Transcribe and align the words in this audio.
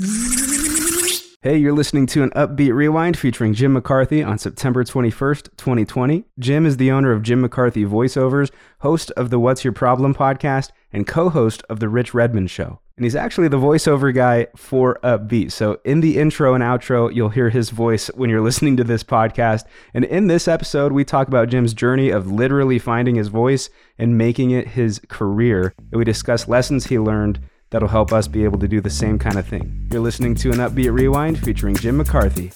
Hey, 0.00 1.56
you're 1.56 1.72
listening 1.72 2.06
to 2.06 2.22
an 2.22 2.30
upbeat 2.30 2.72
rewind 2.72 3.18
featuring 3.18 3.52
Jim 3.52 3.72
McCarthy 3.72 4.22
on 4.22 4.38
September 4.38 4.84
21st, 4.84 5.56
2020. 5.56 6.24
Jim 6.38 6.66
is 6.66 6.76
the 6.76 6.92
owner 6.92 7.10
of 7.10 7.24
Jim 7.24 7.40
McCarthy 7.40 7.84
Voiceovers, 7.84 8.52
host 8.78 9.10
of 9.12 9.30
the 9.30 9.40
What's 9.40 9.64
Your 9.64 9.72
Problem 9.72 10.14
podcast, 10.14 10.70
and 10.92 11.04
co 11.04 11.30
host 11.30 11.64
of 11.68 11.80
The 11.80 11.88
Rich 11.88 12.14
Redmond 12.14 12.48
Show. 12.48 12.78
And 12.96 13.04
he's 13.04 13.16
actually 13.16 13.48
the 13.48 13.58
voiceover 13.58 14.14
guy 14.14 14.46
for 14.54 15.00
Upbeat. 15.02 15.50
So 15.50 15.80
in 15.84 16.00
the 16.00 16.16
intro 16.16 16.54
and 16.54 16.62
outro, 16.62 17.12
you'll 17.12 17.30
hear 17.30 17.50
his 17.50 17.70
voice 17.70 18.06
when 18.14 18.30
you're 18.30 18.40
listening 18.40 18.76
to 18.76 18.84
this 18.84 19.02
podcast. 19.02 19.64
And 19.94 20.04
in 20.04 20.28
this 20.28 20.46
episode, 20.46 20.92
we 20.92 21.04
talk 21.04 21.26
about 21.26 21.48
Jim's 21.48 21.74
journey 21.74 22.10
of 22.10 22.30
literally 22.30 22.78
finding 22.78 23.16
his 23.16 23.28
voice 23.28 23.68
and 23.98 24.16
making 24.16 24.52
it 24.52 24.68
his 24.68 25.00
career. 25.08 25.74
And 25.90 25.98
we 25.98 26.04
discuss 26.04 26.46
lessons 26.46 26.86
he 26.86 27.00
learned 27.00 27.40
that'll 27.70 27.88
help 27.88 28.12
us 28.12 28.28
be 28.28 28.44
able 28.44 28.58
to 28.58 28.68
do 28.68 28.80
the 28.80 28.90
same 28.90 29.18
kind 29.18 29.38
of 29.38 29.46
thing. 29.46 29.88
You're 29.90 30.00
listening 30.00 30.34
to 30.36 30.50
an 30.50 30.56
Upbeat 30.56 30.92
Rewind 30.92 31.38
featuring 31.38 31.76
Jim 31.76 31.96
McCarthy. 31.96 32.52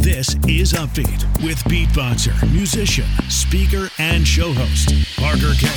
This 0.00 0.34
is 0.48 0.72
Upbeat 0.72 1.44
with 1.44 1.58
beatboxer, 1.64 2.52
musician, 2.52 3.06
speaker, 3.28 3.88
and 3.98 4.26
show 4.26 4.52
host, 4.52 4.90
Parker 5.16 5.54
Kane. 5.58 5.68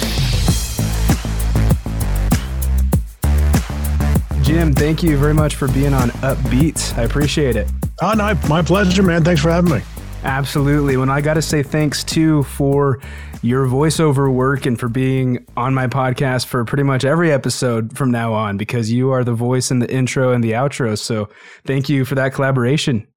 Jim, 4.42 4.74
thank 4.74 5.02
you 5.02 5.18
very 5.18 5.34
much 5.34 5.56
for 5.56 5.68
being 5.70 5.94
on 5.94 6.10
Upbeat. 6.22 6.96
I 6.98 7.04
appreciate 7.04 7.56
it. 7.56 7.68
Oh, 8.02 8.14
no, 8.14 8.38
my 8.48 8.62
pleasure, 8.62 9.02
man. 9.02 9.24
Thanks 9.24 9.42
for 9.42 9.50
having 9.50 9.72
me. 9.72 9.82
Absolutely. 10.24 10.98
When 10.98 11.10
I 11.10 11.22
got 11.22 11.36
to 11.36 11.42
say 11.42 11.64
thanks 11.64 12.04
too 12.04 12.44
for 12.44 13.00
your 13.46 13.68
voiceover 13.68 14.34
work 14.34 14.66
and 14.66 14.80
for 14.80 14.90
being 14.90 15.46
on 15.56 15.74
my 15.74 15.86
podcast 15.86 16.48
for 16.48 16.66
pretty 16.66 16.82
much 16.82 17.06
every 17.06 17.32
episode 17.32 17.96
from 17.96 18.10
now 18.10 18.34
on 18.34 18.58
because 18.58 18.92
you 18.92 19.12
are 19.12 19.24
the 19.24 19.34
voice 19.34 19.70
in 19.70 19.78
the 19.78 19.94
intro 19.94 20.32
and 20.32 20.44
the 20.44 20.52
outro. 20.52 20.98
So 20.98 21.30
thank 21.64 21.88
you 21.88 22.06
for 22.06 22.16
that 22.16 22.34
collaboration. 22.34 23.08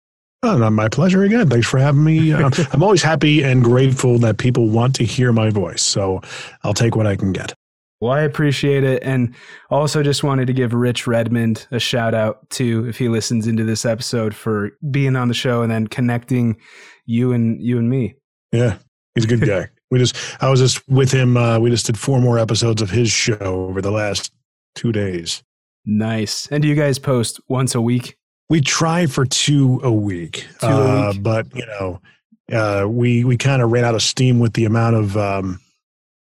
Oh, 0.43 0.71
my 0.71 0.89
pleasure 0.89 1.25
again. 1.25 1.49
Thanks 1.49 1.67
for 1.67 1.79
having 1.79 2.05
me. 2.05 2.33
Um, 2.35 2.53
I'm 2.73 2.83
always 2.83 3.03
happy 3.03 3.43
and 3.43 3.65
grateful 3.65 4.19
that 4.19 4.37
people 4.37 4.69
want 4.69 4.95
to 4.97 5.05
hear 5.05 5.33
my 5.33 5.49
voice. 5.49 5.83
So 5.83 6.21
I'll 6.63 6.75
take 6.75 6.95
what 6.95 7.07
I 7.07 7.17
can 7.17 7.33
get. 7.33 7.55
Well, 8.01 8.13
I 8.13 8.21
appreciate 8.21 8.85
it. 8.85 9.03
And 9.03 9.35
also 9.71 10.03
just 10.03 10.23
wanted 10.23 10.47
to 10.47 10.53
give 10.53 10.75
Rich 10.75 11.07
Redmond 11.07 11.67
a 11.71 11.81
shout 11.81 12.15
out 12.15 12.49
too, 12.51 12.87
if 12.87 12.99
he 12.99 13.09
listens 13.09 13.47
into 13.47 13.65
this 13.65 13.87
episode 13.87 14.35
for 14.35 14.73
being 14.91 15.17
on 15.17 15.29
the 15.29 15.35
show 15.35 15.63
and 15.63 15.73
then 15.73 15.87
connecting 15.87 16.59
you 17.07 17.33
and 17.33 17.61
you 17.61 17.79
and 17.79 17.89
me. 17.89 18.15
Yeah. 18.53 18.77
He's 19.15 19.25
a 19.25 19.29
good 19.29 19.41
guy. 19.41 19.71
we 19.91 19.99
just 19.99 20.17
I 20.41 20.49
was 20.51 20.61
just 20.61 20.87
with 20.89 21.13
him 21.13 21.37
uh, 21.37 21.59
we 21.59 21.71
just 21.71 21.87
did 21.87 21.99
four 21.99 22.21
more 22.21 22.39
episodes 22.39 22.83
of 22.83 22.91
his 22.91 23.11
show 23.11 23.37
over 23.41 23.81
the 23.81 23.91
last 23.91 24.33
two 24.75 24.93
days. 24.93 25.43
Nice. 25.85 26.47
And 26.49 26.63
do 26.63 26.69
you 26.69 26.75
guys 26.75 26.99
post 26.99 27.41
once 27.49 27.75
a 27.75 27.81
week? 27.81 28.17
We 28.51 28.61
try 28.61 29.07
for 29.07 29.25
two 29.25 29.81
a 29.83 29.93
week. 29.93 30.47
Two 30.61 30.67
a 30.67 30.71
uh, 30.71 31.13
week. 31.13 31.23
but 31.23 31.55
you 31.55 31.67
know, 31.67 32.01
uh, 32.53 32.89
we 32.89 33.25
we 33.25 33.37
kind 33.37 33.63
of 33.63 33.71
ran 33.71 33.85
out 33.85 33.95
of 33.95 34.03
steam 34.03 34.39
with 34.39 34.55
the 34.55 34.65
amount 34.65 34.97
of 34.97 35.17
um, 35.17 35.61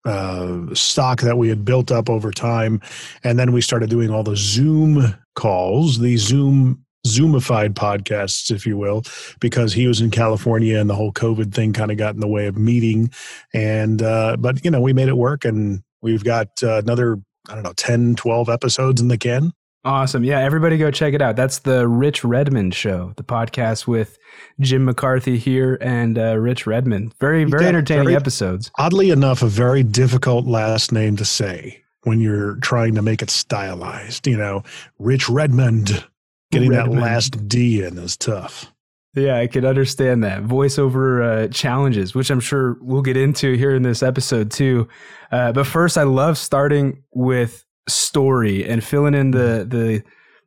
uh, 0.04 0.74
stock 0.74 1.20
that 1.20 1.38
we 1.38 1.48
had 1.48 1.64
built 1.64 1.92
up 1.92 2.08
over 2.08 2.30
time. 2.30 2.80
And 3.24 3.38
then 3.38 3.52
we 3.52 3.60
started 3.60 3.90
doing 3.90 4.10
all 4.10 4.22
the 4.22 4.36
Zoom 4.36 5.14
calls, 5.34 5.98
the 5.98 6.16
Zoom 6.16 6.84
Zoomified 7.06 7.74
podcasts, 7.74 8.50
if 8.50 8.66
you 8.66 8.76
will, 8.76 9.02
because 9.40 9.72
he 9.72 9.86
was 9.86 10.00
in 10.00 10.10
California 10.10 10.78
and 10.78 10.90
the 10.90 10.94
whole 10.94 11.12
COVID 11.12 11.54
thing 11.54 11.72
kind 11.72 11.90
of 11.90 11.96
got 11.96 12.14
in 12.14 12.20
the 12.20 12.28
way 12.28 12.46
of 12.46 12.56
meeting. 12.56 13.10
And, 13.54 14.02
uh, 14.02 14.36
but, 14.38 14.64
you 14.64 14.70
know, 14.70 14.80
we 14.80 14.92
made 14.92 15.08
it 15.08 15.16
work 15.16 15.44
and 15.44 15.82
we've 16.02 16.24
got 16.24 16.48
uh, 16.62 16.78
another, 16.78 17.18
I 17.48 17.54
don't 17.54 17.62
know, 17.62 17.72
10, 17.74 18.16
12 18.16 18.48
episodes 18.48 19.00
in 19.00 19.08
the 19.08 19.18
can. 19.18 19.52
Awesome. 19.84 20.24
Yeah, 20.24 20.40
everybody 20.40 20.76
go 20.76 20.90
check 20.90 21.14
it 21.14 21.22
out. 21.22 21.36
That's 21.36 21.60
the 21.60 21.86
Rich 21.86 22.24
Redmond 22.24 22.74
Show, 22.74 23.12
the 23.16 23.22
podcast 23.22 23.86
with 23.86 24.18
Jim 24.60 24.84
McCarthy 24.84 25.38
here 25.38 25.78
and 25.80 26.18
uh, 26.18 26.36
Rich 26.36 26.66
Redmond. 26.66 27.14
Very, 27.20 27.44
very 27.44 27.64
entertaining 27.64 28.04
very, 28.04 28.16
episodes. 28.16 28.70
Oddly 28.76 29.10
enough, 29.10 29.42
a 29.42 29.46
very 29.46 29.84
difficult 29.84 30.46
last 30.46 30.90
name 30.90 31.16
to 31.16 31.24
say 31.24 31.82
when 32.02 32.20
you're 32.20 32.56
trying 32.56 32.96
to 32.96 33.02
make 33.02 33.22
it 33.22 33.30
stylized. 33.30 34.26
You 34.26 34.36
know, 34.36 34.64
Rich 34.98 35.28
Redmond, 35.28 36.04
getting 36.50 36.70
that 36.72 36.90
last 36.90 37.48
D 37.48 37.82
in 37.82 37.98
is 37.98 38.16
tough. 38.16 38.72
Yeah, 39.14 39.38
I 39.38 39.46
could 39.46 39.64
understand 39.64 40.22
that. 40.24 40.44
Voiceover 40.44 41.44
uh, 41.44 41.48
challenges, 41.48 42.14
which 42.14 42.30
I'm 42.30 42.40
sure 42.40 42.76
we'll 42.80 43.02
get 43.02 43.16
into 43.16 43.54
here 43.54 43.74
in 43.74 43.82
this 43.82 44.02
episode 44.02 44.50
too. 44.50 44.88
Uh, 45.32 45.52
but 45.52 45.66
first, 45.66 45.98
I 45.98 46.04
love 46.04 46.38
starting 46.38 47.02
with 47.12 47.64
story 47.88 48.68
and 48.68 48.84
filling 48.84 49.14
in 49.14 49.30
the 49.30 49.66
the 49.68 50.02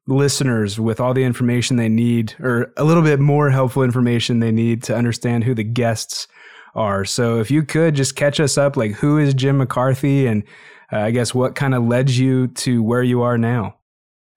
listeners 0.07 0.79
with 0.79 1.00
all 1.00 1.13
the 1.13 1.23
information 1.23 1.78
they 1.78 1.89
need 1.89 2.35
or 2.39 2.73
a 2.78 2.83
little 2.83 3.03
bit 3.03 3.19
more 3.19 3.50
helpful 3.50 3.83
information 3.83 4.39
they 4.39 4.51
need 4.51 4.83
to 4.83 4.95
understand 4.95 5.44
who 5.44 5.53
the 5.53 5.63
guests 5.63 6.28
are. 6.75 7.06
So 7.06 7.39
if 7.39 7.51
you 7.51 7.63
could 7.63 7.95
just 7.95 8.16
catch 8.16 8.39
us 8.39 8.57
up 8.57 8.75
like 8.75 8.94
who 8.94 9.18
is 9.18 9.33
Jim 9.33 9.57
McCarthy 9.57 10.28
and 10.28 10.44
uh, 10.91 11.00
I 11.00 11.12
guess 11.12 11.33
what 11.33 11.56
kind 11.56 11.73
of 11.73 11.83
led 11.83 12.09
you 12.09 12.47
to 12.47 12.83
where 12.83 13.03
you 13.03 13.22
are 13.22 13.38
now? 13.38 13.75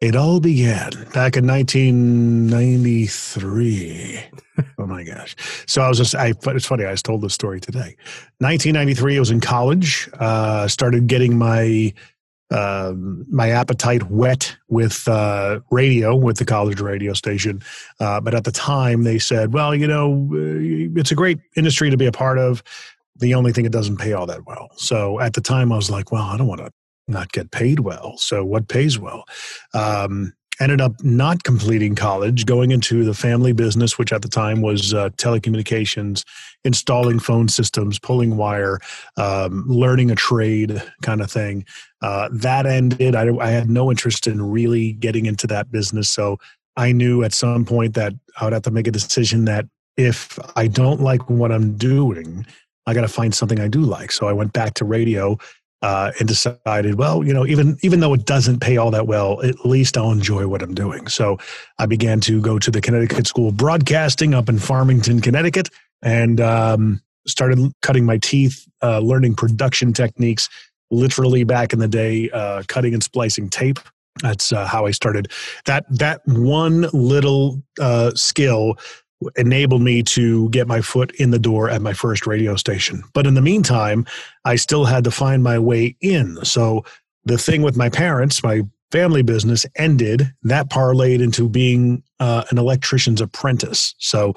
It 0.04 0.16
all 0.16 0.38
began 0.38 0.90
back 1.14 1.38
in 1.38 1.46
1993. 1.46 4.20
oh 4.78 4.86
my 4.86 5.02
gosh. 5.02 5.34
So 5.66 5.80
I 5.80 5.88
was 5.88 5.96
just, 5.96 6.14
I, 6.14 6.34
it's 6.48 6.66
funny, 6.66 6.84
I 6.84 6.90
just 6.90 7.06
told 7.06 7.22
this 7.22 7.32
story 7.32 7.58
today. 7.58 7.96
1993, 8.36 9.16
I 9.16 9.18
was 9.18 9.30
in 9.30 9.40
college, 9.40 10.10
uh, 10.20 10.68
started 10.68 11.06
getting 11.06 11.38
my 11.38 11.94
um, 12.50 13.24
my 13.30 13.48
appetite 13.48 14.10
wet 14.10 14.54
with 14.68 15.08
uh, 15.08 15.60
radio, 15.70 16.14
with 16.14 16.36
the 16.36 16.44
college 16.44 16.82
radio 16.82 17.14
station. 17.14 17.62
Uh, 17.98 18.20
but 18.20 18.34
at 18.34 18.44
the 18.44 18.52
time, 18.52 19.04
they 19.04 19.18
said, 19.18 19.54
well, 19.54 19.74
you 19.74 19.86
know, 19.86 20.28
uh, 20.34 20.98
it's 21.00 21.12
a 21.12 21.14
great 21.14 21.38
industry 21.56 21.88
to 21.88 21.96
be 21.96 22.04
a 22.04 22.12
part 22.12 22.36
of. 22.36 22.62
The 23.16 23.32
only 23.32 23.52
thing 23.52 23.64
it 23.64 23.72
doesn't 23.72 23.96
pay 23.96 24.12
all 24.12 24.26
that 24.26 24.44
well. 24.44 24.68
So 24.76 25.18
at 25.20 25.32
the 25.32 25.40
time, 25.40 25.72
I 25.72 25.76
was 25.76 25.90
like, 25.90 26.12
well, 26.12 26.24
I 26.24 26.36
don't 26.36 26.46
want 26.46 26.60
to 26.60 26.70
not 27.08 27.32
get 27.32 27.50
paid 27.50 27.80
well. 27.80 28.16
So 28.18 28.44
what 28.44 28.68
pays 28.68 28.98
well? 28.98 29.24
Um, 29.72 30.32
ended 30.60 30.80
up 30.80 30.92
not 31.02 31.42
completing 31.42 31.94
college, 31.94 32.46
going 32.46 32.70
into 32.70 33.04
the 33.04 33.14
family 33.14 33.52
business, 33.52 33.98
which 33.98 34.12
at 34.12 34.22
the 34.22 34.28
time 34.28 34.62
was 34.62 34.94
uh, 34.94 35.10
telecommunications, 35.10 36.24
installing 36.64 37.18
phone 37.18 37.48
systems, 37.48 37.98
pulling 37.98 38.36
wire, 38.36 38.78
um, 39.16 39.64
learning 39.66 40.10
a 40.10 40.14
trade 40.14 40.82
kind 41.02 41.20
of 41.20 41.30
thing. 41.30 41.64
Uh, 42.02 42.28
that 42.32 42.66
ended. 42.66 43.14
I, 43.14 43.34
I, 43.38 43.50
had 43.50 43.68
no 43.68 43.90
interest 43.90 44.26
in 44.26 44.42
really 44.42 44.92
getting 44.92 45.26
into 45.26 45.46
that 45.48 45.70
business. 45.70 46.10
So 46.10 46.38
I 46.76 46.92
knew 46.92 47.24
at 47.24 47.32
some 47.32 47.64
point 47.64 47.94
that 47.94 48.12
I 48.40 48.44
would 48.44 48.52
have 48.52 48.62
to 48.62 48.70
make 48.70 48.86
a 48.86 48.92
decision 48.92 49.46
that 49.46 49.66
if 49.96 50.38
I 50.56 50.66
don't 50.66 51.00
like 51.00 51.30
what 51.30 51.50
I'm 51.50 51.76
doing, 51.76 52.46
I 52.86 52.94
got 52.94 53.02
to 53.02 53.08
find 53.08 53.34
something 53.34 53.60
I 53.60 53.68
do 53.68 53.80
like. 53.80 54.12
So 54.12 54.28
I 54.28 54.32
went 54.32 54.52
back 54.52 54.74
to 54.74 54.84
radio 54.84 55.38
uh, 55.84 56.12
and 56.18 56.26
decided, 56.26 56.94
well, 56.94 57.22
you 57.22 57.34
know, 57.34 57.46
even 57.46 57.76
even 57.82 58.00
though 58.00 58.14
it 58.14 58.24
doesn't 58.24 58.60
pay 58.60 58.78
all 58.78 58.90
that 58.90 59.06
well, 59.06 59.42
at 59.42 59.66
least 59.66 59.98
I'll 59.98 60.12
enjoy 60.12 60.46
what 60.46 60.62
I'm 60.62 60.74
doing. 60.74 61.08
So 61.08 61.36
I 61.78 61.84
began 61.84 62.20
to 62.20 62.40
go 62.40 62.58
to 62.58 62.70
the 62.70 62.80
Connecticut 62.80 63.26
School 63.26 63.50
of 63.50 63.58
Broadcasting 63.58 64.32
up 64.32 64.48
in 64.48 64.58
Farmington, 64.58 65.20
Connecticut, 65.20 65.68
and 66.00 66.40
um, 66.40 67.02
started 67.26 67.70
cutting 67.82 68.06
my 68.06 68.16
teeth, 68.16 68.66
uh, 68.82 69.00
learning 69.00 69.34
production 69.34 69.92
techniques. 69.92 70.48
Literally 70.90 71.44
back 71.44 71.74
in 71.74 71.80
the 71.80 71.88
day, 71.88 72.30
uh, 72.30 72.62
cutting 72.66 72.94
and 72.94 73.02
splicing 73.02 73.50
tape. 73.50 73.78
That's 74.22 74.52
uh, 74.52 74.66
how 74.66 74.86
I 74.86 74.90
started. 74.92 75.32
That 75.66 75.84
that 75.90 76.22
one 76.24 76.86
little 76.94 77.62
uh, 77.78 78.12
skill 78.14 78.78
enabled 79.36 79.82
me 79.82 80.02
to 80.02 80.48
get 80.50 80.66
my 80.66 80.80
foot 80.80 81.12
in 81.16 81.30
the 81.30 81.38
door 81.38 81.70
at 81.70 81.82
my 81.82 81.92
first 81.92 82.26
radio 82.26 82.56
station. 82.56 83.02
But 83.12 83.26
in 83.26 83.34
the 83.34 83.42
meantime, 83.42 84.06
I 84.44 84.56
still 84.56 84.84
had 84.84 85.04
to 85.04 85.10
find 85.10 85.42
my 85.42 85.58
way 85.58 85.96
in. 86.00 86.44
So 86.44 86.84
the 87.24 87.38
thing 87.38 87.62
with 87.62 87.76
my 87.76 87.88
parents, 87.88 88.42
my 88.42 88.62
family 88.92 89.22
business 89.22 89.66
ended. 89.76 90.32
That 90.44 90.70
parlayed 90.70 91.20
into 91.20 91.48
being 91.48 92.02
uh, 92.20 92.44
an 92.50 92.58
electrician's 92.58 93.20
apprentice. 93.20 93.94
So 93.98 94.34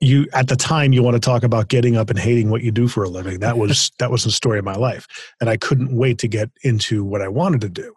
you 0.00 0.26
at 0.32 0.48
the 0.48 0.56
time 0.56 0.92
you 0.92 1.02
want 1.02 1.14
to 1.14 1.20
talk 1.20 1.44
about 1.44 1.68
getting 1.68 1.96
up 1.96 2.10
and 2.10 2.18
hating 2.18 2.50
what 2.50 2.62
you 2.62 2.72
do 2.72 2.88
for 2.88 3.04
a 3.04 3.08
living. 3.08 3.38
That 3.38 3.56
was 3.56 3.92
that 3.98 4.10
was 4.10 4.24
the 4.24 4.32
story 4.32 4.58
of 4.58 4.64
my 4.64 4.74
life, 4.74 5.06
and 5.40 5.48
I 5.48 5.56
couldn't 5.56 5.96
wait 5.96 6.18
to 6.18 6.28
get 6.28 6.50
into 6.64 7.04
what 7.04 7.22
I 7.22 7.28
wanted 7.28 7.60
to 7.60 7.68
do. 7.68 7.94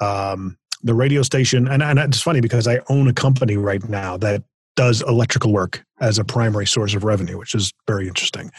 Um, 0.00 0.58
the 0.82 0.92
radio 0.92 1.22
station, 1.22 1.66
and, 1.66 1.82
and 1.82 1.98
it's 1.98 2.20
funny 2.20 2.42
because 2.42 2.68
I 2.68 2.80
own 2.90 3.08
a 3.08 3.14
company 3.14 3.56
right 3.56 3.82
now 3.88 4.18
that 4.18 4.44
does 4.76 5.02
electrical 5.02 5.52
work 5.52 5.84
as 6.00 6.18
a 6.18 6.24
primary 6.24 6.66
source 6.66 6.94
of 6.94 7.04
revenue, 7.04 7.38
which 7.38 7.54
is 7.54 7.72
very 7.86 8.06
interesting. 8.06 8.50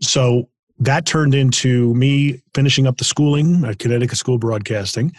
So 0.00 0.48
that 0.78 1.04
turned 1.04 1.34
into 1.34 1.94
me 1.94 2.42
finishing 2.54 2.86
up 2.86 2.96
the 2.96 3.04
schooling 3.04 3.64
at 3.64 3.78
Connecticut 3.78 4.16
School 4.16 4.38
Broadcasting, 4.38 5.12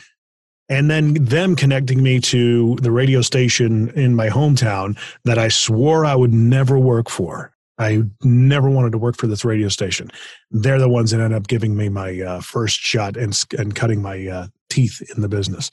and 0.70 0.90
then 0.90 1.14
them 1.16 1.56
connecting 1.56 2.02
me 2.02 2.20
to 2.22 2.78
the 2.82 2.92
radio 2.92 3.22
station 3.22 3.90
in 3.90 4.16
my 4.16 4.30
hometown 4.30 4.98
that 5.26 5.38
I 5.38 5.50
swore 5.50 6.06
I 6.06 6.16
would 6.16 6.34
never 6.34 6.80
work 6.80 7.10
for. 7.10 7.52
I 7.78 8.04
never 8.24 8.70
wanted 8.70 8.92
to 8.92 8.98
work 8.98 9.18
for 9.18 9.28
this 9.28 9.44
radio 9.44 9.68
station. 9.68 10.12
They're 10.52 10.80
the 10.80 10.90
ones 10.90 11.12
that 11.12 11.20
ended 11.20 11.38
up 11.38 11.48
giving 11.48 11.76
me 11.76 11.90
my 11.90 12.22
uh, 12.22 12.42
first 12.42 12.80
shot 12.80 13.18
and 13.18 13.38
and 13.58 13.76
cutting 13.76 14.02
my 14.02 14.28
uh, 14.28 14.48
teeth 14.72 15.02
in 15.16 15.22
the 15.22 15.30
business 15.30 15.70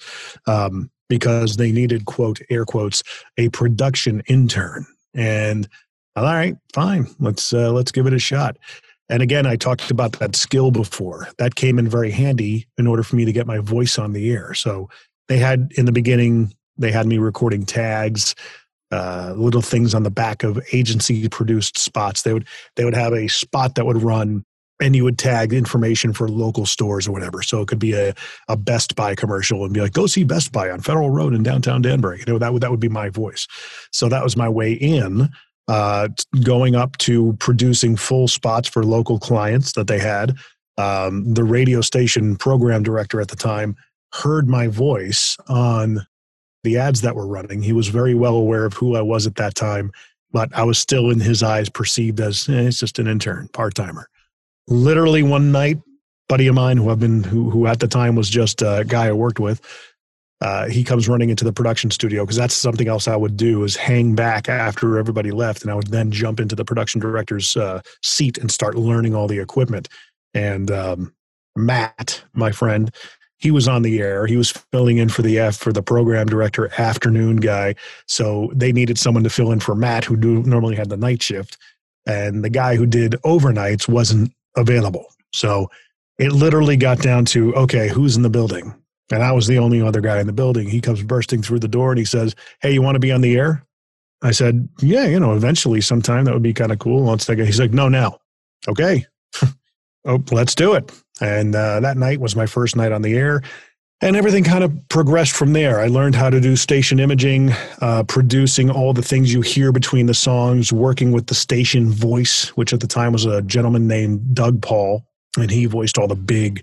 um, 0.46 0.90
because 1.08 1.56
they 1.56 1.72
needed 1.72 2.04
quote 2.04 2.40
air 2.50 2.64
quotes 2.64 3.02
a 3.36 3.48
production 3.50 4.22
intern. 4.26 4.86
And 5.14 5.68
all 6.16 6.24
right 6.24 6.56
fine. 6.74 7.06
Let's 7.20 7.52
uh, 7.52 7.72
let's 7.72 7.92
give 7.92 8.06
it 8.06 8.12
a 8.12 8.18
shot. 8.18 8.58
And 9.08 9.22
again 9.22 9.46
i 9.46 9.56
talked 9.56 9.90
about 9.90 10.12
that 10.18 10.36
skill 10.36 10.70
before. 10.70 11.28
That 11.38 11.54
came 11.54 11.78
in 11.78 11.88
very 11.88 12.10
handy 12.10 12.66
in 12.76 12.86
order 12.86 13.02
for 13.02 13.16
me 13.16 13.24
to 13.24 13.32
get 13.32 13.46
my 13.46 13.58
voice 13.58 13.98
on 13.98 14.12
the 14.12 14.30
air. 14.30 14.54
So 14.54 14.88
they 15.28 15.38
had 15.38 15.72
in 15.76 15.86
the 15.86 15.92
beginning 15.92 16.52
they 16.76 16.92
had 16.92 17.06
me 17.06 17.18
recording 17.18 17.64
tags 17.64 18.34
uh, 18.90 19.34
little 19.36 19.60
things 19.60 19.94
on 19.94 20.02
the 20.02 20.10
back 20.10 20.42
of 20.42 20.58
agency 20.72 21.28
produced 21.28 21.78
spots. 21.78 22.22
They 22.22 22.32
would 22.32 22.46
they 22.76 22.84
would 22.84 22.94
have 22.94 23.12
a 23.12 23.28
spot 23.28 23.74
that 23.74 23.86
would 23.86 24.02
run 24.02 24.44
and 24.80 24.94
you 24.94 25.04
would 25.04 25.18
tag 25.18 25.52
information 25.52 26.12
for 26.12 26.28
local 26.28 26.66
stores 26.66 27.08
or 27.08 27.12
whatever. 27.12 27.42
So 27.42 27.60
it 27.60 27.68
could 27.68 27.78
be 27.78 27.94
a, 27.94 28.14
a 28.48 28.56
Best 28.56 28.94
Buy 28.94 29.14
commercial 29.14 29.64
and 29.64 29.74
be 29.74 29.80
like, 29.80 29.92
go 29.92 30.06
see 30.06 30.24
Best 30.24 30.52
Buy 30.52 30.70
on 30.70 30.80
Federal 30.80 31.10
Road 31.10 31.34
in 31.34 31.42
downtown 31.42 31.82
Danbury. 31.82 32.20
You 32.20 32.32
know, 32.32 32.38
that 32.38 32.52
would, 32.52 32.62
that 32.62 32.70
would 32.70 32.80
be 32.80 32.88
my 32.88 33.08
voice. 33.08 33.46
So 33.92 34.08
that 34.08 34.22
was 34.22 34.36
my 34.36 34.48
way 34.48 34.72
in, 34.72 35.28
uh, 35.66 36.08
going 36.44 36.76
up 36.76 36.96
to 36.98 37.34
producing 37.40 37.96
full 37.96 38.28
spots 38.28 38.68
for 38.68 38.84
local 38.84 39.18
clients 39.18 39.72
that 39.72 39.86
they 39.86 39.98
had. 39.98 40.36
Um, 40.76 41.34
the 41.34 41.44
radio 41.44 41.80
station 41.80 42.36
program 42.36 42.82
director 42.82 43.20
at 43.20 43.28
the 43.28 43.36
time 43.36 43.76
heard 44.12 44.48
my 44.48 44.68
voice 44.68 45.36
on 45.48 46.06
the 46.62 46.78
ads 46.78 47.00
that 47.00 47.16
were 47.16 47.26
running. 47.26 47.62
He 47.62 47.72
was 47.72 47.88
very 47.88 48.14
well 48.14 48.36
aware 48.36 48.64
of 48.64 48.74
who 48.74 48.94
I 48.94 49.02
was 49.02 49.26
at 49.26 49.34
that 49.36 49.54
time, 49.54 49.90
but 50.30 50.54
I 50.54 50.62
was 50.62 50.78
still 50.78 51.10
in 51.10 51.20
his 51.20 51.42
eyes 51.42 51.68
perceived 51.68 52.20
as 52.20 52.48
eh, 52.48 52.62
it's 52.62 52.78
just 52.78 52.98
an 52.98 53.08
intern, 53.08 53.48
part 53.48 53.74
timer 53.74 54.08
literally 54.68 55.22
one 55.22 55.50
night, 55.50 55.78
buddy 56.28 56.46
of 56.46 56.54
mine 56.54 56.76
who 56.76 56.90
I've 56.90 57.00
been 57.00 57.24
who 57.24 57.50
who 57.50 57.66
at 57.66 57.80
the 57.80 57.88
time 57.88 58.14
was 58.14 58.28
just 58.28 58.62
a 58.62 58.84
guy 58.86 59.06
I 59.06 59.12
worked 59.12 59.40
with. 59.40 59.60
Uh, 60.40 60.68
he 60.68 60.84
comes 60.84 61.08
running 61.08 61.30
into 61.30 61.44
the 61.44 61.52
production 61.52 61.90
studio 61.90 62.24
because 62.24 62.36
that's 62.36 62.54
something 62.54 62.86
else 62.86 63.08
I 63.08 63.16
would 63.16 63.36
do 63.36 63.64
is 63.64 63.74
hang 63.74 64.14
back 64.14 64.48
after 64.48 64.96
everybody 64.96 65.32
left, 65.32 65.62
and 65.62 65.70
I 65.70 65.74
would 65.74 65.88
then 65.88 66.12
jump 66.12 66.38
into 66.38 66.54
the 66.54 66.64
production 66.64 67.00
director's 67.00 67.56
uh, 67.56 67.80
seat 68.04 68.38
and 68.38 68.50
start 68.50 68.76
learning 68.76 69.16
all 69.16 69.26
the 69.26 69.40
equipment. 69.40 69.88
And 70.34 70.70
um, 70.70 71.12
Matt, 71.56 72.22
my 72.34 72.52
friend, 72.52 72.94
he 73.38 73.50
was 73.50 73.66
on 73.66 73.82
the 73.82 74.00
air. 74.00 74.26
He 74.26 74.36
was 74.36 74.52
filling 74.72 74.98
in 74.98 75.08
for 75.08 75.22
the 75.22 75.38
F 75.38 75.56
for 75.56 75.72
the 75.72 75.82
program 75.82 76.26
director 76.26 76.70
afternoon 76.78 77.36
guy. 77.36 77.74
So 78.06 78.52
they 78.54 78.72
needed 78.72 78.98
someone 78.98 79.24
to 79.24 79.30
fill 79.30 79.50
in 79.50 79.60
for 79.60 79.74
Matt, 79.74 80.04
who 80.04 80.16
do, 80.16 80.42
normally 80.42 80.76
had 80.76 80.88
the 80.88 80.96
night 80.96 81.22
shift. 81.22 81.56
And 82.06 82.44
the 82.44 82.50
guy 82.50 82.76
who 82.76 82.86
did 82.86 83.12
overnights 83.24 83.88
wasn't 83.88 84.32
available. 84.56 85.06
So 85.32 85.70
it 86.18 86.32
literally 86.32 86.76
got 86.76 86.98
down 86.98 87.24
to 87.26 87.54
okay, 87.54 87.88
who's 87.88 88.16
in 88.16 88.22
the 88.22 88.30
building? 88.30 88.74
And 89.10 89.22
I 89.22 89.32
was 89.32 89.46
the 89.46 89.58
only 89.58 89.80
other 89.80 90.00
guy 90.00 90.20
in 90.20 90.26
the 90.26 90.32
building. 90.32 90.68
He 90.68 90.80
comes 90.80 91.02
bursting 91.02 91.42
through 91.42 91.60
the 91.60 91.68
door 91.68 91.90
and 91.90 91.98
he 91.98 92.04
says, 92.04 92.34
Hey, 92.60 92.72
you 92.72 92.82
want 92.82 92.96
to 92.96 93.00
be 93.00 93.12
on 93.12 93.20
the 93.20 93.36
air? 93.36 93.64
I 94.22 94.32
said, 94.32 94.68
Yeah, 94.80 95.06
you 95.06 95.18
know, 95.18 95.34
eventually 95.34 95.80
sometime 95.80 96.24
that 96.24 96.34
would 96.34 96.42
be 96.42 96.54
kind 96.54 96.72
of 96.72 96.78
cool. 96.78 97.04
Let's. 97.04 97.26
He's 97.26 97.60
like, 97.60 97.72
No, 97.72 97.88
now. 97.88 98.18
Okay. 98.68 99.06
oh, 100.04 100.22
let's 100.30 100.54
do 100.54 100.74
it. 100.74 100.92
And 101.20 101.54
uh, 101.54 101.80
that 101.80 101.96
night 101.96 102.20
was 102.20 102.36
my 102.36 102.46
first 102.46 102.76
night 102.76 102.92
on 102.92 103.02
the 103.02 103.16
air. 103.16 103.42
And 104.00 104.14
everything 104.14 104.44
kind 104.44 104.62
of 104.62 104.72
progressed 104.88 105.32
from 105.32 105.52
there. 105.52 105.80
I 105.80 105.88
learned 105.88 106.14
how 106.14 106.30
to 106.30 106.40
do 106.40 106.54
station 106.54 107.00
imaging, 107.00 107.50
uh, 107.80 108.04
producing 108.04 108.70
all 108.70 108.92
the 108.92 109.02
things 109.02 109.32
you 109.32 109.40
hear 109.40 109.72
between 109.72 110.06
the 110.06 110.14
songs, 110.14 110.72
working 110.72 111.10
with 111.10 111.26
the 111.26 111.34
station 111.34 111.90
voice, 111.90 112.50
which 112.50 112.72
at 112.72 112.78
the 112.78 112.86
time 112.86 113.12
was 113.12 113.26
a 113.26 113.42
gentleman 113.42 113.88
named 113.88 114.34
Doug 114.34 114.62
Paul, 114.62 115.04
and 115.36 115.50
he 115.50 115.66
voiced 115.66 115.98
all 115.98 116.06
the 116.06 116.14
big 116.14 116.62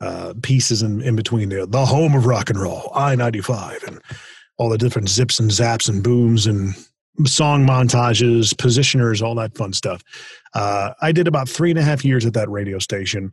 uh, 0.00 0.34
pieces 0.42 0.82
in, 0.82 1.02
in 1.02 1.16
between 1.16 1.48
there. 1.48 1.66
The 1.66 1.84
home 1.84 2.14
of 2.14 2.26
rock 2.26 2.50
and 2.50 2.60
roll, 2.60 2.92
I 2.94 3.16
95, 3.16 3.82
and 3.88 4.00
all 4.56 4.68
the 4.68 4.78
different 4.78 5.08
zips 5.08 5.40
and 5.40 5.50
zaps 5.50 5.88
and 5.88 6.04
booms 6.04 6.46
and 6.46 6.72
song 7.24 7.66
montages, 7.66 8.54
positioners, 8.54 9.22
all 9.22 9.34
that 9.36 9.56
fun 9.56 9.72
stuff. 9.72 10.02
Uh, 10.54 10.92
I 11.00 11.10
did 11.10 11.26
about 11.26 11.48
three 11.48 11.70
and 11.70 11.78
a 11.78 11.82
half 11.82 12.04
years 12.04 12.24
at 12.26 12.34
that 12.34 12.48
radio 12.48 12.78
station 12.78 13.32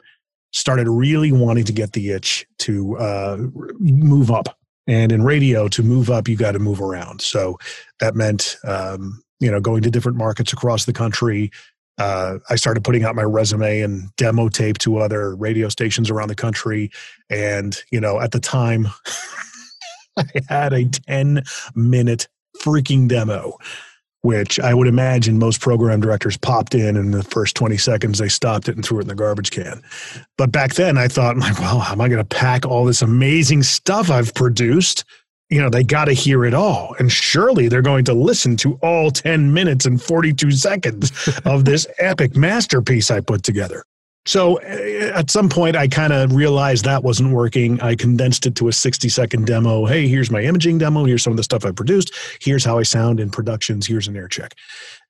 started 0.54 0.88
really 0.88 1.32
wanting 1.32 1.66
to 1.66 1.74
get 1.74 1.94
the 1.94 2.12
itch 2.12 2.46
to 2.60 2.98
uh, 2.98 3.38
move 3.80 4.32
up. 4.32 4.58
And 4.86 5.12
in 5.12 5.24
radio, 5.24 5.68
to 5.70 5.84
move 5.84 6.10
up, 6.10 6.28
you 6.28 6.36
got 6.36 6.52
to 6.54 6.60
move 6.60 6.82
around. 6.82 7.22
So 7.22 7.58
that 8.00 8.16
meant, 8.16 8.58
um, 8.66 9.22
you 9.40 9.50
know, 9.50 9.60
going 9.60 9.82
to 9.84 9.92
different 9.92 10.18
markets 10.18 10.54
across 10.54 10.86
the 10.86 10.94
country. 10.94 11.52
Uh, 11.98 12.40
I 12.50 12.56
started 12.56 12.84
putting 12.84 13.04
out 13.04 13.16
my 13.16 13.24
resume 13.24 13.82
and 13.82 14.14
demo 14.16 14.50
tape 14.50 14.78
to 14.80 14.98
other 14.98 15.36
radio 15.36 15.70
stations 15.70 16.10
around 16.10 16.30
the 16.30 16.36
country. 16.36 16.92
And, 17.30 17.78
you 17.92 18.02
know, 18.02 18.20
at 18.20 18.32
the 18.32 18.40
time, 18.40 18.88
I 20.18 20.26
had 20.50 20.74
a 20.74 20.86
10 20.86 21.44
minute 21.76 22.28
freaking 22.62 23.08
demo 23.08 23.58
which 24.24 24.58
I 24.60 24.74
would 24.74 24.88
imagine 24.88 25.38
most 25.38 25.60
program 25.60 26.00
directors 26.00 26.38
popped 26.38 26.74
in 26.74 26.96
in 26.96 27.12
the 27.12 27.24
first 27.24 27.56
20 27.56 27.76
seconds, 27.78 28.20
they 28.20 28.30
stopped 28.30 28.70
it 28.70 28.76
and 28.76 28.84
threw 28.84 29.00
it 29.00 29.04
in 29.04 29.08
the 29.10 29.16
garbage 29.16 29.52
can. 29.52 29.84
But 30.38 30.52
back 30.52 30.74
then 30.74 30.98
I 30.98 31.10
thought, 31.10 31.38
like, 31.38 31.60
well, 31.60 31.80
how 31.80 31.92
am 31.92 32.02
I 32.02 32.08
going 32.08 32.24
to 32.24 32.36
pack 32.36 32.66
all 32.66 32.86
this 32.86 33.02
amazing 33.02 33.64
stuff 33.64 34.10
I've 34.10 34.34
produced? 34.34 35.04
You 35.50 35.62
know, 35.62 35.70
they 35.70 35.84
got 35.84 36.06
to 36.06 36.14
hear 36.14 36.46
it 36.46 36.54
all. 36.54 36.96
And 37.00 37.12
surely 37.12 37.68
they're 37.68 37.82
going 37.82 38.06
to 38.06 38.14
listen 38.14 38.56
to 38.58 38.76
all 38.82 39.12
10 39.12 39.54
minutes 39.54 39.86
and 39.86 40.02
42 40.02 40.52
seconds 40.52 41.12
of 41.46 41.66
this 41.66 41.86
epic 42.00 42.36
masterpiece 42.36 43.12
I 43.12 43.20
put 43.20 43.44
together. 43.44 43.84
So 44.26 44.56
eh, 44.58 45.12
at 45.14 45.30
some 45.30 45.50
point, 45.50 45.76
I 45.76 45.88
kind 45.88 46.14
of 46.14 46.34
realized 46.34 46.86
that 46.86 47.04
wasn't 47.04 47.34
working. 47.34 47.80
I 47.82 47.96
condensed 47.96 48.46
it 48.46 48.56
to 48.56 48.68
a 48.68 48.74
60 48.74 49.10
second 49.10 49.48
demo. 49.48 49.86
Hey, 49.86 50.08
here's 50.08 50.32
my 50.32 50.42
imaging 50.42 50.78
demo. 50.78 51.06
Here's 51.06 51.24
some 51.24 51.34
of 51.34 51.38
the 51.38 51.44
stuff 51.44 51.66
I 51.66 51.72
produced. 51.72 52.14
Here's 52.42 52.64
how 52.64 52.78
I 52.78 52.84
sound 52.84 53.20
in 53.20 53.30
productions. 53.30 53.86
Here's 53.86 54.08
an 54.08 54.16
air 54.16 54.28
check. 54.28 54.54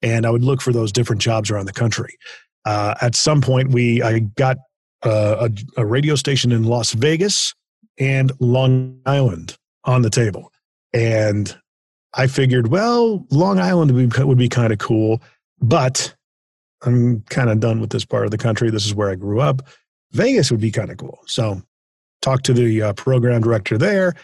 And 0.01 0.25
I 0.25 0.29
would 0.29 0.43
look 0.43 0.61
for 0.61 0.73
those 0.73 0.91
different 0.91 1.21
jobs 1.21 1.51
around 1.51 1.65
the 1.65 1.73
country. 1.73 2.17
Uh, 2.65 2.95
at 3.01 3.15
some 3.15 3.41
point, 3.41 3.69
we 3.69 4.01
I 4.01 4.19
got 4.19 4.57
uh, 5.03 5.49
a, 5.77 5.81
a 5.81 5.85
radio 5.85 6.15
station 6.15 6.51
in 6.51 6.63
Las 6.63 6.93
Vegas 6.93 7.53
and 7.99 8.31
Long 8.39 8.99
Island 9.05 9.57
on 9.83 10.01
the 10.01 10.09
table. 10.09 10.51
And 10.93 11.55
I 12.13 12.27
figured, 12.27 12.67
well, 12.67 13.25
Long 13.31 13.59
Island 13.59 13.91
would 13.91 14.13
be, 14.13 14.23
would 14.23 14.37
be 14.37 14.49
kind 14.49 14.71
of 14.71 14.79
cool, 14.79 15.21
but 15.61 16.15
I'm 16.83 17.21
kind 17.29 17.49
of 17.49 17.59
done 17.59 17.79
with 17.79 17.91
this 17.91 18.05
part 18.05 18.25
of 18.25 18.31
the 18.31 18.37
country. 18.37 18.69
This 18.69 18.85
is 18.85 18.95
where 18.95 19.09
I 19.09 19.15
grew 19.15 19.39
up. 19.39 19.61
Vegas 20.11 20.51
would 20.51 20.61
be 20.61 20.71
kind 20.71 20.91
of 20.91 20.97
cool. 20.97 21.19
So, 21.25 21.61
talked 22.21 22.45
to 22.45 22.53
the 22.53 22.81
uh, 22.81 22.93
program 22.93 23.41
director 23.41 23.77
there. 23.77 24.15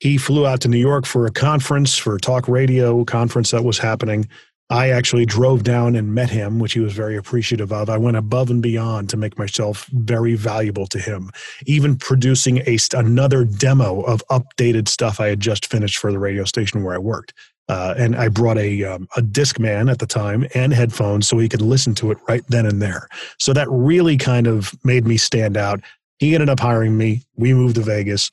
He 0.00 0.16
flew 0.16 0.46
out 0.46 0.60
to 0.60 0.68
New 0.68 0.78
York 0.78 1.06
for 1.06 1.26
a 1.26 1.30
conference, 1.30 1.96
for 1.96 2.14
a 2.14 2.20
talk 2.20 2.46
radio 2.48 3.04
conference 3.04 3.50
that 3.50 3.64
was 3.64 3.78
happening. 3.78 4.28
I 4.70 4.90
actually 4.90 5.24
drove 5.24 5.64
down 5.64 5.96
and 5.96 6.14
met 6.14 6.28
him, 6.28 6.58
which 6.58 6.74
he 6.74 6.80
was 6.80 6.92
very 6.92 7.16
appreciative 7.16 7.72
of. 7.72 7.88
I 7.88 7.96
went 7.96 8.18
above 8.18 8.50
and 8.50 8.62
beyond 8.62 9.08
to 9.10 9.16
make 9.16 9.38
myself 9.38 9.86
very 9.86 10.34
valuable 10.34 10.86
to 10.88 10.98
him, 10.98 11.30
even 11.64 11.96
producing 11.96 12.58
a, 12.58 12.76
another 12.94 13.44
demo 13.44 14.02
of 14.02 14.22
updated 14.30 14.86
stuff 14.88 15.20
I 15.20 15.28
had 15.28 15.40
just 15.40 15.66
finished 15.66 15.98
for 15.98 16.12
the 16.12 16.18
radio 16.18 16.44
station 16.44 16.84
where 16.84 16.94
I 16.94 16.98
worked. 16.98 17.32
Uh, 17.68 17.94
and 17.98 18.16
I 18.16 18.28
brought 18.28 18.56
a 18.58 18.84
um, 18.84 19.08
a 19.16 19.20
Discman 19.20 19.90
at 19.90 19.98
the 19.98 20.06
time 20.06 20.46
and 20.54 20.72
headphones 20.72 21.28
so 21.28 21.38
he 21.38 21.48
could 21.48 21.60
listen 21.60 21.94
to 21.96 22.10
it 22.10 22.18
right 22.28 22.42
then 22.48 22.64
and 22.64 22.80
there. 22.80 23.08
So 23.38 23.52
that 23.52 23.68
really 23.70 24.16
kind 24.16 24.46
of 24.46 24.72
made 24.84 25.06
me 25.06 25.16
stand 25.16 25.56
out. 25.56 25.80
He 26.18 26.34
ended 26.34 26.48
up 26.48 26.60
hiring 26.60 26.96
me. 26.96 27.22
We 27.36 27.52
moved 27.52 27.76
to 27.76 27.82
Vegas. 27.82 28.30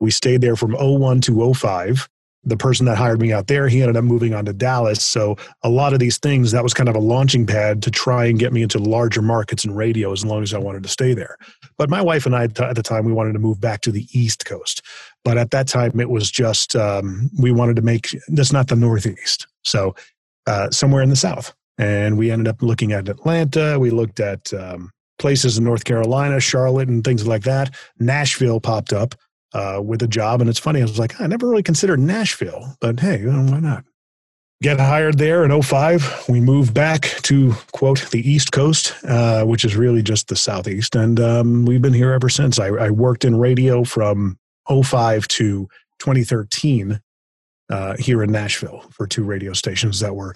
We 0.00 0.10
stayed 0.10 0.42
there 0.42 0.56
from 0.56 0.74
01 0.74 1.22
to 1.22 1.54
05 1.54 2.08
the 2.44 2.56
person 2.56 2.86
that 2.86 2.96
hired 2.96 3.20
me 3.20 3.32
out 3.32 3.46
there, 3.46 3.68
he 3.68 3.82
ended 3.82 3.96
up 3.96 4.04
moving 4.04 4.34
on 4.34 4.44
to 4.44 4.52
Dallas. 4.52 5.02
So 5.02 5.36
a 5.62 5.68
lot 5.68 5.92
of 5.92 5.98
these 5.98 6.18
things, 6.18 6.52
that 6.52 6.62
was 6.62 6.74
kind 6.74 6.88
of 6.88 6.96
a 6.96 7.00
launching 7.00 7.46
pad 7.46 7.82
to 7.82 7.90
try 7.90 8.26
and 8.26 8.38
get 8.38 8.52
me 8.52 8.62
into 8.62 8.78
larger 8.78 9.22
markets 9.22 9.64
and 9.64 9.76
radio 9.76 10.12
as 10.12 10.24
long 10.24 10.42
as 10.42 10.52
I 10.52 10.58
wanted 10.58 10.82
to 10.82 10.88
stay 10.88 11.14
there. 11.14 11.36
But 11.78 11.90
my 11.90 12.02
wife 12.02 12.26
and 12.26 12.36
I 12.36 12.44
at 12.44 12.54
the 12.54 12.82
time, 12.82 13.04
we 13.04 13.12
wanted 13.12 13.32
to 13.32 13.38
move 13.38 13.60
back 13.60 13.80
to 13.82 13.92
the 13.92 14.06
East 14.12 14.44
Coast. 14.44 14.82
But 15.24 15.38
at 15.38 15.50
that 15.52 15.68
time, 15.68 15.98
it 15.98 16.10
was 16.10 16.30
just, 16.30 16.76
um, 16.76 17.30
we 17.38 17.50
wanted 17.50 17.76
to 17.76 17.82
make, 17.82 18.08
that's 18.28 18.52
not 18.52 18.68
the 18.68 18.76
Northeast. 18.76 19.46
So 19.62 19.94
uh, 20.46 20.70
somewhere 20.70 21.02
in 21.02 21.10
the 21.10 21.16
South. 21.16 21.54
And 21.78 22.16
we 22.16 22.30
ended 22.30 22.46
up 22.46 22.62
looking 22.62 22.92
at 22.92 23.08
Atlanta. 23.08 23.78
We 23.80 23.90
looked 23.90 24.20
at 24.20 24.52
um, 24.54 24.92
places 25.18 25.58
in 25.58 25.64
North 25.64 25.84
Carolina, 25.84 26.38
Charlotte, 26.38 26.88
and 26.88 27.02
things 27.02 27.26
like 27.26 27.42
that. 27.44 27.74
Nashville 27.98 28.60
popped 28.60 28.92
up 28.92 29.14
uh, 29.54 29.80
with 29.82 30.02
a 30.02 30.08
job. 30.08 30.40
And 30.40 30.50
it's 30.50 30.58
funny, 30.58 30.80
I 30.80 30.84
was 30.84 30.98
like, 30.98 31.20
I 31.20 31.26
never 31.26 31.48
really 31.48 31.62
considered 31.62 32.00
Nashville, 32.00 32.76
but 32.80 33.00
hey, 33.00 33.24
why 33.24 33.60
not? 33.60 33.84
Get 34.62 34.80
hired 34.80 35.18
there 35.18 35.44
in 35.44 35.62
05. 35.62 36.24
We 36.28 36.40
moved 36.40 36.74
back 36.74 37.02
to, 37.22 37.52
quote, 37.72 38.10
the 38.10 38.28
East 38.28 38.52
Coast, 38.52 38.94
uh, 39.04 39.44
which 39.44 39.64
is 39.64 39.76
really 39.76 40.02
just 40.02 40.28
the 40.28 40.36
Southeast. 40.36 40.96
And 40.96 41.20
um, 41.20 41.64
we've 41.66 41.82
been 41.82 41.92
here 41.92 42.12
ever 42.12 42.28
since. 42.28 42.58
I, 42.58 42.68
I, 42.68 42.90
worked 42.90 43.24
in 43.24 43.36
radio 43.36 43.84
from 43.84 44.38
05 44.68 45.28
to 45.28 45.68
2013 45.98 47.00
uh, 47.68 47.96
here 47.98 48.22
in 48.22 48.30
Nashville 48.30 48.84
for 48.90 49.06
two 49.06 49.24
radio 49.24 49.52
stations 49.52 50.00
that 50.00 50.14
were 50.14 50.34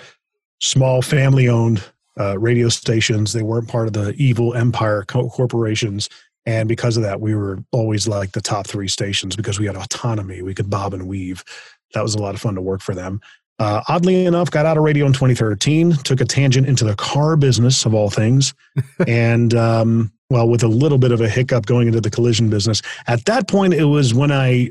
small 0.61 1.01
family 1.01 1.49
owned 1.49 1.83
uh, 2.19 2.39
radio 2.39 2.69
stations. 2.69 3.33
They 3.33 3.43
weren't 3.43 3.69
part 3.69 3.87
of 3.87 3.93
the 3.93 4.13
evil 4.19 4.55
empire 4.55 5.05
co- 5.07 5.31
corporations 5.31 6.09
And 6.49 6.67
because 6.67 6.97
of 6.97 7.03
that, 7.03 7.21
we 7.21 7.35
were 7.35 7.63
always 7.73 8.09
like 8.09 8.33
the 8.33 8.41
top 8.41 8.67
three 8.67 8.89
stations 8.89 9.37
because 9.37 9.61
we 9.61 9.67
had 9.67 9.77
autonomy. 9.77 10.41
We 10.41 10.55
could 10.55 10.71
bob 10.71 10.95
and 10.95 11.07
weave. 11.07 11.45
That 11.93 12.03
was 12.03 12.15
a 12.15 12.19
lot 12.19 12.35
of 12.35 12.41
fun 12.41 12.55
to 12.55 12.63
work 12.63 12.81
for 12.81 12.95
them. 12.95 13.21
Uh, 13.59 13.83
oddly 13.87 14.25
enough, 14.25 14.51
got 14.51 14.65
out 14.65 14.79
of 14.79 14.83
radio 14.83 15.05
in 15.05 15.13
2013, 15.13 15.93
took 16.05 16.23
a 16.23 16.25
tangent 16.25 16.67
into 16.67 16.87
the 16.87 16.95
car 16.95 17.37
business 17.37 17.85
of 17.85 17.93
all 17.93 18.09
things. 18.09 18.55
and, 19.07 19.53
um, 19.53 20.11
well, 20.31 20.49
with 20.49 20.63
a 20.63 20.69
little 20.69 20.97
bit 20.97 21.13
of 21.13 21.21
a 21.21 21.29
hiccup 21.29 21.67
going 21.67 21.87
into 21.87 22.01
the 22.01 22.11
collision 22.11 22.49
business. 22.49 22.81
At 23.07 23.27
that 23.27 23.47
point, 23.47 23.75
it 23.75 23.85
was 23.85 24.15
when 24.15 24.33
I, 24.33 24.71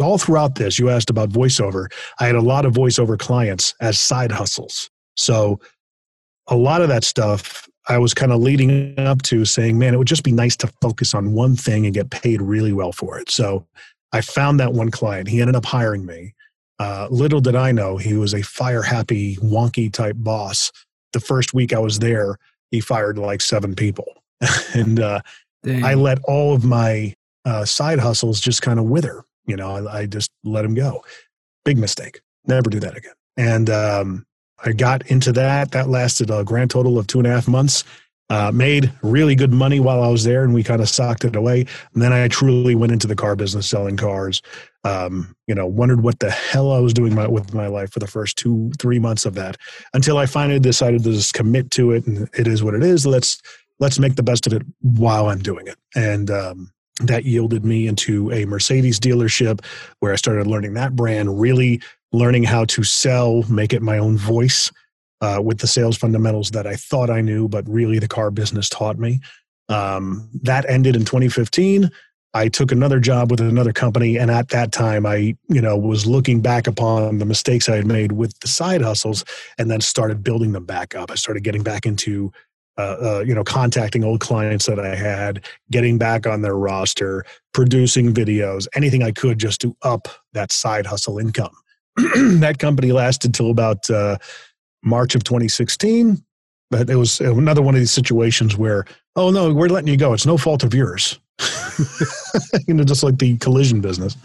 all 0.00 0.16
throughout 0.16 0.54
this, 0.54 0.78
you 0.78 0.90
asked 0.90 1.10
about 1.10 1.30
voiceover. 1.30 1.88
I 2.20 2.26
had 2.26 2.36
a 2.36 2.40
lot 2.40 2.64
of 2.64 2.72
voiceover 2.72 3.18
clients 3.18 3.74
as 3.80 3.98
side 3.98 4.30
hustles. 4.30 4.88
So 5.16 5.58
a 6.46 6.54
lot 6.56 6.82
of 6.82 6.88
that 6.88 7.02
stuff 7.02 7.68
I 7.90 7.98
was 7.98 8.14
kind 8.14 8.30
of 8.30 8.40
leading 8.40 8.96
up 9.00 9.20
to 9.22 9.44
saying, 9.44 9.76
man, 9.76 9.94
it 9.94 9.96
would 9.96 10.06
just 10.06 10.22
be 10.22 10.30
nice 10.30 10.56
to 10.58 10.68
focus 10.80 11.12
on 11.12 11.32
one 11.32 11.56
thing 11.56 11.86
and 11.86 11.92
get 11.92 12.10
paid 12.10 12.40
really 12.40 12.72
well 12.72 12.92
for 12.92 13.18
it. 13.18 13.30
So 13.30 13.66
I 14.12 14.20
found 14.20 14.60
that 14.60 14.72
one 14.72 14.92
client. 14.92 15.26
He 15.26 15.40
ended 15.40 15.56
up 15.56 15.64
hiring 15.64 16.06
me. 16.06 16.34
Uh, 16.78 17.08
little 17.10 17.40
did 17.40 17.56
I 17.56 17.72
know 17.72 17.96
he 17.96 18.14
was 18.14 18.32
a 18.32 18.42
fire 18.42 18.82
happy, 18.82 19.36
wonky 19.38 19.92
type 19.92 20.14
boss. 20.18 20.70
The 21.12 21.18
first 21.18 21.52
week 21.52 21.72
I 21.72 21.80
was 21.80 21.98
there, 21.98 22.38
he 22.70 22.80
fired 22.80 23.18
like 23.18 23.40
seven 23.40 23.74
people. 23.74 24.22
and 24.74 25.00
uh, 25.00 25.20
I 25.66 25.94
let 25.94 26.22
all 26.24 26.54
of 26.54 26.64
my 26.64 27.14
uh, 27.44 27.64
side 27.64 27.98
hustles 27.98 28.40
just 28.40 28.62
kind 28.62 28.78
of 28.78 28.84
wither. 28.84 29.24
You 29.46 29.56
know, 29.56 29.88
I, 29.88 30.02
I, 30.02 30.06
just 30.06 30.30
let 30.44 30.62
them 30.62 30.74
go. 30.74 31.04
Big 31.64 31.76
mistake. 31.76 32.20
Never 32.46 32.70
do 32.70 32.78
that 32.80 32.96
again. 32.96 33.14
And 33.36 33.68
um, 33.68 34.26
I 34.64 34.72
got 34.72 35.06
into 35.06 35.32
that. 35.32 35.72
That 35.72 35.88
lasted 35.88 36.30
a 36.30 36.44
grand 36.44 36.70
total 36.70 36.98
of 36.98 37.06
two 37.06 37.18
and 37.18 37.26
a 37.26 37.30
half 37.30 37.48
months. 37.48 37.84
Uh, 38.28 38.52
made 38.54 38.92
really 39.02 39.34
good 39.34 39.52
money 39.52 39.80
while 39.80 40.04
I 40.04 40.08
was 40.08 40.22
there, 40.22 40.44
and 40.44 40.54
we 40.54 40.62
kind 40.62 40.80
of 40.80 40.88
socked 40.88 41.24
it 41.24 41.34
away. 41.34 41.66
And 41.94 42.02
then 42.02 42.12
I 42.12 42.28
truly 42.28 42.76
went 42.76 42.92
into 42.92 43.08
the 43.08 43.16
car 43.16 43.34
business, 43.34 43.68
selling 43.68 43.96
cars. 43.96 44.40
Um, 44.84 45.34
you 45.48 45.54
know, 45.54 45.66
wondered 45.66 46.02
what 46.02 46.20
the 46.20 46.30
hell 46.30 46.70
I 46.70 46.78
was 46.78 46.94
doing 46.94 47.12
my, 47.12 47.26
with 47.26 47.52
my 47.52 47.66
life 47.66 47.92
for 47.92 47.98
the 47.98 48.06
first 48.06 48.38
two, 48.38 48.70
three 48.78 49.00
months 49.00 49.26
of 49.26 49.34
that, 49.34 49.56
until 49.94 50.16
I 50.16 50.26
finally 50.26 50.60
decided 50.60 51.02
to 51.02 51.12
just 51.12 51.34
commit 51.34 51.72
to 51.72 51.90
it, 51.90 52.06
and 52.06 52.28
it 52.38 52.46
is 52.46 52.62
what 52.62 52.74
it 52.74 52.84
is. 52.84 53.04
Let's 53.04 53.42
let's 53.80 53.98
make 53.98 54.14
the 54.14 54.22
best 54.22 54.46
of 54.46 54.52
it 54.52 54.62
while 54.80 55.28
I'm 55.28 55.40
doing 55.40 55.66
it. 55.66 55.76
And 55.96 56.30
um, 56.30 56.70
that 57.00 57.24
yielded 57.24 57.64
me 57.64 57.88
into 57.88 58.30
a 58.30 58.44
Mercedes 58.44 59.00
dealership 59.00 59.64
where 59.98 60.12
I 60.12 60.16
started 60.16 60.46
learning 60.46 60.74
that 60.74 60.94
brand, 60.94 61.40
really 61.40 61.82
learning 62.12 62.44
how 62.44 62.64
to 62.66 62.82
sell, 62.82 63.42
make 63.44 63.72
it 63.72 63.82
my 63.82 63.98
own 63.98 64.16
voice 64.16 64.70
uh, 65.20 65.40
with 65.42 65.58
the 65.58 65.66
sales 65.66 65.96
fundamentals 65.96 66.50
that 66.50 66.66
I 66.66 66.76
thought 66.76 67.10
I 67.10 67.20
knew, 67.20 67.48
but 67.48 67.68
really 67.68 67.98
the 67.98 68.08
car 68.08 68.30
business 68.30 68.68
taught 68.68 68.98
me. 68.98 69.20
Um, 69.68 70.28
that 70.42 70.68
ended 70.68 70.96
in 70.96 71.04
2015. 71.04 71.90
I 72.32 72.48
took 72.48 72.70
another 72.70 73.00
job 73.00 73.30
with 73.30 73.40
another 73.40 73.72
company, 73.72 74.16
and 74.16 74.30
at 74.30 74.50
that 74.50 74.70
time, 74.70 75.04
I 75.04 75.36
you 75.48 75.60
know 75.60 75.76
was 75.76 76.06
looking 76.06 76.40
back 76.40 76.68
upon 76.68 77.18
the 77.18 77.24
mistakes 77.24 77.68
I 77.68 77.76
had 77.76 77.86
made 77.86 78.12
with 78.12 78.38
the 78.38 78.48
side 78.48 78.82
hustles, 78.82 79.24
and 79.58 79.68
then 79.70 79.80
started 79.80 80.22
building 80.22 80.52
them 80.52 80.64
back 80.64 80.94
up. 80.94 81.10
I 81.10 81.16
started 81.16 81.42
getting 81.42 81.64
back 81.64 81.86
into 81.86 82.32
uh, 82.78 82.96
uh, 83.02 83.24
you 83.26 83.34
know, 83.34 83.44
contacting 83.44 84.04
old 84.04 84.20
clients 84.20 84.64
that 84.64 84.78
I 84.78 84.94
had, 84.94 85.44
getting 85.70 85.98
back 85.98 86.26
on 86.26 86.40
their 86.40 86.56
roster, 86.56 87.26
producing 87.52 88.14
videos, 88.14 88.66
anything 88.74 89.02
I 89.02 89.10
could 89.10 89.38
just 89.38 89.60
to 89.62 89.76
up 89.82 90.08
that 90.32 90.50
side 90.50 90.86
hustle 90.86 91.18
income. 91.18 91.54
that 92.40 92.58
company 92.58 92.92
lasted 92.92 93.34
till 93.34 93.50
about 93.50 93.88
uh, 93.90 94.16
March 94.82 95.14
of 95.14 95.24
2016. 95.24 96.22
But 96.70 96.88
it 96.88 96.96
was 96.96 97.20
another 97.20 97.62
one 97.62 97.74
of 97.74 97.80
these 97.80 97.90
situations 97.90 98.56
where, 98.56 98.84
oh 99.16 99.30
no, 99.30 99.52
we're 99.52 99.68
letting 99.68 99.88
you 99.88 99.96
go. 99.96 100.12
It's 100.12 100.26
no 100.26 100.38
fault 100.38 100.62
of 100.62 100.72
yours. 100.72 101.18
you 102.68 102.74
know, 102.74 102.84
just 102.84 103.02
like 103.02 103.18
the 103.18 103.36
collision 103.38 103.80
business. 103.80 104.16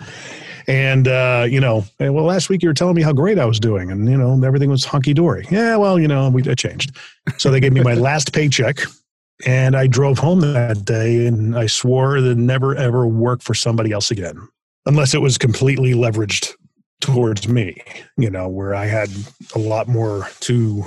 And 0.68 1.08
uh, 1.08 1.46
you 1.50 1.60
know, 1.60 1.86
well, 2.00 2.24
last 2.24 2.50
week 2.50 2.64
you 2.64 2.70
were 2.70 2.74
telling 2.74 2.96
me 2.96 3.02
how 3.02 3.14
great 3.14 3.38
I 3.38 3.46
was 3.46 3.60
doing, 3.60 3.92
and 3.92 4.10
you 4.10 4.18
know, 4.18 4.42
everything 4.44 4.70
was 4.70 4.84
hunky 4.84 5.14
dory. 5.14 5.46
Yeah, 5.52 5.78
well, 5.78 6.00
you 6.00 6.08
know, 6.08 6.30
we 6.30 6.42
it 6.44 6.58
changed. 6.58 6.98
So 7.38 7.52
they 7.52 7.60
gave 7.60 7.74
me 7.74 7.82
my 7.82 7.94
last 7.96 8.34
paycheck, 8.34 8.80
and 9.46 9.76
I 9.76 9.86
drove 9.86 10.18
home 10.18 10.42
that 10.42 10.84
day, 10.84 11.28
and 11.28 11.56
I 11.56 11.68
swore 11.68 12.16
to 12.16 12.34
never 12.36 12.76
ever 12.76 13.08
work 13.08 13.44
for 13.44 13.54
somebody 13.54 13.92
else 13.92 14.10
again, 14.10 14.48
unless 14.88 15.14
it 15.14 15.22
was 15.22 15.38
completely 15.38 15.94
leveraged 15.94 16.54
towards 17.02 17.48
me. 17.48 17.82
You 18.18 18.30
know, 18.30 18.48
where 18.48 18.76
I 18.76 18.86
had 18.86 19.10
a 19.54 19.60
lot 19.60 19.88
more 19.88 20.28
to. 20.42 20.86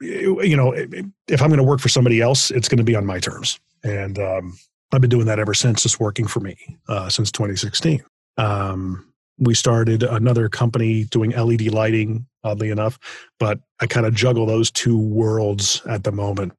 You 0.00 0.56
know, 0.56 0.72
if 0.72 1.40
I'm 1.40 1.48
going 1.48 1.58
to 1.58 1.62
work 1.62 1.78
for 1.78 1.88
somebody 1.88 2.20
else, 2.20 2.50
it's 2.50 2.68
going 2.68 2.78
to 2.78 2.84
be 2.84 2.96
on 2.96 3.06
my 3.06 3.20
terms, 3.20 3.60
and 3.84 4.18
um, 4.18 4.58
I've 4.92 5.00
been 5.00 5.10
doing 5.10 5.26
that 5.26 5.38
ever 5.38 5.54
since. 5.54 5.84
It's 5.84 6.00
working 6.00 6.26
for 6.26 6.40
me 6.40 6.56
uh, 6.88 7.08
since 7.08 7.30
2016. 7.30 8.02
Um, 8.36 9.12
we 9.38 9.54
started 9.54 10.02
another 10.02 10.48
company 10.48 11.04
doing 11.04 11.30
LED 11.30 11.72
lighting, 11.72 12.26
oddly 12.44 12.70
enough, 12.70 12.98
but 13.38 13.60
I 13.80 13.86
kind 13.86 14.06
of 14.06 14.14
juggle 14.14 14.46
those 14.46 14.70
two 14.70 14.98
worlds 14.98 15.82
at 15.88 16.04
the 16.04 16.12
moment. 16.12 16.52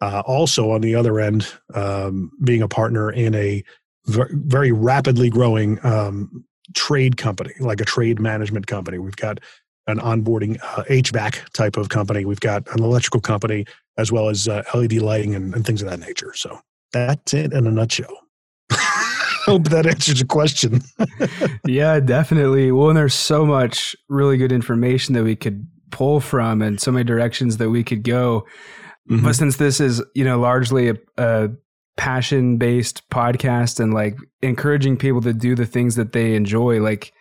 Uh, 0.00 0.22
also, 0.26 0.70
on 0.70 0.80
the 0.80 0.94
other 0.94 1.18
end, 1.18 1.52
um, 1.74 2.30
being 2.44 2.62
a 2.62 2.68
partner 2.68 3.10
in 3.10 3.34
a 3.34 3.64
very 4.06 4.72
rapidly 4.72 5.28
growing 5.28 5.84
um, 5.84 6.44
trade 6.74 7.16
company, 7.16 7.52
like 7.60 7.80
a 7.80 7.84
trade 7.84 8.20
management 8.20 8.66
company. 8.66 8.98
We've 8.98 9.16
got 9.16 9.40
an 9.86 9.98
onboarding 9.98 10.58
uh, 10.62 10.84
HVAC 10.84 11.50
type 11.52 11.76
of 11.76 11.88
company. 11.88 12.24
We've 12.24 12.40
got 12.40 12.66
an 12.74 12.82
electrical 12.82 13.20
company, 13.20 13.64
as 13.96 14.12
well 14.12 14.28
as 14.28 14.46
uh, 14.46 14.62
LED 14.74 14.94
lighting 14.94 15.34
and, 15.34 15.54
and 15.54 15.66
things 15.66 15.82
of 15.82 15.88
that 15.88 16.00
nature. 16.00 16.32
So 16.34 16.60
that's 16.92 17.34
it 17.34 17.52
in 17.52 17.66
a 17.66 17.70
nutshell 17.70 18.14
hope 19.48 19.68
that 19.68 19.86
answers 19.86 20.20
your 20.20 20.26
question. 20.26 20.82
yeah, 21.66 22.00
definitely. 22.00 22.70
Well, 22.70 22.88
and 22.88 22.96
there's 22.96 23.14
so 23.14 23.46
much 23.46 23.96
really 24.08 24.36
good 24.36 24.52
information 24.52 25.14
that 25.14 25.24
we 25.24 25.36
could 25.36 25.66
pull 25.90 26.20
from 26.20 26.60
and 26.60 26.80
so 26.80 26.92
many 26.92 27.04
directions 27.04 27.56
that 27.56 27.70
we 27.70 27.82
could 27.82 28.02
go. 28.02 28.46
Mm-hmm. 29.10 29.24
But 29.24 29.36
since 29.36 29.56
this 29.56 29.80
is, 29.80 30.02
you 30.14 30.24
know, 30.24 30.38
largely 30.38 30.90
a, 30.90 30.96
a 31.16 31.48
passion 31.98 32.56
based 32.56 33.06
podcast 33.10 33.80
and 33.80 33.92
like 33.92 34.16
encouraging 34.40 34.96
people 34.96 35.20
to 35.20 35.34
do 35.34 35.54
the 35.54 35.66
things 35.66 35.96
that 35.96 36.12
they 36.12 36.34
enjoy, 36.34 36.80
like, 36.80 37.12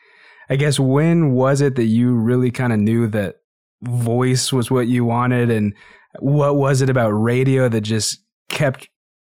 I 0.50 0.56
guess 0.56 0.80
when 0.80 1.34
was 1.34 1.60
it 1.60 1.76
that 1.76 1.86
you 1.86 2.14
really 2.14 2.52
kind 2.52 2.72
of 2.72 2.80
knew 2.80 3.08
that 3.08 3.38
voice 3.82 4.54
was 4.54 4.72
what 4.72 4.88
you 4.88 5.04
wanted? 5.04 5.52
And 5.52 5.74
what 6.20 6.56
was 6.56 6.82
it 6.82 6.90
about 6.90 7.10
radio 7.10 7.68
that 7.68 7.82
just 7.82 8.20
kept 8.50 8.88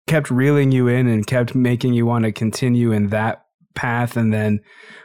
kept 0.07 0.29
reeling 0.29 0.71
you 0.71 0.87
in 0.87 1.07
and 1.07 1.25
kept 1.25 1.55
making 1.55 1.93
you 1.93 2.05
want 2.05 2.25
to 2.25 2.31
continue 2.31 2.91
in 2.91 3.07
that 3.07 3.45
path 3.73 4.17
and 4.17 4.33
then 4.33 4.59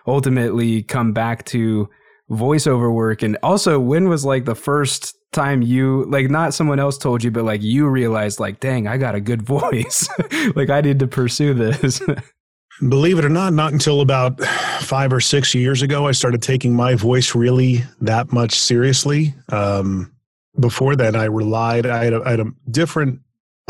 ultimately 0.06 0.82
come 0.82 1.12
back 1.12 1.44
to 1.46 1.88
voiceover 2.30 2.92
work? 2.92 3.22
And 3.22 3.36
also 3.42 3.78
when 3.78 4.08
was 4.08 4.24
like 4.24 4.46
the 4.46 4.54
first 4.54 5.16
time 5.32 5.62
you 5.62 6.04
like 6.06 6.28
not 6.28 6.52
someone 6.52 6.80
else 6.80 6.98
told 6.98 7.22
you 7.22 7.30
but 7.30 7.44
like 7.44 7.62
you 7.62 7.86
realized 7.86 8.40
like 8.40 8.58
dang 8.58 8.88
i 8.88 8.96
got 8.96 9.14
a 9.14 9.20
good 9.20 9.42
voice 9.56 10.08
like 10.56 10.70
i 10.70 10.80
need 10.80 10.98
to 10.98 11.06
pursue 11.06 11.54
this 11.54 12.02
believe 12.88 13.18
it 13.18 13.24
or 13.24 13.28
not 13.28 13.52
not 13.52 13.72
until 13.72 14.00
about 14.00 14.40
five 14.80 15.12
or 15.12 15.20
six 15.20 15.54
years 15.54 15.82
ago 15.82 16.06
i 16.06 16.12
started 16.12 16.42
taking 16.42 16.74
my 16.74 16.94
voice 16.94 17.34
really 17.34 17.82
that 18.00 18.32
much 18.32 18.52
seriously 18.52 19.34
um, 19.50 20.12
before 20.58 20.96
that 20.96 21.14
i 21.14 21.24
relied 21.24 21.86
I 21.86 22.04
had, 22.04 22.12
a, 22.12 22.22
I 22.24 22.30
had 22.30 22.40
a 22.40 22.52
different 22.70 23.20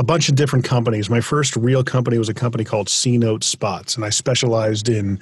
a 0.01 0.03
bunch 0.03 0.31
of 0.31 0.35
different 0.35 0.65
companies. 0.65 1.11
My 1.11 1.21
first 1.21 1.55
real 1.57 1.85
company 1.85 2.17
was 2.17 2.31
a 2.31 2.35
company 2.35 2.65
called 2.65 2.89
C 2.89 3.19
Note 3.19 3.45
Spots, 3.45 3.97
and 3.97 4.05
I 4.05 4.09
specialized 4.09 4.89
in 4.89 5.21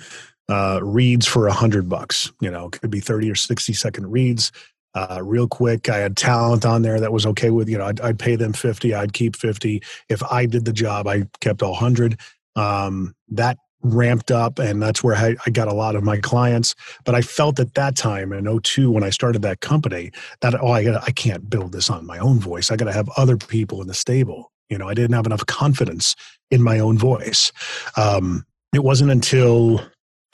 uh, 0.48 0.78
reads 0.84 1.26
for 1.26 1.48
a 1.48 1.52
hundred 1.52 1.88
bucks. 1.88 2.30
You 2.40 2.48
know, 2.48 2.70
could 2.70 2.90
be 2.90 3.00
thirty 3.00 3.28
or 3.28 3.34
sixty 3.34 3.72
second 3.72 4.12
reads, 4.12 4.52
uh, 4.94 5.20
real 5.22 5.48
quick. 5.48 5.88
I 5.88 5.98
had 5.98 6.16
talent 6.16 6.64
on 6.64 6.82
there 6.82 7.00
that 7.00 7.12
was 7.12 7.26
okay 7.26 7.50
with. 7.50 7.68
You 7.68 7.78
know, 7.78 7.86
I'd, 7.86 8.00
I'd 8.00 8.18
pay 8.18 8.36
them 8.36 8.52
fifty, 8.52 8.94
I'd 8.94 9.12
keep 9.12 9.36
fifty. 9.36 9.82
If 10.08 10.22
I 10.22 10.46
did 10.46 10.64
the 10.64 10.72
job, 10.72 11.06
I 11.06 11.24
kept 11.40 11.62
all 11.62 11.74
hundred. 11.74 12.18
Um, 12.56 13.14
that 13.28 13.58
ramped 13.82 14.32
up 14.32 14.58
and 14.58 14.82
that's 14.82 15.04
where 15.04 15.14
I, 15.14 15.36
I, 15.46 15.50
got 15.50 15.68
a 15.68 15.72
lot 15.72 15.94
of 15.94 16.02
my 16.02 16.16
clients 16.16 16.74
but 17.04 17.14
i 17.14 17.22
felt 17.22 17.60
at 17.60 17.74
that 17.74 17.94
time 17.94 18.32
in 18.32 18.60
02 18.60 18.90
when 18.90 19.04
i 19.04 19.10
started 19.10 19.40
that 19.42 19.60
company 19.60 20.10
that 20.40 20.60
oh 20.60 20.72
i, 20.72 20.82
gotta, 20.82 21.00
I 21.06 21.12
can't 21.12 21.48
build 21.48 21.70
this 21.70 21.88
on 21.88 22.04
my 22.04 22.18
own 22.18 22.40
voice 22.40 22.72
i 22.72 22.76
got 22.76 22.86
to 22.86 22.92
have 22.92 23.08
other 23.16 23.36
people 23.36 23.80
in 23.80 23.86
the 23.86 23.94
stable 23.94 24.50
you 24.68 24.76
know, 24.76 24.88
I 24.88 24.94
didn't 24.94 25.14
have 25.14 25.26
enough 25.26 25.46
confidence 25.46 26.14
in 26.50 26.62
my 26.62 26.78
own 26.78 26.98
voice. 26.98 27.52
Um, 27.96 28.44
it 28.74 28.84
wasn't 28.84 29.10
until 29.10 29.80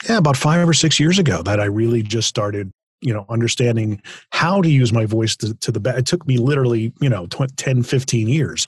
yeah, 0.07 0.17
about 0.17 0.37
five 0.37 0.67
or 0.67 0.73
six 0.73 0.99
years 0.99 1.17
ago 1.19 1.41
that 1.43 1.59
I 1.59 1.65
really 1.65 2.03
just 2.03 2.27
started, 2.27 2.71
you 3.05 3.13
know, 3.13 3.25
understanding 3.29 4.01
how 4.31 4.61
to 4.61 4.69
use 4.69 4.91
my 4.91 5.05
voice 5.05 5.35
to, 5.37 5.53
to 5.55 5.71
the 5.71 5.79
best. 5.79 5.99
It 5.99 6.05
took 6.07 6.27
me 6.27 6.37
literally, 6.37 6.91
you 6.99 7.07
know, 7.07 7.27
10, 7.27 7.83
15 7.83 8.27
years 8.27 8.67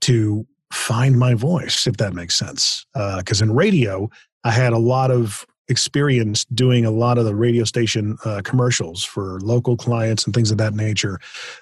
to 0.00 0.46
find 0.72 1.18
my 1.18 1.34
voice, 1.34 1.86
if 1.86 1.98
that 1.98 2.14
makes 2.14 2.34
sense. 2.34 2.86
Because 2.94 3.42
uh, 3.42 3.44
in 3.44 3.54
radio, 3.54 4.08
I 4.42 4.52
had 4.52 4.72
a 4.72 4.78
lot 4.78 5.10
of 5.10 5.46
experience 5.68 6.46
doing 6.46 6.86
a 6.86 6.90
lot 6.90 7.18
of 7.18 7.26
the 7.26 7.34
radio 7.34 7.64
station 7.64 8.16
uh, 8.24 8.40
commercials 8.42 9.04
for 9.04 9.38
local 9.40 9.76
clients 9.76 10.24
and 10.24 10.34
things 10.34 10.50
of 10.50 10.58
that 10.58 10.74
nature. 10.74 11.20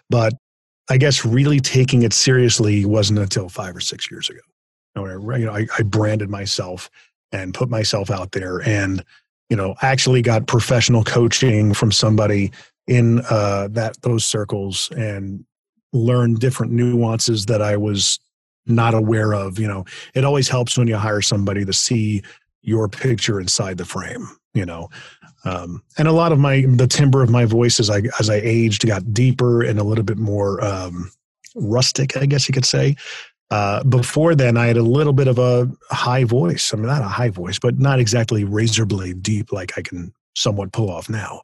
But 0.09 0.35
I 0.89 0.99
guess 0.99 1.25
really 1.25 1.59
taking 1.59 2.03
it 2.03 2.13
seriously 2.13 2.85
wasn't 2.85 3.19
until 3.19 3.49
five 3.49 3.75
or 3.77 3.81
six 3.81 4.11
years 4.11 4.31
ago. 4.31 4.41
You 4.95 5.47
know, 5.47 5.53
I, 5.53 5.67
I 5.77 5.83
branded 5.83 6.31
myself 6.31 6.89
and 7.33 7.53
put 7.53 7.69
myself 7.69 8.11
out 8.11 8.33
there 8.33 8.59
and, 8.59 9.05
you 9.53 9.57
know, 9.57 9.75
actually 9.83 10.23
got 10.23 10.47
professional 10.47 11.05
coaching 11.05 11.75
from 11.75 11.93
somebody 11.93 12.51
in 12.87 13.21
uh, 13.29 13.69
that 13.73 14.01
those 14.01 14.25
circles 14.25 14.91
and 14.97 15.45
learned 15.93 16.41
different 16.41 16.73
nuances 16.73 17.45
that 17.45 17.61
I 17.61 17.77
was 17.77 18.19
not 18.65 18.95
aware 18.95 19.35
of. 19.35 19.59
You 19.59 19.69
know, 19.69 19.85
it 20.15 20.25
always 20.25 20.49
helps 20.49 20.79
when 20.79 20.89
you 20.89 20.97
hire 20.97 21.21
somebody 21.21 21.67
to 21.67 21.73
see 21.75 22.23
your 22.63 22.89
picture 22.89 23.39
inside 23.39 23.77
the 23.77 23.85
frame. 23.85 24.27
You 24.55 24.65
know, 24.65 24.89
um, 25.45 25.83
and 25.99 26.09
a 26.09 26.13
lot 26.13 26.33
of 26.33 26.39
my 26.39 26.65
the 26.67 26.87
timbre 26.87 27.23
of 27.23 27.29
my 27.29 27.45
voice 27.45 27.79
as 27.79 27.91
I 27.91 28.05
as 28.19 28.31
I 28.31 28.37
aged 28.37 28.87
got 28.87 29.13
deeper 29.13 29.63
and 29.63 29.79
a 29.79 29.85
little 29.85 30.03
bit 30.03 30.17
more 30.17 30.65
um, 30.65 31.13
rustic, 31.57 32.17
I 32.17 32.25
guess 32.25 32.49
you 32.49 32.55
could 32.55 32.65
say. 32.65 32.97
Uh, 33.53 33.85
before 33.85 34.35
then, 34.35 34.57
I 34.57 34.65
had 34.65 34.79
a 34.79 34.83
little 34.83 35.13
bit 35.13 35.29
of 35.29 35.39
a 35.39 35.71
high 35.91 36.25
voice. 36.25 36.73
I 36.73 36.79
mean, 36.79 36.87
not 36.87 37.03
a 37.03 37.05
high 37.05 37.29
voice, 37.29 37.59
but 37.59 37.79
not 37.79 38.01
exactly 38.01 38.45
razor 38.45 38.87
blade 38.87 39.23
deep 39.23 39.53
like 39.53 39.77
I 39.77 39.83
can 39.83 40.15
somewhat 40.35 40.73
pull 40.73 40.91
off 40.91 41.11
now. 41.11 41.43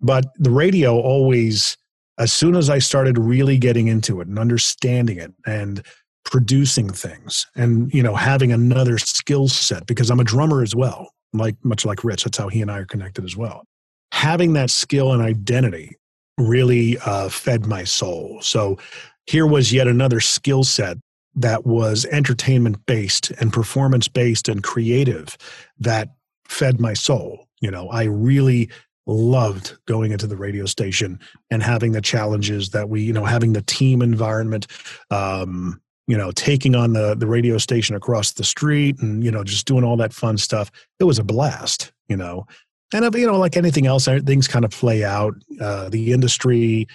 But 0.00 0.26
the 0.36 0.52
radio 0.52 1.00
always, 1.00 1.76
as 2.16 2.32
soon 2.32 2.54
as 2.54 2.70
I 2.70 2.78
started 2.78 3.18
really 3.18 3.58
getting 3.58 3.88
into 3.88 4.20
it 4.20 4.28
and 4.28 4.38
understanding 4.38 5.18
it 5.18 5.32
and 5.46 5.84
producing 6.24 6.90
things 6.90 7.44
and 7.56 7.92
you 7.92 8.04
know 8.04 8.14
having 8.14 8.52
another 8.52 8.96
skill 8.96 9.48
set 9.48 9.84
because 9.86 10.10
I'm 10.10 10.20
a 10.20 10.24
drummer 10.24 10.62
as 10.62 10.76
well, 10.76 11.10
like 11.32 11.56
much 11.64 11.84
like 11.84 12.04
Rich. 12.04 12.22
That's 12.22 12.38
how 12.38 12.46
he 12.46 12.62
and 12.62 12.70
I 12.70 12.78
are 12.78 12.86
connected 12.86 13.24
as 13.24 13.36
well. 13.36 13.64
Having 14.12 14.52
that 14.52 14.70
skill 14.70 15.12
and 15.12 15.20
identity 15.20 15.96
really 16.38 16.98
uh, 16.98 17.28
fed 17.28 17.66
my 17.66 17.82
soul. 17.82 18.38
So 18.42 18.78
here 19.26 19.46
was 19.46 19.72
yet 19.72 19.88
another 19.88 20.20
skill 20.20 20.62
set 20.62 20.98
that 21.34 21.66
was 21.66 22.04
entertainment 22.06 22.84
based 22.86 23.30
and 23.32 23.52
performance 23.52 24.08
based 24.08 24.48
and 24.48 24.62
creative 24.62 25.36
that 25.78 26.14
fed 26.46 26.80
my 26.80 26.94
soul. 26.94 27.46
You 27.60 27.70
know, 27.70 27.88
I 27.88 28.04
really 28.04 28.70
loved 29.06 29.76
going 29.86 30.12
into 30.12 30.26
the 30.26 30.36
radio 30.36 30.66
station 30.66 31.18
and 31.50 31.62
having 31.62 31.92
the 31.92 32.00
challenges 32.00 32.70
that 32.70 32.88
we, 32.88 33.02
you 33.02 33.12
know, 33.12 33.24
having 33.24 33.52
the 33.52 33.62
team 33.62 34.02
environment, 34.02 34.66
um, 35.10 35.80
you 36.06 36.16
know, 36.16 36.30
taking 36.32 36.74
on 36.74 36.92
the 36.92 37.14
the 37.14 37.26
radio 37.26 37.58
station 37.58 37.94
across 37.94 38.32
the 38.32 38.44
street 38.44 38.98
and 39.00 39.22
you 39.22 39.30
know 39.30 39.44
just 39.44 39.66
doing 39.66 39.84
all 39.84 39.96
that 39.96 40.12
fun 40.12 40.38
stuff. 40.38 40.70
It 41.00 41.04
was 41.04 41.18
a 41.18 41.24
blast, 41.24 41.92
you 42.08 42.16
know. 42.16 42.46
And 42.92 43.14
you 43.14 43.26
know, 43.26 43.38
like 43.38 43.56
anything 43.56 43.86
else, 43.86 44.06
things 44.06 44.48
kind 44.48 44.64
of 44.64 44.70
play 44.70 45.04
out. 45.04 45.34
Uh, 45.60 45.90
the 45.90 46.12
industry 46.12 46.88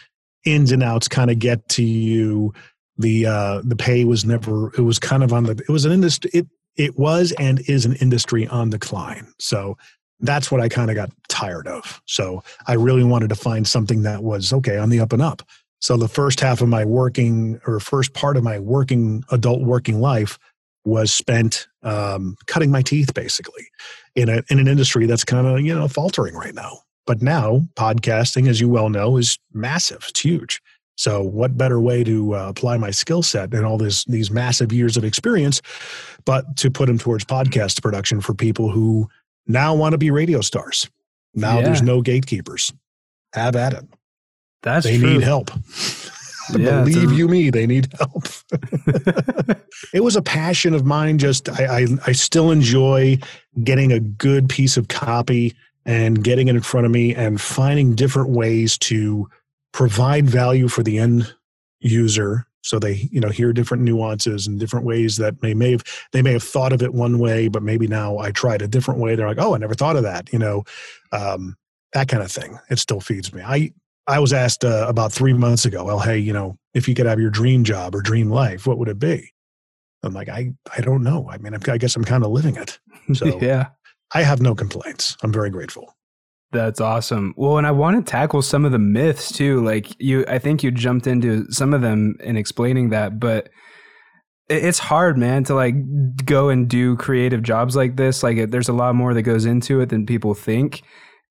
ins 0.45 0.71
and 0.71 0.83
outs 0.83 1.07
kind 1.07 1.29
of 1.29 1.39
get 1.39 1.67
to 1.69 1.83
you. 1.83 2.53
The 2.97 3.25
uh, 3.25 3.61
the 3.63 3.75
pay 3.75 4.05
was 4.05 4.25
never. 4.25 4.67
It 4.77 4.81
was 4.81 4.99
kind 4.99 5.23
of 5.23 5.33
on 5.33 5.45
the. 5.45 5.51
It 5.51 5.69
was 5.69 5.85
an 5.85 5.91
industry. 5.91 6.31
It 6.33 6.47
it 6.75 6.97
was 6.97 7.31
and 7.33 7.61
is 7.67 7.85
an 7.85 7.95
industry 7.95 8.47
on 8.47 8.69
decline. 8.69 9.27
So 9.39 9.77
that's 10.19 10.51
what 10.51 10.61
I 10.61 10.69
kind 10.69 10.89
of 10.89 10.95
got 10.95 11.11
tired 11.27 11.67
of. 11.67 12.01
So 12.05 12.43
I 12.67 12.73
really 12.73 13.03
wanted 13.03 13.29
to 13.29 13.35
find 13.35 13.67
something 13.67 14.03
that 14.03 14.23
was 14.23 14.53
okay 14.53 14.77
on 14.77 14.89
the 14.89 14.99
up 14.99 15.13
and 15.13 15.21
up. 15.21 15.41
So 15.79 15.97
the 15.97 16.07
first 16.07 16.39
half 16.39 16.61
of 16.61 16.69
my 16.69 16.85
working 16.85 17.59
or 17.67 17.79
first 17.79 18.13
part 18.13 18.37
of 18.37 18.43
my 18.43 18.57
working 18.57 19.23
adult 19.31 19.61
working 19.61 19.99
life 19.99 20.39
was 20.85 21.11
spent 21.11 21.67
um, 21.81 22.37
cutting 22.47 22.71
my 22.71 22.81
teeth 22.81 23.13
basically 23.13 23.67
in 24.15 24.29
a 24.29 24.43
in 24.49 24.59
an 24.59 24.67
industry 24.67 25.05
that's 25.05 25.23
kind 25.23 25.45
of 25.47 25.61
you 25.61 25.75
know 25.75 25.87
faltering 25.87 26.35
right 26.35 26.55
now. 26.55 26.79
But 27.05 27.21
now, 27.21 27.67
podcasting, 27.75 28.47
as 28.47 28.61
you 28.61 28.69
well 28.69 28.89
know, 28.89 29.17
is 29.17 29.37
massive. 29.51 30.05
It's 30.07 30.21
huge. 30.21 30.61
So, 30.95 31.23
what 31.23 31.57
better 31.57 31.79
way 31.79 32.03
to 32.03 32.35
uh, 32.35 32.49
apply 32.49 32.77
my 32.77 32.91
skill 32.91 33.23
set 33.23 33.53
and 33.53 33.65
all 33.65 33.77
this, 33.77 34.05
these 34.05 34.29
massive 34.29 34.71
years 34.71 34.95
of 34.95 35.03
experience, 35.03 35.61
but 36.25 36.55
to 36.57 36.69
put 36.69 36.85
them 36.85 36.99
towards 36.99 37.25
podcast 37.25 37.81
production 37.81 38.21
for 38.21 38.33
people 38.33 38.69
who 38.69 39.09
now 39.47 39.73
want 39.73 39.93
to 39.93 39.97
be 39.97 40.11
radio 40.11 40.41
stars? 40.41 40.89
Now 41.33 41.57
yeah. 41.57 41.65
there's 41.65 41.81
no 41.81 42.01
gatekeepers. 42.01 42.71
Have 43.33 43.55
at 43.55 43.73
it. 43.73 43.85
That's 44.61 44.85
they 44.85 44.97
true. 44.97 45.13
need 45.13 45.23
help. 45.23 45.49
Yeah, 46.55 46.83
Believe 46.83 47.11
a... 47.11 47.15
you 47.15 47.27
me, 47.27 47.49
they 47.49 47.65
need 47.65 47.91
help. 47.97 48.27
it 49.93 50.03
was 50.03 50.15
a 50.15 50.21
passion 50.21 50.73
of 50.73 50.85
mine. 50.85 51.17
Just 51.17 51.49
I, 51.49 51.81
I, 51.81 51.87
I 52.07 52.11
still 52.11 52.51
enjoy 52.51 53.17
getting 53.63 53.91
a 53.91 53.99
good 53.99 54.47
piece 54.47 54.77
of 54.77 54.87
copy 54.87 55.55
and 55.85 56.23
getting 56.23 56.47
it 56.47 56.55
in 56.55 56.61
front 56.61 56.85
of 56.85 56.91
me 56.91 57.13
and 57.15 57.41
finding 57.41 57.95
different 57.95 58.29
ways 58.29 58.77
to 58.77 59.29
provide 59.73 60.29
value 60.29 60.67
for 60.67 60.83
the 60.83 60.97
end 60.97 61.35
user 61.81 62.45
so 62.63 62.79
they 62.79 63.09
you 63.11 63.19
know 63.19 63.29
hear 63.29 63.51
different 63.51 63.83
nuances 63.83 64.47
and 64.47 64.59
different 64.59 64.85
ways 64.85 65.17
that 65.17 65.41
may 65.43 65.53
may 65.53 65.71
have 65.71 65.83
they 66.13 66.21
may 66.21 66.31
have 66.31 66.43
thought 66.43 66.71
of 66.71 66.81
it 66.81 66.93
one 66.93 67.19
way 67.19 67.49
but 67.49 67.61
maybe 67.61 67.87
now 67.87 68.17
i 68.19 68.31
tried 68.31 68.61
a 68.61 68.67
different 68.67 68.99
way. 68.99 69.15
They're 69.15 69.27
like 69.27 69.39
oh 69.39 69.53
i 69.53 69.57
never 69.57 69.73
thought 69.73 69.97
of 69.97 70.03
that 70.03 70.31
you 70.31 70.39
know 70.39 70.63
um, 71.11 71.55
that 71.91 72.07
kind 72.07 72.23
of 72.23 72.31
thing. 72.31 72.57
It 72.71 72.79
still 72.79 73.01
feeds 73.01 73.33
me. 73.33 73.41
I 73.41 73.73
i 74.07 74.19
was 74.19 74.33
asked 74.33 74.63
uh, 74.63 74.85
about 74.87 75.11
three 75.11 75.33
months 75.33 75.65
ago 75.65 75.83
well 75.83 75.99
hey 75.99 76.17
you 76.17 76.33
know 76.33 76.57
if 76.73 76.87
you 76.87 76.95
could 76.95 77.05
have 77.05 77.19
your 77.19 77.29
dream 77.29 77.63
job 77.63 77.93
or 77.95 78.01
dream 78.01 78.29
life 78.29 78.65
what 78.65 78.77
would 78.77 78.89
it 78.89 78.99
be? 78.99 79.31
I'm 80.03 80.13
like 80.13 80.29
i 80.29 80.53
i 80.75 80.81
don't 80.81 81.03
know. 81.03 81.27
I 81.29 81.37
mean 81.37 81.53
i 81.53 81.77
guess 81.77 81.95
i'm 81.95 82.05
kind 82.05 82.23
of 82.23 82.31
living 82.31 82.55
it. 82.55 82.79
So 83.13 83.37
yeah. 83.41 83.67
I 84.15 84.23
have 84.23 84.41
no 84.41 84.55
complaints. 84.55 85.17
I'm 85.23 85.33
very 85.33 85.49
grateful. 85.49 85.93
That's 86.53 86.79
awesome. 86.79 87.33
Well, 87.35 87.57
and 87.57 87.65
I 87.65 87.71
want 87.71 88.05
to 88.05 88.09
tackle 88.09 88.43
some 88.43 88.63
of 88.63 88.71
the 88.71 88.79
myths 88.79 89.31
too. 89.31 89.63
Like 89.65 89.99
you, 89.99 90.23
I 90.27 90.37
think 90.37 90.63
you 90.63 90.71
jumped 90.71 91.07
into 91.07 91.51
some 91.51 91.73
of 91.73 91.81
them 91.81 92.15
in 92.19 92.37
explaining 92.37 92.91
that, 92.91 93.19
but 93.19 93.49
it's 94.49 94.77
hard, 94.77 95.17
man, 95.17 95.43
to 95.45 95.55
like 95.55 95.75
go 96.25 96.49
and 96.49 96.69
do 96.69 96.95
creative 96.97 97.41
jobs 97.41 97.75
like 97.75 97.95
this. 97.95 98.21
Like, 98.21 98.51
there's 98.51 98.69
a 98.69 98.73
lot 98.73 98.93
more 98.93 99.13
that 99.13 99.23
goes 99.23 99.45
into 99.45 99.81
it 99.81 99.89
than 99.89 100.05
people 100.05 100.33
think. 100.33 100.83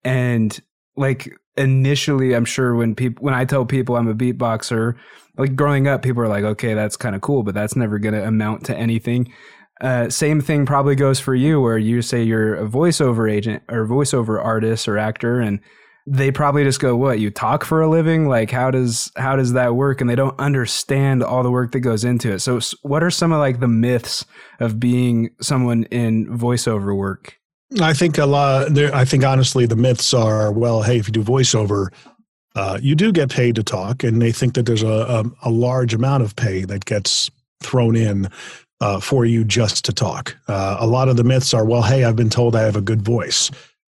And 0.02 0.58
like 0.96 1.30
initially, 1.56 2.34
I'm 2.34 2.44
sure 2.44 2.74
when 2.74 2.94
people, 2.94 3.22
when 3.22 3.34
I 3.34 3.44
tell 3.44 3.64
people 3.64 3.96
I'm 3.96 4.08
a 4.08 4.14
beatboxer, 4.14 4.94
like 5.36 5.54
growing 5.54 5.86
up, 5.86 6.02
people 6.02 6.22
are 6.22 6.28
like, 6.28 6.44
okay, 6.44 6.74
that's 6.74 6.96
kind 6.96 7.14
of 7.14 7.20
cool, 7.20 7.42
but 7.42 7.54
that's 7.54 7.76
never 7.76 7.98
going 7.98 8.14
to 8.14 8.26
amount 8.26 8.64
to 8.66 8.76
anything. 8.76 9.32
Uh, 9.82 10.08
same 10.08 10.40
thing 10.40 10.64
probably 10.64 10.94
goes 10.94 11.18
for 11.18 11.34
you, 11.34 11.60
where 11.60 11.76
you 11.76 12.02
say 12.02 12.22
you're 12.22 12.54
a 12.54 12.68
voiceover 12.68 13.30
agent 13.30 13.64
or 13.68 13.84
voiceover 13.84 14.42
artist 14.42 14.86
or 14.86 14.96
actor, 14.96 15.40
and 15.40 15.58
they 16.06 16.30
probably 16.30 16.62
just 16.62 16.78
go, 16.78 16.96
"What 16.96 17.18
you 17.18 17.30
talk 17.30 17.64
for 17.64 17.80
a 17.80 17.90
living? 17.90 18.28
Like 18.28 18.52
how 18.52 18.70
does 18.70 19.10
how 19.16 19.34
does 19.34 19.54
that 19.54 19.74
work?" 19.74 20.00
And 20.00 20.08
they 20.08 20.14
don't 20.14 20.38
understand 20.38 21.24
all 21.24 21.42
the 21.42 21.50
work 21.50 21.72
that 21.72 21.80
goes 21.80 22.04
into 22.04 22.32
it. 22.32 22.38
So, 22.38 22.60
what 22.82 23.02
are 23.02 23.10
some 23.10 23.32
of 23.32 23.40
like 23.40 23.58
the 23.58 23.68
myths 23.68 24.24
of 24.60 24.78
being 24.78 25.30
someone 25.40 25.82
in 25.84 26.26
voiceover 26.26 26.96
work? 26.96 27.38
I 27.80 27.92
think 27.92 28.18
a 28.18 28.26
lot. 28.26 28.74
There, 28.74 28.94
I 28.94 29.04
think 29.04 29.24
honestly, 29.24 29.66
the 29.66 29.76
myths 29.76 30.14
are 30.14 30.52
well, 30.52 30.82
hey, 30.82 30.98
if 30.98 31.08
you 31.08 31.12
do 31.12 31.24
voiceover, 31.24 31.88
uh, 32.54 32.78
you 32.80 32.94
do 32.94 33.10
get 33.10 33.30
paid 33.30 33.56
to 33.56 33.64
talk, 33.64 34.04
and 34.04 34.22
they 34.22 34.30
think 34.30 34.54
that 34.54 34.66
there's 34.66 34.84
a, 34.84 34.86
a, 34.86 35.24
a 35.42 35.50
large 35.50 35.92
amount 35.92 36.22
of 36.22 36.36
pay 36.36 36.64
that 36.64 36.84
gets 36.84 37.30
thrown 37.62 37.96
in 37.96 38.28
uh, 38.82 38.98
for 38.98 39.24
you 39.24 39.44
just 39.44 39.84
to 39.84 39.92
talk. 39.92 40.36
Uh, 40.48 40.76
a 40.80 40.86
lot 40.86 41.08
of 41.08 41.16
the 41.16 41.22
myths 41.22 41.54
are, 41.54 41.64
well, 41.64 41.82
hey, 41.82 42.02
I've 42.02 42.16
been 42.16 42.28
told 42.28 42.56
I 42.56 42.62
have 42.62 42.76
a 42.76 42.80
good 42.80 43.00
voice. 43.00 43.50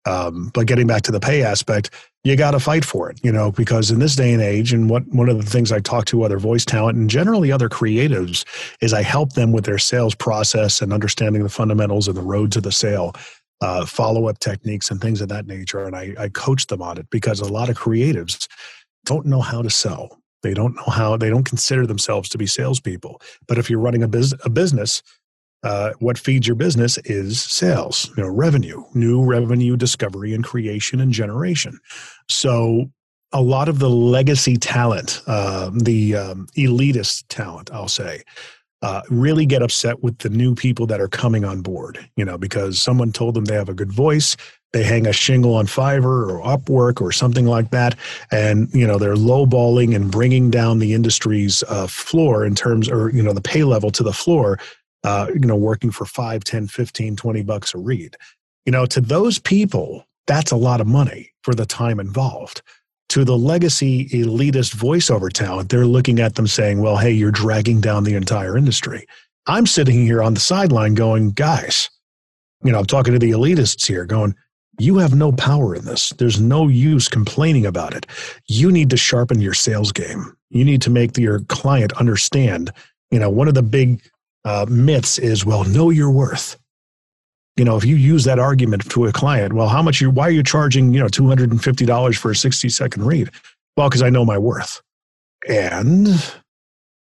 Um, 0.05 0.51
but 0.53 0.67
getting 0.67 0.87
back 0.87 1.01
to 1.03 1.13
the 1.13 1.21
pay 1.21 1.43
aspect, 1.43 1.89
you 2.23 2.37
got 2.37 2.51
to 2.51 2.61
fight 2.61 2.85
for 2.85 3.09
it, 3.11 3.19
you 3.25 3.33
know, 3.33 3.51
because 3.51 3.91
in 3.91 3.99
this 3.99 4.15
day 4.15 4.35
and 4.35 4.43
age, 4.43 4.75
and 4.75 4.91
what 4.91 5.07
one 5.09 5.31
of 5.31 5.43
the 5.43 5.51
things 5.51 5.73
I 5.73 5.81
talk 5.81 6.05
to 6.07 6.23
other 6.23 6.39
voice 6.39 6.67
talent 6.67 6.99
and 6.99 7.09
generally 7.09 7.51
other 7.51 7.71
creatives 7.71 8.45
is 8.83 8.93
I 8.93 9.01
help 9.01 9.33
them 9.33 9.53
with 9.53 9.65
their 9.65 9.79
sales 9.79 10.15
process 10.15 10.83
and 10.83 10.93
understanding 10.93 11.43
the 11.43 11.49
fundamentals 11.49 12.07
of 12.07 12.15
the 12.15 12.23
road 12.23 12.53
to 12.53 12.61
the 12.61 12.73
sale, 12.73 13.15
uh, 13.63 13.87
follow 13.87 14.29
up 14.29 14.39
techniques 14.39 14.91
and 14.91 15.01
things 15.01 15.23
of 15.23 15.31
that 15.31 15.47
nature. 15.47 15.85
And 15.85 15.97
I, 15.97 16.15
I 16.19 16.29
coach 16.29 16.67
them 16.67 16.83
on 16.83 16.99
it 16.99 17.09
because 17.09 17.41
a 17.41 17.51
lot 17.51 17.71
of 17.71 17.79
creatives 17.79 18.47
don't 19.07 19.25
know 19.25 19.41
how 19.41 19.63
to 19.63 19.71
sell. 19.71 20.19
They 20.45 20.55
don't 20.55 20.77
know 20.77 20.93
how, 20.93 21.17
they 21.17 21.31
don't 21.31 21.45
consider 21.45 21.87
themselves 21.87 22.29
to 22.29 22.39
be 22.39 22.47
salespeople. 22.47 23.21
But 23.49 23.59
if 23.59 23.69
you're 23.69 23.81
running 23.81 24.05
a, 24.05 24.11
a 24.45 24.51
business, 24.51 25.03
uh, 25.65 25.93
what 25.99 26.19
feeds 26.19 26.47
your 26.47 26.55
business 26.57 26.99
is 26.99 27.43
sales, 27.43 28.11
you 28.17 28.23
know, 28.23 28.29
revenue, 28.29 28.85
new 28.95 29.25
revenue 29.25 29.77
discovery 29.77 30.35
and 30.35 30.45
creation 30.45 31.01
and 31.01 31.11
generation. 31.11 31.81
So 32.29 32.91
a 33.33 33.41
lot 33.41 33.69
of 33.69 33.79
the 33.79 33.89
legacy 33.91 34.57
talent, 34.57 35.23
uh, 35.27 35.71
the 35.73 36.15
um, 36.17 36.47
elitist 36.57 37.25
talent, 37.29 37.71
I'll 37.73 37.89
say, 37.89 38.23
uh, 38.83 39.01
really 39.09 39.47
get 39.47 39.63
upset 39.63 40.03
with 40.03 40.19
the 40.19 40.29
new 40.29 40.55
people 40.55 40.87
that 40.87 41.01
are 41.01 41.09
coming 41.09 41.45
on 41.47 41.63
board, 41.63 41.99
you 42.17 42.25
know, 42.27 42.37
because 42.37 42.79
someone 42.79 43.13
told 43.13 43.35
them 43.35 43.47
they 43.47 43.55
have 43.55 43.71
a 43.71 43.75
good 43.75 43.91
voice, 43.91 44.37
they 44.75 44.83
hang 44.83 45.07
a 45.07 45.13
shingle 45.13 45.55
on 45.55 45.67
Fiverr 45.67 46.29
or 46.29 46.43
Upwork 46.43 47.01
or 47.01 47.13
something 47.13 47.47
like 47.47 47.71
that, 47.71 47.95
and 48.33 48.69
you 48.75 48.85
know 48.85 48.99
they're 48.99 49.15
lowballing 49.15 49.95
and 49.95 50.11
bringing 50.11 50.51
down 50.51 50.81
the 50.81 50.95
industry's 50.95 51.63
uh, 51.69 51.87
floor 51.87 52.45
in 52.45 52.57
terms, 52.57 52.91
or 52.91 53.09
you 53.11 53.23
know 53.23 53.33
the 53.33 53.41
pay 53.41 53.63
level 53.63 53.91
to 53.93 54.03
the 54.03 54.13
floor. 54.13 54.59
Uh, 55.05 55.29
you 55.35 55.41
know, 55.41 55.55
working 55.55 55.91
for 55.91 56.07
5, 56.07 56.45
10, 56.45 56.67
15, 56.67 57.15
20 57.15 57.43
bucks 57.43 57.75
a 57.75 57.79
read. 57.79 58.17
You 58.65 58.73
know, 58.73 58.87
to 58.87 59.03
those 59.03 59.39
people, 59.39 60.07
that's 60.27 60.51
a 60.51 60.57
lot 60.57 60.81
of 60.81 60.87
money 60.87 61.31
for 61.43 61.55
the 61.55 61.67
time 61.67 62.01
involved. 62.01 62.63
To 63.11 63.23
the 63.23 63.37
legacy 63.37 64.09
elitist 64.09 64.75
voiceover 64.75 65.31
talent, 65.31 65.69
they're 65.69 65.85
looking 65.85 66.21
at 66.21 66.37
them 66.37 66.47
saying, 66.47 66.81
well, 66.81 66.97
hey, 66.97 67.13
you're 67.13 67.31
dragging 67.31 67.83
down 67.83 68.05
the 68.05 68.15
entire 68.15 68.57
industry. 68.57 69.07
I'm 69.47 69.67
sitting 69.67 70.01
here 70.01 70.23
on 70.23 70.33
the 70.33 70.41
sideline 70.41 70.95
going, 70.95 71.33
guys, 71.33 71.91
you 72.63 72.73
know, 72.73 72.79
I'm 72.79 72.87
talking 72.87 73.13
to 73.13 73.19
the 73.19 73.33
elitists 73.33 73.87
here 73.87 74.07
going, 74.07 74.35
you 74.79 74.99
have 74.99 75.15
no 75.15 75.33
power 75.33 75.75
in 75.75 75.85
this. 75.85 76.11
There's 76.11 76.41
no 76.41 76.69
use 76.69 77.09
complaining 77.09 77.67
about 77.67 77.95
it. 77.95 78.07
You 78.47 78.71
need 78.71 78.91
to 78.91 78.97
sharpen 78.97 79.41
your 79.41 79.55
sales 79.55 79.93
game. 79.93 80.37
You 80.51 80.65
need 80.65 80.83
to 80.83 80.91
make 80.91 81.17
your 81.17 81.41
client 81.41 81.93
understand. 81.95 82.73
You 83.11 83.19
know, 83.19 83.31
one 83.31 83.49
of 83.49 83.55
the 83.55 83.63
big 83.63 84.03
uh, 84.45 84.67
myths 84.69 85.19
is, 85.19 85.45
well, 85.45 85.65
know 85.65 85.91
your 85.91 86.11
worth. 86.11 86.59
You 87.57 87.65
know, 87.65 87.77
if 87.77 87.85
you 87.85 87.97
use 87.97 88.25
that 88.25 88.39
argument 88.39 88.91
to 88.91 89.07
a 89.07 89.13
client, 89.13 89.53
well, 89.53 89.69
how 89.69 89.81
much 89.81 90.01
you, 90.01 90.11
why 90.11 90.27
are 90.27 90.33
you 90.33 90.43
charging, 90.43 90.93
you 90.93 91.01
know, 91.01 91.07
$250 91.07 92.17
for 92.17 92.31
a 92.33 92.37
60 92.37 92.69
second 92.69 93.05
read? 93.05 93.31
Well, 93.77 93.89
because 93.89 94.03
I 94.03 94.11
know 94.11 94.25
my 94.25 94.39
worth. 94.39 94.83
And 95.49 96.09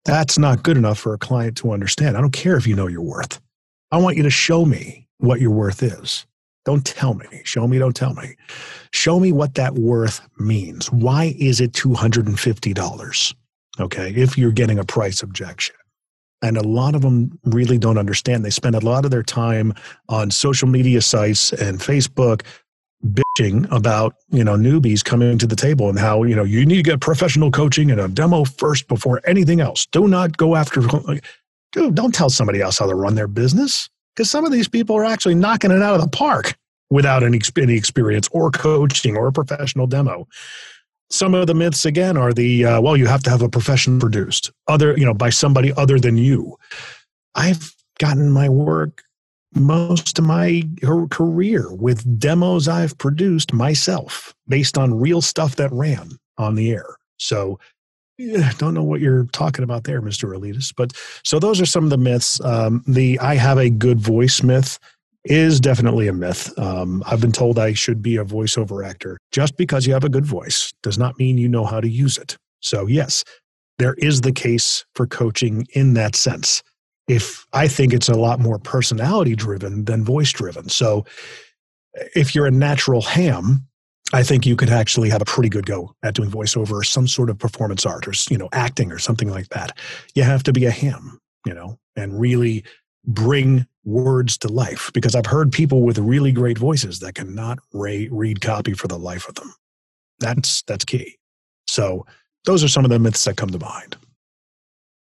that's 0.03 0.37
not 0.37 0.63
good 0.63 0.77
enough 0.77 0.99
for 0.99 1.13
a 1.13 1.17
client 1.17 1.57
to 1.57 1.71
understand. 1.71 2.17
I 2.17 2.21
don't 2.21 2.33
care 2.33 2.57
if 2.57 2.67
you 2.67 2.75
know 2.75 2.87
your 2.87 3.01
worth. 3.01 3.39
I 3.91 3.97
want 3.97 4.17
you 4.17 4.23
to 4.23 4.29
show 4.29 4.65
me 4.65 5.07
what 5.19 5.39
your 5.39 5.51
worth 5.51 5.83
is. 5.83 6.25
Don't 6.63 6.85
tell 6.85 7.15
me. 7.15 7.41
Show 7.43 7.67
me, 7.67 7.79
don't 7.79 7.95
tell 7.95 8.13
me. 8.13 8.35
Show 8.91 9.19
me 9.19 9.31
what 9.31 9.55
that 9.55 9.75
worth 9.75 10.21
means. 10.37 10.91
Why 10.91 11.35
is 11.39 11.59
it 11.59 11.71
$250? 11.73 13.35
Okay, 13.79 14.13
if 14.15 14.37
you're 14.37 14.51
getting 14.51 14.77
a 14.77 14.83
price 14.83 15.23
objection. 15.23 15.75
And 16.43 16.57
a 16.57 16.67
lot 16.67 16.95
of 16.95 17.01
them 17.01 17.37
really 17.45 17.77
don't 17.77 17.97
understand. 17.97 18.43
They 18.43 18.49
spend 18.49 18.75
a 18.75 18.79
lot 18.79 19.05
of 19.05 19.11
their 19.11 19.23
time 19.23 19.73
on 20.09 20.31
social 20.31 20.67
media 20.67 21.01
sites 21.01 21.53
and 21.53 21.79
Facebook 21.79 22.43
bitching 23.05 23.71
about, 23.71 24.15
you 24.29 24.43
know, 24.43 24.55
newbies 24.55 25.03
coming 25.03 25.37
to 25.37 25.47
the 25.47 25.55
table 25.55 25.89
and 25.89 25.99
how, 25.99 26.23
you 26.23 26.35
know, 26.35 26.43
you 26.43 26.65
need 26.65 26.77
to 26.77 26.83
get 26.83 26.99
professional 26.99 27.51
coaching 27.51 27.91
and 27.91 27.99
a 27.99 28.07
demo 28.07 28.43
first 28.43 28.87
before 28.87 29.21
anything 29.25 29.61
else. 29.61 29.85
Do 29.87 30.07
not 30.07 30.37
go 30.37 30.55
after, 30.55 30.81
dude, 31.71 31.95
don't 31.95 32.13
tell 32.13 32.29
somebody 32.29 32.61
else 32.61 32.77
how 32.79 32.87
to 32.87 32.95
run 32.95 33.15
their 33.15 33.27
business 33.27 33.89
because 34.15 34.29
some 34.29 34.45
of 34.45 34.51
these 34.51 34.67
people 34.67 34.95
are 34.95 35.05
actually 35.05 35.35
knocking 35.35 35.71
it 35.71 35.81
out 35.81 35.95
of 35.95 36.01
the 36.01 36.09
park 36.09 36.57
without 36.89 37.23
any, 37.23 37.39
any 37.57 37.75
experience 37.75 38.27
or 38.31 38.51
coaching 38.51 39.15
or 39.15 39.27
a 39.27 39.31
professional 39.31 39.87
demo. 39.87 40.27
Some 41.09 41.33
of 41.33 41.47
the 41.47 41.55
myths 41.55 41.85
again 41.85 42.17
are 42.17 42.33
the 42.33 42.65
uh, 42.65 42.81
well, 42.81 42.95
you 42.95 43.07
have 43.07 43.23
to 43.23 43.29
have 43.29 43.41
a 43.41 43.49
profession 43.49 43.99
produced 43.99 44.51
other 44.67 44.97
you 44.97 45.05
know 45.05 45.13
by 45.13 45.29
somebody 45.29 45.73
other 45.73 45.99
than 45.99 46.17
you. 46.17 46.57
I've 47.35 47.73
gotten 47.99 48.31
my 48.31 48.49
work 48.49 49.03
most 49.53 50.17
of 50.17 50.25
my 50.25 50.63
career 51.09 51.73
with 51.73 52.19
demos 52.19 52.67
I've 52.67 52.97
produced 52.97 53.53
myself 53.53 54.33
based 54.47 54.77
on 54.77 54.99
real 54.99 55.21
stuff 55.21 55.57
that 55.57 55.71
ran 55.73 56.11
on 56.37 56.55
the 56.55 56.71
air. 56.71 56.95
So 57.17 57.59
yeah, 58.21 58.51
don't 58.57 58.73
know 58.73 58.83
what 58.83 59.01
you're 59.01 59.25
talking 59.25 59.63
about 59.63 59.83
there, 59.83 60.01
Mr. 60.01 60.35
Elitist. 60.35 60.73
But 60.75 60.93
so 61.23 61.39
those 61.39 61.59
are 61.59 61.65
some 61.65 61.83
of 61.83 61.89
the 61.89 61.97
myths. 61.97 62.39
Um, 62.41 62.83
the 62.87 63.19
I 63.19 63.35
have 63.35 63.57
a 63.57 63.69
good 63.69 63.99
voice 63.99 64.43
myth 64.43 64.77
is 65.25 65.59
definitely 65.59 66.07
a 66.07 66.13
myth. 66.13 66.57
Um, 66.57 67.03
I've 67.05 67.21
been 67.21 67.31
told 67.31 67.59
I 67.59 67.73
should 67.73 68.01
be 68.01 68.17
a 68.17 68.25
voiceover 68.25 68.87
actor. 68.87 69.17
Just 69.31 69.57
because 69.57 69.85
you 69.85 69.93
have 69.93 70.03
a 70.03 70.09
good 70.09 70.25
voice 70.25 70.71
does 70.83 70.97
not 70.97 71.17
mean 71.19 71.37
you 71.37 71.47
know 71.47 71.65
how 71.65 71.79
to 71.79 71.89
use 71.89 72.17
it. 72.17 72.37
So, 72.59 72.87
yes, 72.87 73.23
there 73.79 73.95
is 73.95 74.21
the 74.21 74.31
case 74.31 74.85
for 74.95 75.07
coaching 75.07 75.67
in 75.73 75.93
that 75.95 76.15
sense. 76.15 76.63
If 77.07 77.45
I 77.53 77.67
think 77.67 77.93
it's 77.93 78.09
a 78.09 78.15
lot 78.17 78.39
more 78.39 78.59
personality 78.59 79.35
driven 79.35 79.85
than 79.85 80.03
voice 80.03 80.31
driven. 80.31 80.69
So, 80.69 81.05
if 82.15 82.33
you're 82.33 82.45
a 82.45 82.51
natural 82.51 83.01
ham, 83.01 83.67
I 84.13 84.23
think 84.23 84.45
you 84.45 84.55
could 84.55 84.69
actually 84.69 85.09
have 85.09 85.21
a 85.21 85.25
pretty 85.25 85.49
good 85.49 85.65
go 85.65 85.95
at 86.03 86.15
doing 86.15 86.29
voiceover 86.29 86.71
or 86.73 86.83
some 86.83 87.07
sort 87.07 87.29
of 87.29 87.39
performance 87.39 87.85
art 87.85 88.07
or 88.07 88.13
you 88.29 88.37
know 88.37 88.49
acting 88.51 88.91
or 88.91 88.99
something 88.99 89.29
like 89.29 89.49
that. 89.49 89.77
You 90.15 90.23
have 90.23 90.43
to 90.43 90.53
be 90.53 90.65
a 90.65 90.71
ham, 90.71 91.19
you 91.45 91.53
know, 91.53 91.79
and 91.95 92.19
really 92.19 92.63
bring 93.05 93.65
words 93.83 94.37
to 94.39 94.47
life 94.47 94.91
because 94.93 95.15
I've 95.15 95.25
heard 95.25 95.51
people 95.51 95.81
with 95.81 95.97
really 95.97 96.31
great 96.31 96.57
voices 96.57 96.99
that 96.99 97.15
cannot 97.15 97.59
re- 97.73 98.09
read 98.11 98.41
copy 98.41 98.73
for 98.73 98.87
the 98.87 98.99
life 98.99 99.27
of 99.27 99.35
them. 99.35 99.53
That's 100.19 100.61
that's 100.63 100.85
key. 100.85 101.17
So 101.67 102.05
those 102.45 102.63
are 102.63 102.67
some 102.67 102.85
of 102.85 102.91
the 102.91 102.99
myths 102.99 103.23
that 103.25 103.37
come 103.37 103.49
to 103.49 103.59
mind. 103.59 103.95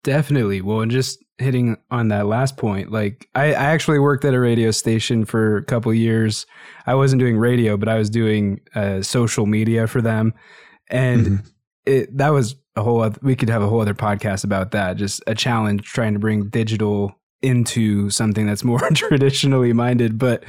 Definitely. 0.02 0.62
Well, 0.62 0.80
and 0.80 0.90
just 0.90 1.22
hitting 1.38 1.76
on 1.90 2.08
that 2.08 2.26
last 2.26 2.56
point, 2.56 2.90
like 2.90 3.28
I, 3.34 3.46
I 3.46 3.52
actually 3.52 3.98
worked 3.98 4.24
at 4.24 4.34
a 4.34 4.40
radio 4.40 4.70
station 4.70 5.24
for 5.24 5.58
a 5.58 5.64
couple 5.64 5.92
years. 5.92 6.46
I 6.86 6.94
wasn't 6.94 7.20
doing 7.20 7.36
radio, 7.36 7.76
but 7.76 7.88
I 7.88 7.96
was 7.96 8.08
doing 8.08 8.60
uh, 8.74 9.02
social 9.02 9.46
media 9.46 9.86
for 9.86 10.00
them, 10.00 10.32
and 10.88 11.26
mm-hmm. 11.26 11.46
it 11.84 12.16
that 12.16 12.30
was 12.30 12.56
a 12.76 12.82
whole. 12.82 13.02
Other, 13.02 13.18
we 13.22 13.36
could 13.36 13.50
have 13.50 13.62
a 13.62 13.68
whole 13.68 13.80
other 13.80 13.94
podcast 13.94 14.44
about 14.44 14.70
that. 14.70 14.96
Just 14.96 15.22
a 15.26 15.34
challenge 15.34 15.82
trying 15.84 16.14
to 16.14 16.18
bring 16.18 16.48
digital 16.48 17.14
into 17.42 18.10
something 18.10 18.46
that's 18.46 18.64
more 18.64 18.80
traditionally 18.94 19.72
minded. 19.74 20.18
But 20.18 20.44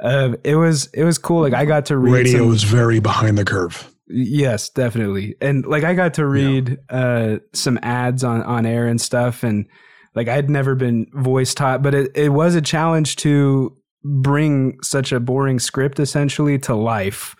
uh, 0.00 0.34
it 0.42 0.56
was 0.56 0.86
it 0.94 1.04
was 1.04 1.18
cool. 1.18 1.42
Like 1.42 1.54
I 1.54 1.64
got 1.64 1.86
to 1.86 1.96
read. 1.96 2.12
Radio 2.12 2.38
some, 2.38 2.48
was 2.48 2.64
very 2.64 2.98
behind 2.98 3.38
the 3.38 3.44
curve. 3.44 3.88
Yes, 4.08 4.68
definitely. 4.68 5.36
And 5.40 5.66
like 5.66 5.84
I 5.84 5.94
got 5.94 6.14
to 6.14 6.26
read 6.26 6.78
yeah. 6.90 6.96
uh, 6.96 7.38
some 7.52 7.78
ads 7.82 8.22
on 8.22 8.42
on 8.42 8.64
air 8.64 8.86
and 8.86 9.00
stuff, 9.00 9.42
and 9.42 9.66
like 10.14 10.28
I'd 10.28 10.48
never 10.48 10.74
been 10.74 11.06
voice 11.12 11.54
taught, 11.54 11.82
but 11.82 11.94
it, 11.94 12.16
it 12.16 12.28
was 12.30 12.54
a 12.54 12.62
challenge 12.62 13.16
to 13.16 13.76
bring 14.04 14.80
such 14.82 15.12
a 15.12 15.18
boring 15.18 15.58
script 15.58 15.98
essentially 15.98 16.58
to 16.60 16.74
life. 16.74 17.34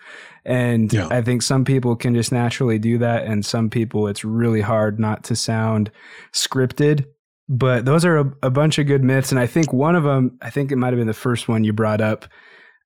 And 0.45 0.91
yeah. 0.91 1.07
I 1.09 1.21
think 1.21 1.41
some 1.41 1.65
people 1.65 1.95
can 1.95 2.15
just 2.15 2.31
naturally 2.31 2.79
do 2.79 2.97
that, 2.99 3.25
and 3.25 3.45
some 3.45 3.69
people 3.69 4.07
it's 4.07 4.23
really 4.23 4.61
hard 4.61 4.99
not 4.99 5.23
to 5.25 5.35
sound 5.35 5.91
scripted. 6.33 7.05
But 7.49 7.85
those 7.85 8.03
are 8.03 8.17
a, 8.17 8.33
a 8.43 8.49
bunch 8.49 8.77
of 8.77 8.87
good 8.87 9.03
myths, 9.03 9.31
and 9.31 9.39
I 9.39 9.47
think 9.47 9.71
one 9.71 9.95
of 9.95 10.03
them, 10.03 10.37
I 10.41 10.49
think 10.49 10.71
it 10.71 10.75
might 10.75 10.87
have 10.87 10.97
been 10.97 11.07
the 11.07 11.13
first 11.13 11.47
one 11.47 11.63
you 11.63 11.71
brought 11.71 12.01
up, 12.01 12.25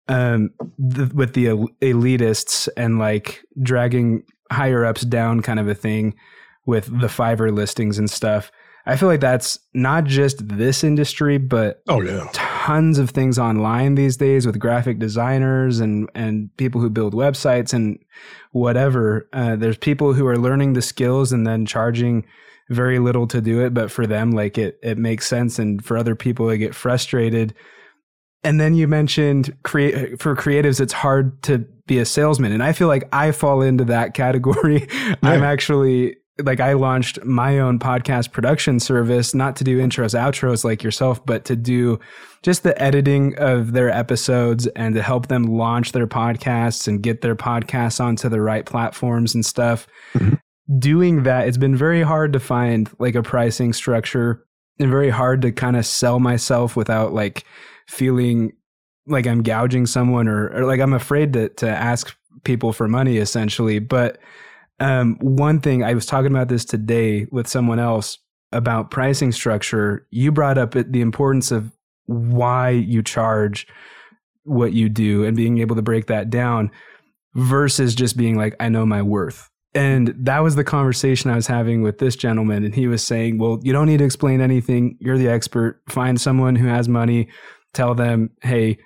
um, 0.08 0.52
the, 0.78 1.12
with 1.14 1.34
the 1.34 1.46
elitists 1.82 2.68
and 2.76 3.00
like 3.00 3.44
dragging 3.62 4.24
higher 4.52 4.86
ups 4.86 5.02
down, 5.02 5.42
kind 5.42 5.60
of 5.60 5.68
a 5.68 5.76
thing 5.76 6.16
with 6.66 6.86
the 6.86 7.08
Fiverr 7.08 7.54
listings 7.54 7.98
and 7.98 8.10
stuff. 8.10 8.52
I 8.86 8.96
feel 8.96 9.10
like 9.10 9.20
that's 9.20 9.60
not 9.74 10.06
just 10.06 10.48
this 10.48 10.84
industry, 10.84 11.38
but 11.38 11.84
oh 11.88 12.02
yeah, 12.02 12.28
tons 12.34 12.98
of 12.98 13.12
things 13.12 13.38
online 13.38 13.96
these 13.96 14.18
days 14.18 14.46
with 14.46 14.60
graphic 14.60 14.98
designers 14.98 15.80
and 15.80 16.10
and 16.16 16.50
people 16.58 16.82
who 16.82 16.90
build 16.90 17.14
websites 17.14 17.74
and 17.74 18.00
whatever. 18.52 19.30
Uh, 19.34 19.56
there's 19.56 19.78
people 19.78 20.14
who 20.14 20.26
are 20.26 20.38
learning 20.38 20.74
the 20.74 20.82
skills 20.82 21.32
and 21.32 21.46
then 21.46 21.66
charging 21.66 22.26
very 22.70 23.00
little 23.00 23.28
to 23.28 23.42
do 23.42 23.64
it, 23.64 23.74
but 23.74 23.92
for 23.92 24.08
them, 24.08 24.32
like 24.32 24.58
it 24.58 24.80
it 24.82 24.98
makes 24.98 25.28
sense, 25.28 25.60
and 25.60 25.86
for 25.86 25.96
other 25.96 26.16
people, 26.16 26.48
they 26.48 26.58
get 26.58 26.74
frustrated 26.74 27.54
and 28.44 28.60
then 28.60 28.74
you 28.74 28.88
mentioned 28.88 29.56
create 29.64 30.20
for 30.20 30.36
creatives, 30.36 30.80
it's 30.80 30.94
hard 30.94 31.42
to 31.44 31.60
be 31.86 32.00
a 32.00 32.06
salesman. 32.06 32.52
And 32.52 32.64
I 32.64 32.74
feel 32.74 32.88
like 32.88 33.08
I 33.12 33.32
fall 33.32 33.62
into 33.62 33.86
that 33.86 34.14
category. 34.16 34.88
Yeah. 34.92 35.16
I'm 35.22 35.44
actually 35.44 36.18
like 36.44 36.60
I 36.60 36.74
launched 36.74 37.24
my 37.24 37.60
own 37.60 37.78
podcast 37.78 38.32
production 38.32 38.80
service, 38.80 39.36
not 39.36 39.56
to 39.58 39.64
do 39.64 39.80
intros, 39.80 40.18
outros 40.18 40.64
like 40.64 40.82
yourself, 40.82 41.24
but 41.26 41.46
to 41.46 41.56
do 41.56 42.00
just 42.42 42.64
the 42.64 42.80
editing 42.82 43.38
of 43.38 43.74
their 43.74 43.90
episodes 43.90 44.66
and 44.68 44.96
to 44.96 45.02
help 45.04 45.28
them 45.28 45.44
launch 45.44 45.92
their 45.92 46.08
podcasts 46.08 46.88
and 46.88 47.04
get 47.04 47.22
their 47.22 47.36
podcasts 47.36 48.00
onto 48.00 48.30
the 48.30 48.42
right 48.42 48.66
platforms 48.66 49.36
and 49.36 49.46
stuff. 49.46 49.88
Mm-hmm. 50.14 50.36
Doing 50.80 51.24
that, 51.24 51.48
it's 51.48 51.58
been 51.58 51.76
very 51.76 52.02
hard 52.02 52.34
to 52.34 52.40
find 52.40 52.90
like 52.98 53.16
a 53.16 53.22
pricing 53.22 53.74
structure 53.74 54.46
and 54.80 54.90
very 54.90 55.10
hard 55.10 55.42
to 55.44 55.52
kind 55.52 55.76
of 55.76 55.86
sell 55.86 56.20
myself 56.20 56.76
without 56.76 57.14
like 57.14 57.46
feeling 57.92 58.54
like 59.06 59.28
I'm 59.28 59.44
gouging 59.44 59.86
someone 59.86 60.28
or, 60.28 60.50
or 60.50 60.66
like 60.66 60.80
I'm 60.80 60.94
afraid 60.94 61.34
to 61.34 61.50
to 61.50 61.70
ask 61.70 62.16
people 62.44 62.74
for 62.74 62.88
money 62.88 63.18
essentially. 63.18 63.80
But 63.80 64.18
um, 64.80 65.18
one 65.20 65.60
thing 65.60 65.84
I 65.84 65.94
was 65.94 66.06
talking 66.06 66.32
about 66.32 66.48
this 66.48 66.66
today 66.66 67.28
with 67.32 67.48
someone 67.48 67.80
else 67.80 68.18
about 68.52 68.92
pricing 68.92 69.32
structure. 69.32 70.08
You 70.10 70.32
brought 70.32 70.58
up 70.58 70.74
the 70.74 71.02
importance 71.02 71.52
of 71.52 71.72
why 72.06 72.70
you 72.70 73.04
charge 73.04 73.68
what 74.44 74.74
you 74.74 74.90
do 74.90 75.24
and 75.24 75.38
being 75.38 75.60
able 75.60 75.76
to 75.76 75.82
break 75.82 76.08
that 76.08 76.30
down 76.30 76.72
versus 77.36 77.94
just 77.94 78.18
being 78.18 78.36
like, 78.36 78.56
I 78.60 78.70
know 78.70 78.86
my 78.86 79.02
worth. 79.02 79.50
And 79.74 80.14
that 80.18 80.40
was 80.40 80.56
the 80.56 80.66
conversation 80.66 81.32
I 81.32 81.36
was 81.36 81.48
having 81.48 81.82
with 81.82 82.00
this 82.00 82.18
gentleman. 82.18 82.66
And 82.66 82.76
he 82.76 82.88
was 82.88 83.04
saying, 83.04 83.38
Well, 83.38 83.60
you 83.64 83.72
don't 83.72 83.88
need 83.88 84.00
to 84.00 84.06
explain 84.06 84.42
anything. 84.42 84.98
You're 85.00 85.18
the 85.18 85.30
expert. 85.30 85.82
Find 85.88 86.20
someone 86.20 86.56
who 86.58 86.68
has 86.68 86.90
money 86.90 87.30
tell 87.74 87.96
them, 87.96 88.32
hey, 88.42 88.78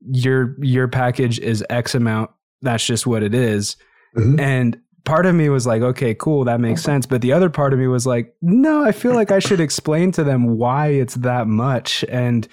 your 0.00 0.56
your 0.60 0.88
package 0.88 1.38
is 1.38 1.64
X 1.70 1.94
amount. 1.94 2.30
That's 2.60 2.84
just 2.84 3.06
what 3.06 3.22
it 3.22 3.34
is. 3.34 3.76
Mm-hmm. 4.16 4.40
And 4.40 4.80
part 5.04 5.26
of 5.26 5.34
me 5.34 5.48
was 5.48 5.66
like, 5.66 5.82
okay, 5.82 6.14
cool, 6.14 6.44
that 6.44 6.60
makes 6.60 6.82
sense. 6.82 7.06
But 7.06 7.22
the 7.22 7.32
other 7.32 7.50
part 7.50 7.72
of 7.72 7.78
me 7.78 7.86
was 7.86 8.06
like, 8.06 8.34
no, 8.40 8.84
I 8.84 8.92
feel 8.92 9.14
like 9.14 9.30
I 9.30 9.38
should 9.38 9.60
explain 9.60 10.12
to 10.12 10.24
them 10.24 10.56
why 10.58 10.88
it's 10.88 11.14
that 11.16 11.46
much. 11.46 12.04
And 12.08 12.46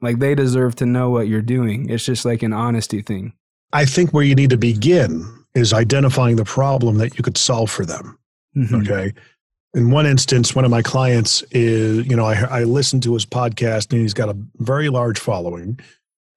like 0.00 0.18
they 0.18 0.34
deserve 0.34 0.76
to 0.76 0.86
know 0.86 1.10
what 1.10 1.28
you're 1.28 1.42
doing. 1.42 1.88
It's 1.88 2.04
just 2.04 2.24
like 2.24 2.42
an 2.42 2.52
honesty 2.52 3.02
thing. 3.02 3.32
I 3.72 3.84
think 3.84 4.12
where 4.12 4.24
you 4.24 4.34
need 4.34 4.50
to 4.50 4.58
begin 4.58 5.26
is 5.54 5.72
identifying 5.72 6.36
the 6.36 6.44
problem 6.44 6.98
that 6.98 7.16
you 7.16 7.24
could 7.24 7.38
solve 7.38 7.70
for 7.70 7.84
them. 7.84 8.18
Mm-hmm. 8.56 8.74
Okay. 8.76 9.12
In 9.76 9.90
one 9.90 10.06
instance, 10.06 10.54
one 10.54 10.64
of 10.64 10.70
my 10.70 10.80
clients 10.80 11.42
is, 11.50 12.06
you 12.06 12.16
know, 12.16 12.24
I, 12.24 12.60
I 12.60 12.64
listened 12.64 13.02
to 13.02 13.12
his 13.12 13.26
podcast 13.26 13.92
and 13.92 14.00
he's 14.00 14.14
got 14.14 14.30
a 14.30 14.36
very 14.56 14.88
large 14.88 15.18
following. 15.18 15.78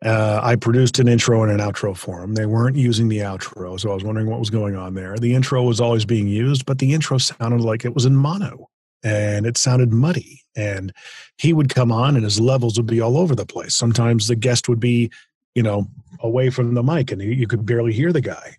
Uh, 0.03 0.41
I 0.43 0.57
produced 0.57 0.99
an 0.99 1.07
intro 1.07 1.41
and 1.43 1.51
an 1.51 1.59
outro 1.65 1.95
for 1.95 2.21
him. 2.21 2.33
They 2.33 2.45
weren't 2.45 2.75
using 2.75 3.07
the 3.07 3.19
outro, 3.19 3.79
so 3.79 3.91
I 3.91 3.93
was 3.93 4.03
wondering 4.03 4.29
what 4.29 4.39
was 4.39 4.49
going 4.49 4.75
on 4.75 4.93
there. 4.93 5.15
The 5.17 5.33
intro 5.33 5.63
was 5.63 5.79
always 5.79 6.03
being 6.03 6.27
used, 6.27 6.65
but 6.65 6.79
the 6.79 6.93
intro 6.93 7.17
sounded 7.17 7.61
like 7.61 7.85
it 7.85 7.93
was 7.95 8.05
in 8.05 8.13
mono 8.13 8.69
and 9.03 9.45
it 9.45 9.57
sounded 9.57 9.93
muddy. 9.93 10.41
And 10.57 10.91
he 11.37 11.53
would 11.53 11.73
come 11.73 11.93
on 11.93 12.17
and 12.17 12.25
his 12.25 12.41
levels 12.41 12.75
would 12.75 12.87
be 12.87 12.99
all 12.99 13.17
over 13.17 13.35
the 13.35 13.45
place. 13.45 13.73
Sometimes 13.73 14.27
the 14.27 14.35
guest 14.35 14.67
would 14.67 14.81
be, 14.81 15.11
you 15.55 15.63
know, 15.63 15.87
away 16.19 16.49
from 16.49 16.73
the 16.73 16.83
mic 16.83 17.09
and 17.09 17.21
you 17.21 17.47
could 17.47 17.65
barely 17.65 17.93
hear 17.93 18.11
the 18.11 18.19
guy. 18.19 18.57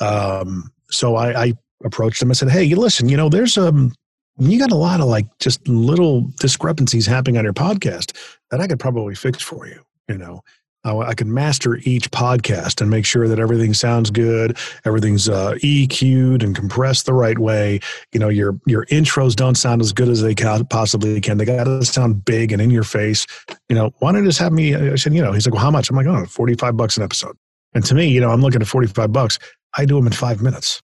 Um, 0.00 0.72
so 0.88 1.16
I, 1.16 1.46
I 1.46 1.52
approached 1.84 2.22
him 2.22 2.30
and 2.30 2.36
said, 2.36 2.50
Hey, 2.50 2.62
you 2.62 2.76
listen, 2.76 3.08
you 3.08 3.16
know, 3.16 3.28
there's 3.28 3.58
um 3.58 3.92
you 4.40 4.58
got 4.58 4.72
a 4.72 4.76
lot 4.76 5.00
of 5.00 5.06
like 5.06 5.26
just 5.38 5.66
little 5.68 6.30
discrepancies 6.38 7.06
happening 7.06 7.36
on 7.36 7.44
your 7.44 7.52
podcast 7.52 8.16
that 8.50 8.60
I 8.60 8.66
could 8.66 8.80
probably 8.80 9.14
fix 9.14 9.42
for 9.42 9.66
you. 9.66 9.82
You 10.08 10.18
know, 10.18 10.42
I, 10.84 10.96
I 10.96 11.14
can 11.14 11.32
master 11.32 11.76
each 11.82 12.10
podcast 12.10 12.80
and 12.80 12.90
make 12.90 13.04
sure 13.04 13.28
that 13.28 13.38
everything 13.38 13.74
sounds 13.74 14.10
good, 14.10 14.56
everything's 14.84 15.28
uh, 15.28 15.54
EQ'd 15.62 16.42
and 16.42 16.56
compressed 16.56 17.06
the 17.06 17.12
right 17.12 17.38
way. 17.38 17.80
You 18.12 18.20
know, 18.20 18.28
your 18.28 18.58
your 18.66 18.86
intros 18.86 19.34
don't 19.34 19.56
sound 19.56 19.82
as 19.82 19.92
good 19.92 20.08
as 20.08 20.22
they 20.22 20.34
can, 20.34 20.66
possibly 20.66 21.20
can. 21.20 21.38
They 21.38 21.44
got 21.44 21.64
to 21.64 21.84
sound 21.84 22.24
big 22.24 22.52
and 22.52 22.62
in 22.62 22.70
your 22.70 22.84
face. 22.84 23.26
You 23.68 23.76
know, 23.76 23.92
why 23.98 24.12
don't 24.12 24.22
you 24.22 24.28
just 24.28 24.40
have 24.40 24.52
me? 24.52 24.74
I 24.74 24.94
said, 24.96 25.14
you 25.14 25.22
know, 25.22 25.32
he's 25.32 25.46
like, 25.46 25.54
well, 25.54 25.62
how 25.62 25.70
much? 25.70 25.90
I'm 25.90 25.96
like, 25.96 26.06
oh, 26.06 26.24
45 26.24 26.76
bucks 26.76 26.96
an 26.96 27.02
episode. 27.02 27.36
And 27.74 27.84
to 27.84 27.94
me, 27.94 28.08
you 28.08 28.20
know, 28.20 28.30
I'm 28.30 28.40
looking 28.40 28.60
at 28.60 28.66
45 28.66 29.12
bucks. 29.12 29.38
I 29.76 29.84
do 29.84 29.94
them 29.96 30.06
in 30.06 30.12
five 30.12 30.42
minutes. 30.42 30.82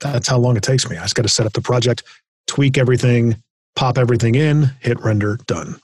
That's 0.00 0.28
how 0.28 0.38
long 0.38 0.56
it 0.56 0.62
takes 0.62 0.90
me. 0.90 0.98
I 0.98 1.02
just 1.02 1.14
got 1.14 1.22
to 1.22 1.28
set 1.28 1.46
up 1.46 1.54
the 1.54 1.62
project, 1.62 2.02
tweak 2.46 2.78
everything, 2.78 3.42
pop 3.74 3.98
everything 3.98 4.34
in, 4.34 4.70
hit 4.80 5.00
render, 5.00 5.38
done. 5.46 5.78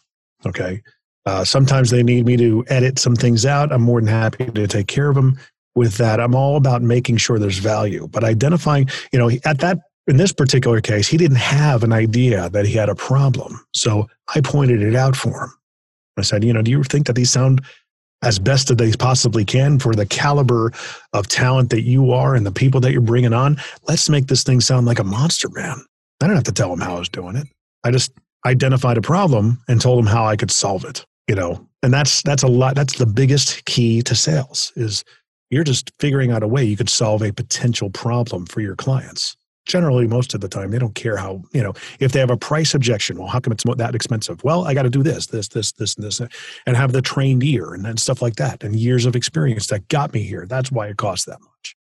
Okay. 0.46 0.82
Uh, 1.24 1.44
sometimes 1.44 1.90
they 1.90 2.02
need 2.02 2.26
me 2.26 2.36
to 2.36 2.64
edit 2.68 2.98
some 2.98 3.14
things 3.14 3.46
out. 3.46 3.72
I'm 3.72 3.82
more 3.82 4.00
than 4.00 4.08
happy 4.08 4.46
to 4.46 4.66
take 4.66 4.88
care 4.88 5.08
of 5.08 5.14
them 5.14 5.38
with 5.74 5.96
that. 5.98 6.20
I'm 6.20 6.34
all 6.34 6.56
about 6.56 6.82
making 6.82 7.18
sure 7.18 7.38
there's 7.38 7.58
value, 7.58 8.08
but 8.08 8.24
identifying, 8.24 8.88
you 9.12 9.18
know, 9.18 9.30
at 9.44 9.58
that, 9.60 9.78
in 10.08 10.16
this 10.16 10.32
particular 10.32 10.80
case, 10.80 11.06
he 11.06 11.16
didn't 11.16 11.36
have 11.36 11.84
an 11.84 11.92
idea 11.92 12.50
that 12.50 12.66
he 12.66 12.72
had 12.72 12.88
a 12.88 12.94
problem. 12.94 13.64
So 13.72 14.08
I 14.34 14.40
pointed 14.40 14.82
it 14.82 14.96
out 14.96 15.14
for 15.14 15.44
him. 15.44 15.52
I 16.18 16.22
said, 16.22 16.42
you 16.42 16.52
know, 16.52 16.62
do 16.62 16.70
you 16.70 16.82
think 16.82 17.06
that 17.06 17.14
these 17.14 17.30
sound 17.30 17.62
as 18.22 18.38
best 18.38 18.70
as 18.70 18.76
they 18.76 18.92
possibly 18.92 19.44
can 19.44 19.78
for 19.78 19.94
the 19.94 20.06
caliber 20.06 20.72
of 21.12 21.28
talent 21.28 21.70
that 21.70 21.82
you 21.82 22.12
are 22.12 22.34
and 22.34 22.44
the 22.44 22.52
people 22.52 22.80
that 22.80 22.92
you're 22.92 23.00
bringing 23.00 23.32
on? 23.32 23.56
Let's 23.88 24.08
make 24.08 24.26
this 24.26 24.42
thing 24.42 24.60
sound 24.60 24.86
like 24.86 24.98
a 24.98 25.04
monster, 25.04 25.48
man. 25.50 25.84
I 26.22 26.26
don't 26.26 26.36
have 26.36 26.44
to 26.44 26.52
tell 26.52 26.72
him 26.72 26.80
how 26.80 26.96
I 26.96 26.98
was 26.98 27.08
doing 27.08 27.36
it. 27.36 27.48
I 27.84 27.90
just 27.90 28.12
identified 28.46 28.98
a 28.98 29.02
problem 29.02 29.62
and 29.68 29.80
told 29.80 29.98
him 29.98 30.06
how 30.06 30.24
I 30.24 30.36
could 30.36 30.50
solve 30.50 30.84
it 30.84 31.04
you 31.28 31.34
know? 31.34 31.66
And 31.82 31.92
that's 31.92 32.22
that's 32.22 32.42
a 32.42 32.48
lot 32.48 32.74
that's 32.74 32.98
the 32.98 33.06
biggest 33.06 33.64
key 33.64 34.02
to 34.02 34.14
sales 34.14 34.72
is 34.76 35.04
you're 35.50 35.64
just 35.64 35.90
figuring 35.98 36.30
out 36.30 36.42
a 36.42 36.48
way 36.48 36.64
you 36.64 36.76
could 36.76 36.88
solve 36.88 37.22
a 37.22 37.32
potential 37.32 37.90
problem 37.90 38.46
for 38.46 38.60
your 38.60 38.76
clients. 38.76 39.36
Generally 39.66 40.08
most 40.08 40.34
of 40.34 40.40
the 40.40 40.48
time 40.48 40.70
they 40.70 40.78
don't 40.78 40.94
care 40.94 41.16
how 41.16 41.42
you 41.52 41.62
know 41.62 41.72
if 42.00 42.12
they 42.12 42.20
have 42.20 42.30
a 42.30 42.36
price 42.36 42.74
objection 42.74 43.18
well 43.18 43.28
how 43.28 43.40
come 43.40 43.52
it's 43.52 43.64
that 43.76 43.94
expensive? 43.94 44.42
Well 44.44 44.64
i 44.66 44.74
got 44.74 44.82
to 44.82 44.90
do 44.90 45.02
this 45.02 45.26
this 45.28 45.48
this 45.48 45.72
this 45.72 45.96
and 45.96 46.04
this 46.04 46.20
and 46.66 46.76
have 46.76 46.92
the 46.92 47.02
trained 47.02 47.42
ear 47.44 47.74
and, 47.74 47.86
and 47.86 47.98
stuff 47.98 48.22
like 48.22 48.36
that 48.36 48.62
and 48.62 48.76
years 48.76 49.06
of 49.06 49.16
experience 49.16 49.68
that 49.68 49.88
got 49.88 50.12
me 50.12 50.22
here. 50.22 50.46
That's 50.46 50.70
why 50.70 50.88
it 50.88 50.96
costs 50.96 51.26
that 51.26 51.40
much. 51.40 51.76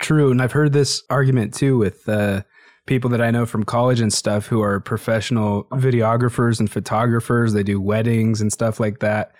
True 0.00 0.30
and 0.30 0.40
i've 0.42 0.52
heard 0.52 0.72
this 0.72 1.02
argument 1.10 1.54
too 1.54 1.78
with 1.78 2.08
uh 2.08 2.42
people 2.86 3.10
that 3.10 3.20
I 3.20 3.30
know 3.30 3.46
from 3.46 3.64
college 3.64 4.00
and 4.00 4.12
stuff 4.12 4.46
who 4.46 4.60
are 4.60 4.80
professional 4.80 5.64
videographers 5.64 6.60
and 6.60 6.70
photographers. 6.70 7.52
They 7.52 7.62
do 7.62 7.80
weddings 7.80 8.40
and 8.40 8.52
stuff 8.52 8.78
like 8.78 9.00
that. 9.00 9.32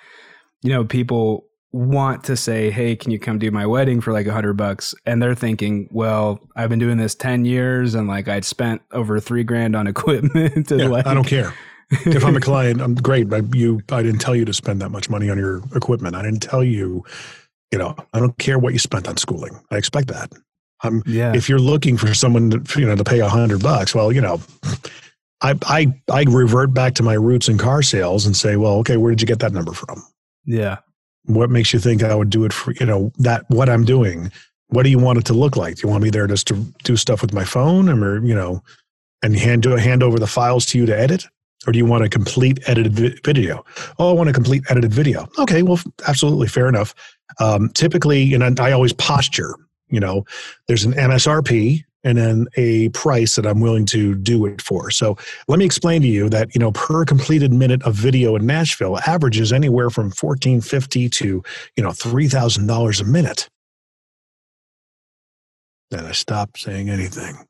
You 0.63 0.71
know, 0.71 0.85
people 0.85 1.47
want 1.73 2.25
to 2.25 2.37
say, 2.37 2.71
"Hey, 2.71 2.97
can 2.97 3.11
you 3.11 3.19
come 3.19 3.39
do 3.39 3.51
my 3.51 3.67
wedding 3.67 4.01
for 4.01 4.13
like 4.13 4.27
a 4.27 4.33
hundred 4.33 4.55
bucks?" 4.55 4.95
And 5.05 5.23
they're 5.23 5.35
thinking, 5.35 5.89
"Well, 5.91 6.41
I've 6.57 6.71
been 6.71 6.79
doing 6.79 6.97
this 6.97 7.15
ten 7.15 7.45
years, 7.45 7.95
and 7.95 8.09
like 8.09 8.29
I'd 8.29 8.45
spent 8.45 8.81
over 8.93 9.21
three 9.21 9.45
grand 9.45 9.77
on 9.77 9.87
equipment." 9.89 10.71
yeah, 10.71 10.87
like, 10.87 11.07
I 11.07 11.15
don't 11.15 11.27
care. 11.27 11.53
if 11.91 12.25
I'm 12.25 12.37
a 12.37 12.41
client, 12.41 12.81
I'm 12.81 12.95
great. 12.95 13.29
But 13.29 13.55
you, 13.55 13.83
I 13.91 14.03
didn't 14.03 14.21
tell 14.21 14.35
you 14.35 14.45
to 14.47 14.55
spend 14.55 14.81
that 14.81 14.91
much 14.91 15.11
money 15.11 15.29
on 15.29 15.37
your 15.37 15.63
equipment. 15.75 16.17
I 16.17 16.23
didn't 16.23 16.41
tell 16.41 16.65
you. 16.65 17.05
You 17.73 17.79
know, 17.79 17.97
I 18.13 18.21
don't 18.21 18.39
care 18.39 18.57
what 18.57 18.73
you 18.73 18.79
spent 18.79 19.09
on 19.09 19.17
schooling. 19.17 19.61
I 19.73 19.79
expect 19.79 20.07
that. 20.09 20.31
Um, 20.83 21.03
yeah. 21.07 21.33
If 21.35 21.49
you're 21.49 21.59
looking 21.59 21.97
for 21.97 22.13
someone 22.15 22.51
to, 22.51 22.81
you 22.81 22.87
know 22.87 22.97
to 22.97 23.05
pay 23.05 23.21
a 23.21 23.29
hundred 23.29 23.63
bucks, 23.63 23.95
well, 23.95 24.13
you 24.13 24.21
know, 24.21 24.41
I 25.41 25.55
I 25.67 26.01
I 26.13 26.25
revert 26.29 26.75
back 26.75 26.95
to 26.95 27.03
my 27.03 27.15
roots 27.15 27.49
in 27.49 27.59
car 27.59 27.83
sales 27.83 28.27
and 28.27 28.37
say, 28.37 28.57
well, 28.57 28.75
okay, 28.79 28.97
where 28.97 29.11
did 29.11 29.21
you 29.21 29.27
get 29.27 29.39
that 29.41 29.53
number 29.53 29.73
from? 29.73 30.03
Yeah. 30.45 30.79
What 31.25 31.51
makes 31.51 31.73
you 31.73 31.79
think 31.79 32.03
I 32.03 32.15
would 32.15 32.31
do 32.31 32.45
it 32.45 32.53
for 32.53 32.73
you 32.73 32.87
know 32.87 33.13
that 33.19 33.45
what 33.49 33.69
I'm 33.69 33.85
doing? 33.85 34.31
What 34.69 34.83
do 34.83 34.91
you 34.91 34.99
want 34.99 35.19
it 35.19 35.25
to 35.27 35.35
look 35.35 35.57
like? 35.57 35.77
Do 35.77 35.83
you 35.85 35.89
want 35.89 36.03
me 36.03 36.11
there 36.11 36.27
just 36.27 36.47
to 36.49 36.55
do 36.83 36.97
stuff 36.97 37.23
with 37.23 37.33
my 37.33 37.45
phone, 37.45 37.89
or 37.89 38.25
you 38.25 38.35
know, 38.35 38.63
and 39.23 39.37
hand 39.37 39.63
do 39.63 39.71
hand 39.71 40.03
over 40.03 40.19
the 40.19 40.27
files 40.27 40.67
to 40.67 40.79
you 40.79 40.87
to 40.87 40.99
edit? 40.99 41.27
or 41.67 41.73
do 41.73 41.79
you 41.79 41.87
want 41.87 42.05
a 42.05 42.09
complete 42.09 42.59
edited 42.67 43.23
video? 43.25 43.65
Oh, 43.99 44.11
I 44.11 44.13
want 44.13 44.29
a 44.29 44.33
complete 44.33 44.65
edited 44.69 44.93
video. 44.93 45.29
Okay, 45.39 45.63
well, 45.63 45.81
absolutely 46.07 46.49
fair 46.49 46.69
enough. 46.69 46.95
Um, 47.41 47.71
typically, 47.71 48.35
and 48.35 48.61
I 48.61 48.73
always 48.73 48.93
posture 48.93 49.57
you 49.88 50.01
know 50.01 50.25
there's 50.68 50.85
an 50.85 50.92
msrp 50.92 51.83
and 52.03 52.18
then 52.18 52.47
a 52.57 52.88
price 52.90 53.37
that 53.37 53.47
i'm 53.47 53.61
willing 53.61 53.87
to 53.87 54.14
do 54.14 54.44
it 54.47 54.61
for. 54.61 54.90
So 54.90 55.16
let 55.49 55.59
me 55.59 55.64
explain 55.64 56.03
to 56.03 56.09
you 56.09 56.29
that 56.29 56.55
you 56.55 56.59
know 56.59 56.73
per 56.73 57.05
completed 57.05 57.53
minute 57.53 57.83
of 57.83 57.94
video 57.94 58.37
in 58.37 58.47
nashville 58.47 58.99
averages 59.07 59.53
anywhere 59.53 59.90
from 59.90 60.07
1450 60.07 61.09
to 61.09 61.42
you 61.77 61.83
know 61.83 61.90
$3000 61.90 63.01
a 63.01 63.05
minute. 63.05 63.49
Then 65.90 66.07
i 66.07 66.12
stop 66.12 66.57
saying 66.57 66.90
anything 66.90 67.47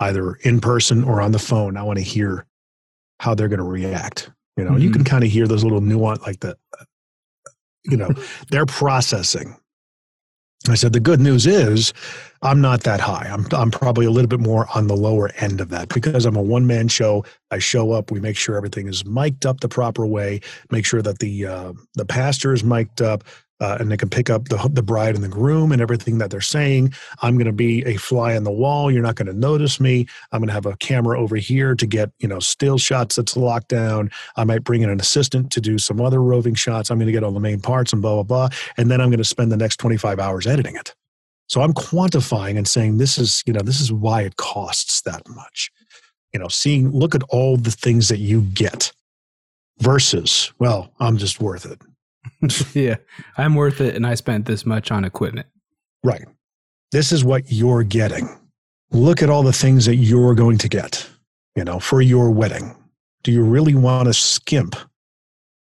either 0.00 0.34
in 0.42 0.60
person 0.60 1.04
or 1.04 1.20
on 1.20 1.32
the 1.32 1.38
phone. 1.38 1.76
I 1.76 1.82
want 1.82 1.98
to 1.98 2.04
hear 2.04 2.46
how 3.20 3.34
they're 3.34 3.48
going 3.48 3.58
to 3.58 3.64
react 3.64 4.30
you 4.56 4.64
know? 4.64 4.72
Mm-hmm. 4.72 4.80
you 4.80 4.90
can 4.90 5.04
kind 5.04 5.24
of 5.24 5.30
hear 5.30 5.46
those 5.46 5.64
little 5.64 5.80
nuance 5.80 6.22
like 6.22 6.40
the 6.40 6.56
you 7.84 7.96
know 7.96 8.10
they're 8.50 8.66
processing 8.66 9.56
I 10.68 10.76
said, 10.76 10.94
the 10.94 11.00
good 11.00 11.20
news 11.20 11.46
is 11.46 11.92
I'm 12.40 12.60
not 12.60 12.84
that 12.84 13.00
high. 13.00 13.28
I'm, 13.30 13.46
I'm 13.52 13.70
probably 13.70 14.06
a 14.06 14.10
little 14.10 14.28
bit 14.28 14.40
more 14.40 14.66
on 14.74 14.86
the 14.86 14.96
lower 14.96 15.30
end 15.36 15.60
of 15.60 15.68
that 15.70 15.88
because 15.90 16.24
I'm 16.24 16.36
a 16.36 16.42
one 16.42 16.66
man 16.66 16.88
show. 16.88 17.24
I 17.50 17.58
show 17.58 17.92
up, 17.92 18.10
we 18.10 18.18
make 18.18 18.36
sure 18.36 18.56
everything 18.56 18.88
is 18.88 19.04
mic'd 19.04 19.44
up 19.44 19.60
the 19.60 19.68
proper 19.68 20.06
way, 20.06 20.40
make 20.70 20.86
sure 20.86 21.02
that 21.02 21.18
the, 21.18 21.46
uh, 21.46 21.72
the 21.94 22.06
pastor 22.06 22.54
is 22.54 22.64
mic'd 22.64 23.02
up, 23.02 23.24
uh, 23.64 23.78
and 23.80 23.90
they 23.90 23.96
can 23.96 24.10
pick 24.10 24.28
up 24.28 24.48
the, 24.48 24.68
the 24.70 24.82
bride 24.82 25.14
and 25.14 25.24
the 25.24 25.28
groom 25.28 25.72
and 25.72 25.80
everything 25.80 26.18
that 26.18 26.30
they're 26.30 26.40
saying. 26.42 26.92
I'm 27.22 27.36
going 27.36 27.46
to 27.46 27.52
be 27.52 27.82
a 27.84 27.96
fly 27.96 28.36
on 28.36 28.44
the 28.44 28.52
wall. 28.52 28.90
You're 28.90 29.02
not 29.02 29.14
going 29.14 29.26
to 29.26 29.32
notice 29.32 29.80
me. 29.80 30.06
I'm 30.32 30.40
going 30.40 30.48
to 30.48 30.54
have 30.54 30.66
a 30.66 30.76
camera 30.76 31.18
over 31.18 31.36
here 31.36 31.74
to 31.74 31.86
get, 31.86 32.10
you 32.18 32.28
know, 32.28 32.40
still 32.40 32.76
shots 32.76 33.16
that's 33.16 33.36
locked 33.36 33.68
down. 33.68 34.10
I 34.36 34.44
might 34.44 34.64
bring 34.64 34.82
in 34.82 34.90
an 34.90 35.00
assistant 35.00 35.50
to 35.52 35.60
do 35.62 35.78
some 35.78 36.00
other 36.00 36.22
roving 36.22 36.54
shots. 36.54 36.90
I'm 36.90 36.98
going 36.98 37.06
to 37.06 37.12
get 37.12 37.24
all 37.24 37.32
the 37.32 37.40
main 37.40 37.60
parts 37.60 37.92
and 37.92 38.02
blah, 38.02 38.14
blah, 38.14 38.22
blah. 38.22 38.48
And 38.76 38.90
then 38.90 39.00
I'm 39.00 39.08
going 39.08 39.18
to 39.18 39.24
spend 39.24 39.50
the 39.50 39.56
next 39.56 39.78
25 39.78 40.20
hours 40.20 40.46
editing 40.46 40.76
it. 40.76 40.94
So 41.46 41.62
I'm 41.62 41.72
quantifying 41.72 42.58
and 42.58 42.68
saying 42.68 42.98
this 42.98 43.16
is, 43.16 43.42
you 43.46 43.52
know, 43.52 43.60
this 43.60 43.80
is 43.80 43.90
why 43.90 44.22
it 44.22 44.36
costs 44.36 45.00
that 45.02 45.26
much. 45.28 45.70
You 46.34 46.40
know, 46.40 46.48
seeing, 46.48 46.90
look 46.90 47.14
at 47.14 47.22
all 47.30 47.56
the 47.56 47.70
things 47.70 48.08
that 48.08 48.18
you 48.18 48.42
get 48.42 48.92
versus, 49.78 50.52
well, 50.58 50.92
I'm 51.00 51.16
just 51.16 51.40
worth 51.40 51.64
it. 51.64 51.80
yeah, 52.74 52.96
I'm 53.36 53.54
worth 53.54 53.80
it, 53.80 53.94
and 53.94 54.06
I 54.06 54.14
spent 54.14 54.46
this 54.46 54.64
much 54.64 54.90
on 54.90 55.04
equipment. 55.04 55.46
Right. 56.02 56.24
This 56.92 57.12
is 57.12 57.24
what 57.24 57.50
you're 57.50 57.82
getting. 57.82 58.28
Look 58.90 59.22
at 59.22 59.30
all 59.30 59.42
the 59.42 59.52
things 59.52 59.86
that 59.86 59.96
you're 59.96 60.34
going 60.34 60.58
to 60.58 60.68
get, 60.68 61.08
you 61.56 61.64
know, 61.64 61.80
for 61.80 62.00
your 62.00 62.30
wedding. 62.30 62.76
Do 63.22 63.32
you 63.32 63.42
really 63.42 63.74
want 63.74 64.06
to 64.06 64.14
skimp 64.14 64.76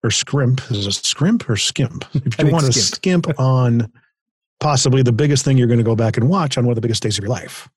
or 0.02 0.10
scrimp? 0.10 0.62
Is 0.70 0.86
it 0.86 0.88
a 0.88 0.92
scrimp 0.92 1.48
or 1.50 1.56
skimp? 1.56 2.04
If 2.14 2.38
you 2.38 2.50
want 2.50 2.66
to 2.66 2.72
skimp. 2.72 3.26
skimp 3.26 3.40
on 3.40 3.92
possibly 4.60 5.02
the 5.02 5.12
biggest 5.12 5.44
thing 5.44 5.56
you're 5.56 5.66
going 5.66 5.78
to 5.78 5.84
go 5.84 5.96
back 5.96 6.16
and 6.16 6.28
watch 6.28 6.56
on 6.56 6.64
one 6.64 6.72
of 6.72 6.76
the 6.76 6.80
biggest 6.80 7.02
days 7.02 7.18
of 7.18 7.24
your 7.24 7.30
life. 7.30 7.68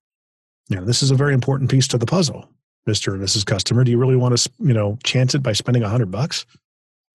You 0.70 0.78
know, 0.78 0.86
this 0.86 1.04
is 1.04 1.12
a 1.12 1.16
very 1.16 1.34
important 1.34 1.70
piece 1.70 1.88
to 1.90 1.98
the 1.98 2.06
puzzle, 2.06 2.50
Mr. 2.88 3.14
and 3.14 3.22
Mrs. 3.22 3.46
Customer. 3.46 3.84
Do 3.84 3.92
you 3.92 3.98
really 3.98 4.16
want 4.16 4.38
to, 4.38 4.52
you 4.60 4.74
know, 4.74 4.98
chance 5.04 5.36
it 5.36 5.44
by 5.44 5.54
spending 5.54 5.84
a 5.84 5.90
hundred 5.90 6.12
bucks? 6.12 6.46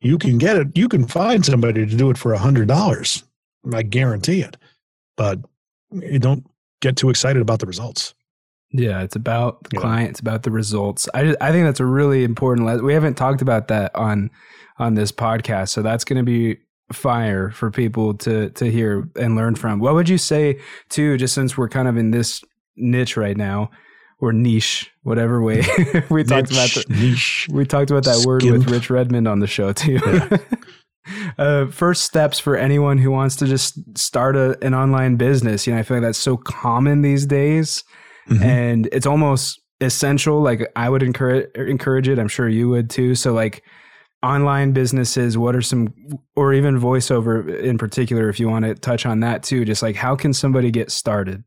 You 0.07 0.19
can 0.19 0.39
get 0.39 0.57
it. 0.57 0.77
You 0.77 0.89
can 0.89 1.07
find 1.07 1.45
somebody 1.45 1.87
to 1.87 1.97
do 1.97 2.11
it 2.11 2.19
for 2.19 2.33
a 2.33 2.39
hundred 2.39 2.69
dollars. 2.69 3.25
I 3.73 3.83
guarantee 3.83 4.41
it. 4.41 4.57
But 5.17 5.41
you 5.91 6.19
don't 6.19 6.47
get 6.81 6.97
too 6.97 7.11
excited 7.11 7.43
about 7.43 7.61
the 7.61 7.67
results. 7.67 8.15
Yeah, 8.73 9.03
it's 9.03 9.17
about 9.17 9.65
the 9.65 9.71
yeah. 9.75 9.81
client. 9.81 10.11
It's 10.11 10.21
about 10.21 10.43
the 10.43 10.51
results. 10.51 11.09
I 11.15 11.35
I 11.41 11.53
think 11.53 11.67
that's 11.67 11.81
a 11.81 11.87
really 11.87 12.25
important. 12.25 12.67
Lesson. 12.67 12.85
We 12.85 12.95
haven't 12.95 13.15
talked 13.15 13.43
about 13.43 13.69
that 13.69 13.95
on 13.95 14.31
on 14.79 14.95
this 14.95 15.13
podcast, 15.13 15.71
so 15.71 15.83
that's 15.83 16.05
going 16.05 16.19
to 16.19 16.25
be 16.25 16.59
fire 16.93 17.51
for 17.51 17.71
people 17.71 18.15
to 18.15 18.51
to 18.51 18.71
hear 18.71 19.09
and 19.17 19.37
learn 19.37 19.55
from. 19.55 19.81
What 19.81 19.95
would 19.95 20.09
you 20.09 20.19
say 20.19 20.61
too? 20.89 21.17
Just 21.17 21.35
since 21.35 21.57
we're 21.57 21.69
kind 21.69 21.89
of 21.89 21.97
in 21.97 22.11
this 22.11 22.43
niche 22.77 23.17
right 23.17 23.37
now, 23.37 23.71
or 24.19 24.33
niche, 24.33 24.91
whatever 25.03 25.43
way 25.43 25.57
we 26.11 26.25
talked 26.25 26.51
about 26.51 26.75
Niche, 26.75 26.85
the, 26.87 26.95
niche. 26.95 27.49
we 27.51 27.65
talked 27.67 27.91
about 27.91 28.05
that 28.05 28.25
word 28.27 28.43
with 28.45 28.71
Rich 28.71 28.89
Redmond 28.91 29.29
on 29.29 29.41
the 29.41 29.47
show 29.47 29.73
too. 29.73 29.99
uh, 31.39 31.67
first 31.67 32.05
steps 32.05 32.39
for 32.39 32.57
anyone 32.57 32.99
who 32.99 33.11
wants 33.11 33.37
to 33.37 33.47
just 33.47 33.79
start 33.97 34.37
a, 34.37 34.57
an 34.65 34.75
online 34.75 35.17
business. 35.17 35.67
You 35.67 35.75
know, 35.75 35.81
I 35.81 35.83
feel 35.83 35.99
like 35.99 36.05
that's 36.05 36.19
so 36.19 36.37
common 36.37 37.03
these 37.03 37.27
days, 37.27 37.85
Mhm. 38.29 38.43
and 38.43 38.89
it's 38.93 39.07
almost 39.07 39.61
essential. 39.81 40.41
Like 40.41 40.63
I 40.75 40.89
would 40.89 41.03
encourage 41.03 41.49
encourage 41.55 42.09
it. 42.09 42.19
I'm 42.19 42.29
sure 42.29 42.49
you 42.49 42.69
would 42.71 42.91
too. 42.91 43.15
So 43.15 43.33
like 43.33 43.63
online 44.23 44.73
businesses, 44.73 45.39
what 45.39 45.55
are 45.55 45.63
some, 45.63 45.93
or 46.35 46.53
even 46.55 46.81
voiceover 46.81 47.57
in 47.61 47.79
particular, 47.79 48.29
if 48.29 48.41
you 48.41 48.49
want 48.49 48.65
to 48.65 48.75
touch 48.75 49.07
on 49.07 49.21
that 49.21 49.43
too. 49.45 49.65
Just 49.65 49.83
like 49.83 49.95
how 49.95 50.17
can 50.17 50.33
somebody 50.33 50.71
get 50.73 50.91
started? 50.91 51.45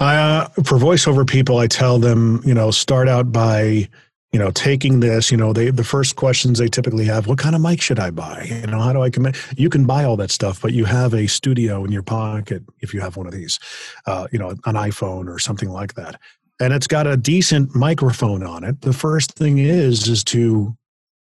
Uh, 0.00 0.48
for 0.64 0.78
voiceover 0.78 1.28
people, 1.28 1.58
I 1.58 1.66
tell 1.66 1.98
them, 1.98 2.42
you 2.44 2.54
know, 2.54 2.70
start 2.70 3.08
out 3.08 3.32
by, 3.32 3.88
you 4.32 4.38
know, 4.38 4.50
taking 4.50 5.00
this. 5.00 5.30
You 5.30 5.38
know, 5.38 5.52
they 5.52 5.70
the 5.70 5.84
first 5.84 6.16
questions 6.16 6.58
they 6.58 6.68
typically 6.68 7.06
have: 7.06 7.26
What 7.26 7.38
kind 7.38 7.54
of 7.54 7.62
mic 7.62 7.80
should 7.80 7.98
I 7.98 8.10
buy? 8.10 8.44
You 8.44 8.66
know, 8.66 8.80
how 8.80 8.92
do 8.92 9.02
I 9.02 9.10
commit? 9.10 9.36
You 9.56 9.70
can 9.70 9.86
buy 9.86 10.04
all 10.04 10.16
that 10.18 10.30
stuff, 10.30 10.60
but 10.60 10.72
you 10.72 10.84
have 10.84 11.14
a 11.14 11.26
studio 11.26 11.84
in 11.84 11.92
your 11.92 12.02
pocket 12.02 12.62
if 12.80 12.92
you 12.92 13.00
have 13.00 13.16
one 13.16 13.26
of 13.26 13.32
these, 13.32 13.58
uh, 14.06 14.28
you 14.30 14.38
know, 14.38 14.50
an 14.50 14.74
iPhone 14.74 15.26
or 15.26 15.38
something 15.38 15.70
like 15.70 15.94
that, 15.94 16.20
and 16.60 16.74
it's 16.74 16.86
got 16.86 17.06
a 17.06 17.16
decent 17.16 17.74
microphone 17.74 18.42
on 18.42 18.64
it. 18.64 18.82
The 18.82 18.92
first 18.92 19.32
thing 19.32 19.58
is 19.58 20.06
is 20.06 20.22
to 20.24 20.76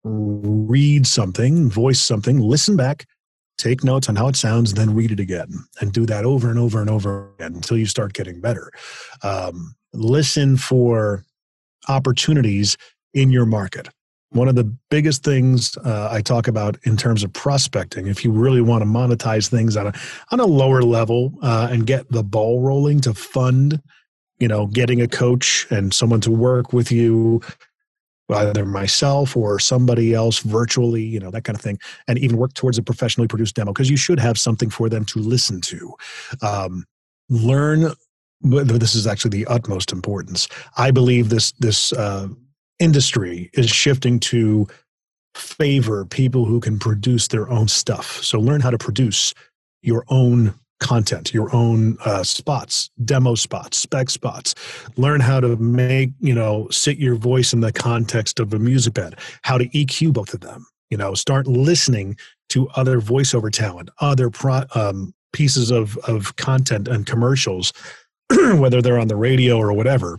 read 0.04 1.06
something, 1.06 1.70
voice 1.70 2.00
something, 2.00 2.38
listen 2.38 2.76
back, 2.76 3.06
take 3.58 3.84
notes 3.84 4.08
on 4.08 4.16
how 4.16 4.28
it 4.28 4.36
sounds, 4.36 4.74
then 4.74 4.94
read 4.94 5.10
it 5.10 5.20
again, 5.20 5.48
and 5.80 5.92
do 5.92 6.06
that 6.06 6.24
over 6.24 6.50
and 6.50 6.58
over 6.58 6.80
and 6.80 6.90
over 6.90 7.30
again 7.34 7.54
until 7.54 7.76
you 7.76 7.86
start 7.86 8.12
getting 8.12 8.40
better. 8.40 8.70
Um, 9.22 9.74
listen 9.92 10.56
for 10.56 11.24
opportunities 11.88 12.76
in 13.12 13.30
your 13.30 13.46
market. 13.46 13.88
One 14.30 14.48
of 14.48 14.56
the 14.56 14.64
biggest 14.90 15.22
things 15.22 15.76
uh, 15.78 16.08
I 16.10 16.20
talk 16.20 16.48
about 16.48 16.76
in 16.82 16.96
terms 16.96 17.22
of 17.22 17.32
prospecting, 17.32 18.08
if 18.08 18.24
you 18.24 18.32
really 18.32 18.60
want 18.60 18.82
to 18.82 18.86
monetize 18.86 19.48
things 19.48 19.76
on 19.76 19.86
a 19.86 19.92
on 20.32 20.40
a 20.40 20.46
lower 20.46 20.82
level 20.82 21.32
uh, 21.40 21.68
and 21.70 21.86
get 21.86 22.10
the 22.10 22.24
ball 22.24 22.60
rolling 22.60 23.00
to 23.02 23.14
fund, 23.14 23.80
you 24.40 24.48
know, 24.48 24.66
getting 24.66 25.00
a 25.00 25.06
coach 25.06 25.68
and 25.70 25.94
someone 25.94 26.20
to 26.22 26.32
work 26.32 26.72
with 26.72 26.90
you, 26.90 27.42
either 28.30 28.64
myself 28.64 29.36
or 29.36 29.58
somebody 29.58 30.14
else 30.14 30.40
virtually, 30.40 31.02
you 31.02 31.20
know, 31.20 31.30
that 31.30 31.44
kind 31.44 31.56
of 31.56 31.62
thing, 31.62 31.78
and 32.08 32.18
even 32.18 32.36
work 32.36 32.54
towards 32.54 32.78
a 32.78 32.82
professionally 32.82 33.28
produced 33.28 33.54
demo 33.54 33.72
because 33.72 33.90
you 33.90 33.96
should 33.96 34.18
have 34.18 34.38
something 34.38 34.70
for 34.70 34.88
them 34.88 35.04
to 35.04 35.18
listen 35.18 35.60
to. 35.60 35.94
Um, 36.42 36.84
learn. 37.28 37.92
This 38.40 38.94
is 38.94 39.06
actually 39.06 39.30
the 39.30 39.46
utmost 39.46 39.92
importance. 39.92 40.48
I 40.76 40.90
believe 40.90 41.28
this 41.28 41.52
this 41.52 41.92
uh, 41.92 42.28
industry 42.78 43.50
is 43.54 43.70
shifting 43.70 44.20
to 44.20 44.66
favor 45.34 46.04
people 46.04 46.44
who 46.44 46.60
can 46.60 46.78
produce 46.78 47.28
their 47.28 47.48
own 47.48 47.68
stuff. 47.68 48.22
So 48.22 48.38
learn 48.38 48.60
how 48.60 48.70
to 48.70 48.78
produce 48.78 49.34
your 49.82 50.04
own 50.08 50.54
content, 50.80 51.32
your 51.32 51.54
own 51.54 51.96
uh, 52.04 52.22
spots, 52.22 52.90
demo 53.04 53.34
spots, 53.34 53.78
spec 53.78 54.10
spots. 54.10 54.54
Learn 54.96 55.20
how 55.20 55.40
to 55.40 55.56
make, 55.56 56.10
you 56.20 56.34
know, 56.34 56.68
sit 56.70 56.98
your 56.98 57.14
voice 57.14 57.52
in 57.52 57.60
the 57.60 57.72
context 57.72 58.40
of 58.40 58.52
a 58.52 58.58
music 58.58 58.94
bed, 58.94 59.18
how 59.42 59.58
to 59.58 59.68
EQ 59.68 60.12
both 60.12 60.34
of 60.34 60.40
them. 60.40 60.66
You 60.90 60.98
know, 60.98 61.14
start 61.14 61.46
listening 61.46 62.16
to 62.50 62.68
other 62.70 63.00
voiceover 63.00 63.50
talent, 63.50 63.90
other 64.00 64.30
pro, 64.30 64.62
um, 64.74 65.14
pieces 65.32 65.70
of, 65.70 65.96
of 65.98 66.36
content 66.36 66.86
and 66.86 67.06
commercials, 67.06 67.72
whether 68.30 68.80
they're 68.80 68.98
on 68.98 69.08
the 69.08 69.16
radio 69.16 69.56
or 69.56 69.72
whatever. 69.72 70.18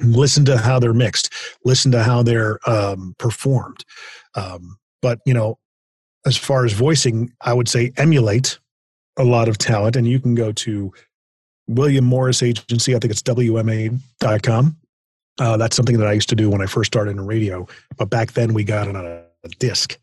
Listen 0.00 0.44
to 0.46 0.58
how 0.58 0.78
they're 0.78 0.92
mixed. 0.92 1.32
Listen 1.64 1.90
to 1.92 2.02
how 2.02 2.22
they're 2.22 2.58
um, 2.68 3.14
performed. 3.18 3.84
Um, 4.34 4.76
but 5.00 5.20
you 5.24 5.32
know, 5.32 5.58
as 6.26 6.36
far 6.36 6.64
as 6.64 6.72
voicing, 6.72 7.32
I 7.40 7.54
would 7.54 7.68
say 7.68 7.92
emulate 7.96 8.58
a 9.16 9.24
lot 9.24 9.48
of 9.48 9.58
talent, 9.58 9.96
and 9.96 10.06
you 10.06 10.20
can 10.20 10.34
go 10.34 10.52
to 10.52 10.92
William 11.66 12.04
Morris 12.04 12.42
Agency. 12.42 12.94
I 12.94 12.98
think 12.98 13.10
it's 13.10 13.22
WMA.com. 13.22 14.76
Uh, 15.38 15.56
that's 15.56 15.76
something 15.76 15.98
that 15.98 16.06
I 16.06 16.12
used 16.12 16.28
to 16.30 16.36
do 16.36 16.48
when 16.48 16.62
I 16.62 16.66
first 16.66 16.92
started 16.92 17.10
in 17.10 17.26
radio. 17.26 17.66
But 17.96 18.10
back 18.10 18.32
then, 18.32 18.54
we 18.54 18.64
got 18.64 18.88
it 18.88 18.96
on 18.96 19.06
a, 19.06 19.22
a 19.44 19.48
disc, 19.58 19.98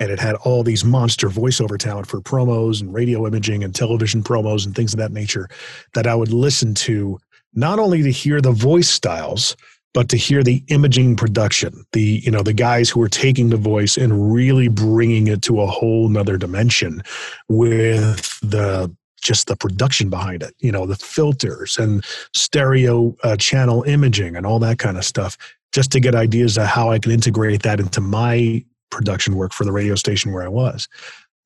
and 0.00 0.10
it 0.10 0.18
had 0.18 0.36
all 0.36 0.62
these 0.62 0.84
monster 0.84 1.28
voiceover 1.28 1.78
talent 1.78 2.06
for 2.06 2.20
promos 2.20 2.80
and 2.80 2.94
radio 2.94 3.26
imaging 3.26 3.64
and 3.64 3.74
television 3.74 4.22
promos 4.22 4.64
and 4.64 4.74
things 4.74 4.94
of 4.94 4.98
that 4.98 5.12
nature 5.12 5.48
that 5.94 6.06
I 6.06 6.14
would 6.14 6.32
listen 6.32 6.74
to, 6.74 7.18
not 7.54 7.78
only 7.78 8.02
to 8.02 8.10
hear 8.10 8.40
the 8.40 8.52
voice 8.52 8.88
styles, 8.88 9.56
but 9.94 10.08
to 10.08 10.16
hear 10.16 10.42
the 10.42 10.62
imaging 10.68 11.16
production 11.16 11.84
the 11.92 12.20
you 12.24 12.30
know 12.30 12.42
the 12.42 12.52
guys 12.52 12.88
who 12.90 13.00
are 13.02 13.08
taking 13.08 13.50
the 13.50 13.56
voice 13.56 13.96
and 13.96 14.32
really 14.32 14.68
bringing 14.68 15.26
it 15.26 15.42
to 15.42 15.60
a 15.60 15.66
whole 15.66 16.08
nother 16.08 16.36
dimension 16.36 17.02
with 17.48 18.38
the 18.40 18.94
just 19.20 19.48
the 19.48 19.56
production 19.56 20.08
behind 20.08 20.42
it 20.42 20.54
you 20.58 20.70
know 20.70 20.86
the 20.86 20.96
filters 20.96 21.76
and 21.78 22.04
stereo 22.34 23.16
uh, 23.24 23.36
channel 23.36 23.82
imaging 23.84 24.36
and 24.36 24.46
all 24.46 24.58
that 24.58 24.78
kind 24.78 24.96
of 24.96 25.04
stuff 25.04 25.36
just 25.72 25.90
to 25.90 26.00
get 26.00 26.14
ideas 26.14 26.56
of 26.56 26.66
how 26.66 26.90
i 26.90 26.98
can 26.98 27.12
integrate 27.12 27.62
that 27.62 27.80
into 27.80 28.00
my 28.00 28.62
production 28.90 29.36
work 29.36 29.52
for 29.52 29.64
the 29.64 29.72
radio 29.72 29.94
station 29.94 30.32
where 30.32 30.42
i 30.42 30.48
was. 30.48 30.88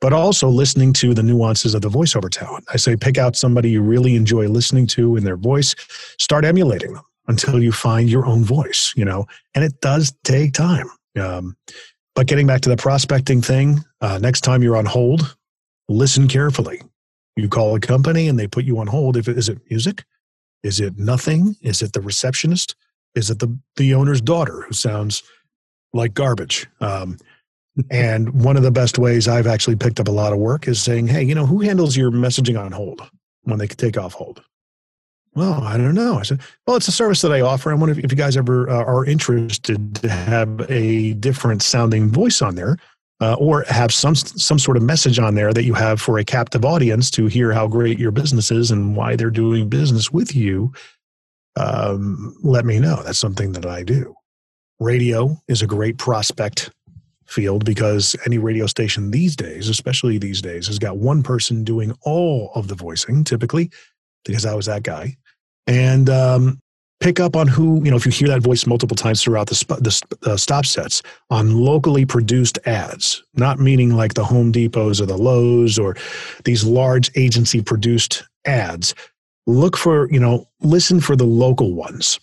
But 0.00 0.12
also 0.12 0.48
listening 0.48 0.92
to 0.94 1.14
the 1.14 1.22
nuances 1.22 1.74
of 1.74 1.82
the 1.82 1.88
voiceover 1.88 2.28
talent. 2.28 2.64
I 2.72 2.76
say 2.76 2.96
pick 2.96 3.18
out 3.18 3.36
somebody 3.36 3.70
you 3.70 3.82
really 3.82 4.16
enjoy 4.16 4.48
listening 4.48 4.88
to 4.88 5.16
in 5.16 5.22
their 5.22 5.36
voice 5.36 5.76
start 6.18 6.44
emulating 6.44 6.94
them 6.94 7.04
until 7.28 7.62
you 7.62 7.72
find 7.72 8.10
your 8.10 8.26
own 8.26 8.44
voice, 8.44 8.92
you 8.96 9.04
know, 9.04 9.26
and 9.54 9.64
it 9.64 9.80
does 9.80 10.12
take 10.24 10.52
time. 10.52 10.88
Um, 11.18 11.56
but 12.14 12.26
getting 12.26 12.46
back 12.46 12.60
to 12.62 12.68
the 12.68 12.76
prospecting 12.76 13.40
thing, 13.40 13.84
uh, 14.00 14.18
next 14.18 14.42
time 14.42 14.62
you're 14.62 14.76
on 14.76 14.86
hold, 14.86 15.36
listen 15.88 16.28
carefully. 16.28 16.82
You 17.36 17.48
call 17.48 17.74
a 17.74 17.80
company 17.80 18.28
and 18.28 18.38
they 18.38 18.46
put 18.46 18.64
you 18.64 18.78
on 18.78 18.86
hold. 18.86 19.16
If 19.16 19.28
it, 19.28 19.38
is 19.38 19.48
it 19.48 19.58
music? 19.70 20.04
Is 20.62 20.80
it 20.80 20.98
nothing? 20.98 21.56
Is 21.62 21.82
it 21.82 21.92
the 21.92 22.00
receptionist? 22.00 22.76
Is 23.14 23.30
it 23.30 23.38
the 23.38 23.58
the 23.76 23.94
owner's 23.94 24.20
daughter 24.20 24.62
who 24.62 24.74
sounds 24.74 25.22
like 25.92 26.14
garbage? 26.14 26.66
Um, 26.80 27.18
and 27.90 28.44
one 28.44 28.56
of 28.56 28.62
the 28.62 28.70
best 28.70 28.98
ways 28.98 29.28
I've 29.28 29.46
actually 29.46 29.76
picked 29.76 29.98
up 29.98 30.08
a 30.08 30.12
lot 30.12 30.32
of 30.32 30.38
work 30.38 30.68
is 30.68 30.82
saying, 30.82 31.08
"Hey, 31.08 31.22
you 31.22 31.34
know, 31.34 31.46
who 31.46 31.60
handles 31.60 31.96
your 31.96 32.10
messaging 32.10 32.62
on 32.62 32.72
hold 32.72 33.02
when 33.42 33.58
they 33.58 33.66
take 33.66 33.96
off 33.96 34.12
hold?" 34.12 34.42
Well, 35.34 35.62
I 35.62 35.78
don't 35.78 35.94
know. 35.94 36.18
I 36.18 36.22
said, 36.22 36.40
well, 36.66 36.76
it's 36.76 36.88
a 36.88 36.92
service 36.92 37.22
that 37.22 37.32
I 37.32 37.40
offer. 37.40 37.70
I 37.70 37.74
wonder 37.74 37.98
if, 37.98 38.12
you 38.12 38.18
guys 38.18 38.36
ever 38.36 38.68
uh, 38.68 38.84
are 38.84 39.06
interested 39.06 39.94
to 39.96 40.08
have 40.08 40.70
a 40.70 41.14
different 41.14 41.62
sounding 41.62 42.10
voice 42.10 42.42
on 42.42 42.54
there, 42.54 42.76
uh, 43.20 43.34
or 43.34 43.64
have 43.68 43.94
some 43.94 44.14
some 44.14 44.58
sort 44.58 44.76
of 44.76 44.82
message 44.82 45.18
on 45.18 45.34
there 45.34 45.52
that 45.54 45.64
you 45.64 45.72
have 45.72 46.00
for 46.02 46.18
a 46.18 46.24
captive 46.24 46.66
audience 46.66 47.10
to 47.12 47.26
hear 47.26 47.52
how 47.52 47.66
great 47.66 47.98
your 47.98 48.10
business 48.10 48.50
is 48.50 48.70
and 48.70 48.94
why 48.94 49.16
they're 49.16 49.30
doing 49.30 49.70
business 49.70 50.12
with 50.12 50.34
you. 50.36 50.70
Um, 51.56 52.36
let 52.42 52.66
me 52.66 52.78
know. 52.78 53.02
That's 53.02 53.18
something 53.18 53.52
that 53.52 53.64
I 53.64 53.84
do. 53.84 54.14
Radio 54.80 55.38
is 55.48 55.62
a 55.62 55.66
great 55.66 55.96
prospect 55.96 56.70
field 57.26 57.64
because 57.64 58.14
any 58.26 58.36
radio 58.36 58.66
station 58.66 59.10
these 59.10 59.34
days, 59.34 59.70
especially 59.70 60.18
these 60.18 60.42
days, 60.42 60.66
has 60.66 60.78
got 60.78 60.98
one 60.98 61.22
person 61.22 61.64
doing 61.64 61.96
all 62.02 62.50
of 62.54 62.68
the 62.68 62.74
voicing 62.74 63.24
typically 63.24 63.70
because 64.24 64.44
I 64.44 64.54
was 64.54 64.66
that 64.66 64.82
guy 64.82 65.16
and 65.66 66.10
um, 66.10 66.58
pick 67.02 67.18
up 67.18 67.34
on 67.34 67.48
who 67.48 67.82
you 67.84 67.90
know 67.90 67.96
if 67.96 68.06
you 68.06 68.12
hear 68.12 68.28
that 68.28 68.42
voice 68.42 68.64
multiple 68.64 68.96
times 68.96 69.22
throughout 69.22 69.48
the, 69.48 69.54
sp- 69.58 69.82
the 69.82 70.02
uh, 70.24 70.36
stop 70.36 70.64
sets 70.64 71.02
on 71.30 71.58
locally 71.58 72.06
produced 72.06 72.58
ads 72.64 73.24
not 73.34 73.58
meaning 73.58 73.96
like 73.96 74.14
the 74.14 74.24
home 74.24 74.52
depots 74.52 75.00
or 75.00 75.06
the 75.06 75.16
lowes 75.16 75.78
or 75.78 75.96
these 76.44 76.64
large 76.64 77.10
agency 77.16 77.60
produced 77.60 78.22
ads. 78.44 78.94
Look 79.46 79.76
for 79.76 80.10
you 80.12 80.20
know 80.20 80.48
listen 80.60 81.00
for 81.00 81.16
the 81.16 81.24
local 81.24 81.72
ones. 81.72 82.20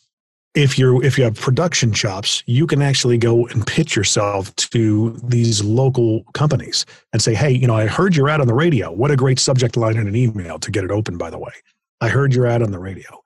If 0.55 0.79
you're 0.79 1.03
if 1.03 1.17
you 1.17 1.25
have 1.25 1.35
production 1.35 1.91
chops 1.91 2.41
you 2.47 2.65
can 2.65 2.81
actually 2.81 3.17
go 3.17 3.47
and 3.47 3.67
pitch 3.67 3.95
yourself 3.97 4.55
to 4.55 5.19
these 5.23 5.61
local 5.61 6.23
companies 6.33 6.85
and 7.11 7.21
say 7.21 7.35
hey 7.35 7.51
you 7.51 7.67
know 7.67 7.75
i 7.75 7.85
heard 7.85 8.15
your 8.15 8.29
ad 8.29 8.39
on 8.39 8.47
the 8.47 8.53
radio. 8.53 8.91
What 8.91 9.11
a 9.11 9.17
great 9.17 9.39
subject 9.39 9.75
line 9.75 9.97
in 9.97 10.07
an 10.07 10.15
email 10.15 10.57
to 10.59 10.71
get 10.71 10.85
it 10.85 10.91
open 10.91 11.17
by 11.17 11.29
the 11.29 11.37
way. 11.37 11.51
I 11.99 12.07
heard 12.07 12.33
your 12.33 12.47
ad 12.47 12.63
on 12.63 12.71
the 12.71 12.79
radio 12.79 13.21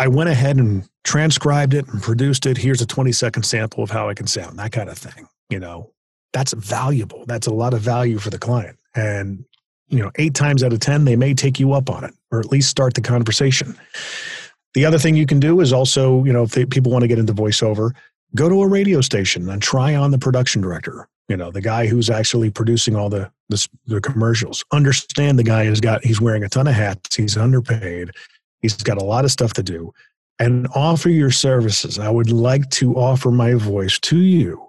I 0.00 0.08
went 0.08 0.30
ahead 0.30 0.56
and 0.56 0.88
transcribed 1.04 1.74
it 1.74 1.86
and 1.88 2.00
produced 2.00 2.46
it. 2.46 2.56
Here's 2.56 2.80
a 2.80 2.86
20 2.86 3.12
second 3.12 3.42
sample 3.42 3.84
of 3.84 3.90
how 3.90 4.08
I 4.08 4.14
can 4.14 4.26
sound, 4.26 4.58
that 4.58 4.72
kind 4.72 4.88
of 4.88 4.96
thing. 4.96 5.28
You 5.50 5.60
know, 5.60 5.92
that's 6.32 6.54
valuable. 6.54 7.26
That's 7.26 7.46
a 7.46 7.52
lot 7.52 7.74
of 7.74 7.82
value 7.82 8.18
for 8.18 8.30
the 8.30 8.38
client. 8.38 8.78
And, 8.94 9.44
you 9.88 9.98
know, 9.98 10.10
eight 10.16 10.32
times 10.32 10.64
out 10.64 10.72
of 10.72 10.80
10, 10.80 11.04
they 11.04 11.16
may 11.16 11.34
take 11.34 11.60
you 11.60 11.74
up 11.74 11.90
on 11.90 12.04
it 12.04 12.14
or 12.32 12.40
at 12.40 12.46
least 12.46 12.70
start 12.70 12.94
the 12.94 13.02
conversation. 13.02 13.76
The 14.72 14.86
other 14.86 14.98
thing 14.98 15.16
you 15.16 15.26
can 15.26 15.38
do 15.38 15.60
is 15.60 15.70
also, 15.70 16.24
you 16.24 16.32
know, 16.32 16.44
if 16.44 16.52
they, 16.52 16.64
people 16.64 16.90
want 16.90 17.02
to 17.02 17.08
get 17.08 17.18
into 17.18 17.34
voiceover, 17.34 17.90
go 18.34 18.48
to 18.48 18.62
a 18.62 18.66
radio 18.66 19.02
station 19.02 19.46
and 19.50 19.60
try 19.60 19.94
on 19.94 20.12
the 20.12 20.18
production 20.18 20.62
director. 20.62 21.10
You 21.28 21.36
know, 21.36 21.50
the 21.50 21.60
guy 21.60 21.86
who's 21.86 22.08
actually 22.08 22.48
producing 22.48 22.96
all 22.96 23.10
the, 23.10 23.30
the, 23.50 23.68
the 23.84 24.00
commercials. 24.00 24.64
Understand 24.72 25.38
the 25.38 25.44
guy 25.44 25.64
has 25.64 25.78
got, 25.78 26.02
he's 26.02 26.22
wearing 26.22 26.42
a 26.42 26.48
ton 26.48 26.68
of 26.68 26.74
hats, 26.74 27.16
he's 27.16 27.36
underpaid, 27.36 28.12
He's 28.60 28.76
got 28.76 29.00
a 29.00 29.04
lot 29.04 29.24
of 29.24 29.30
stuff 29.30 29.52
to 29.54 29.62
do. 29.62 29.92
and 30.40 30.66
offer 30.74 31.10
your 31.10 31.30
services, 31.30 31.98
I 31.98 32.08
would 32.08 32.32
like 32.32 32.68
to 32.70 32.94
offer 32.96 33.30
my 33.30 33.54
voice 33.54 33.98
to 34.00 34.18
you 34.18 34.66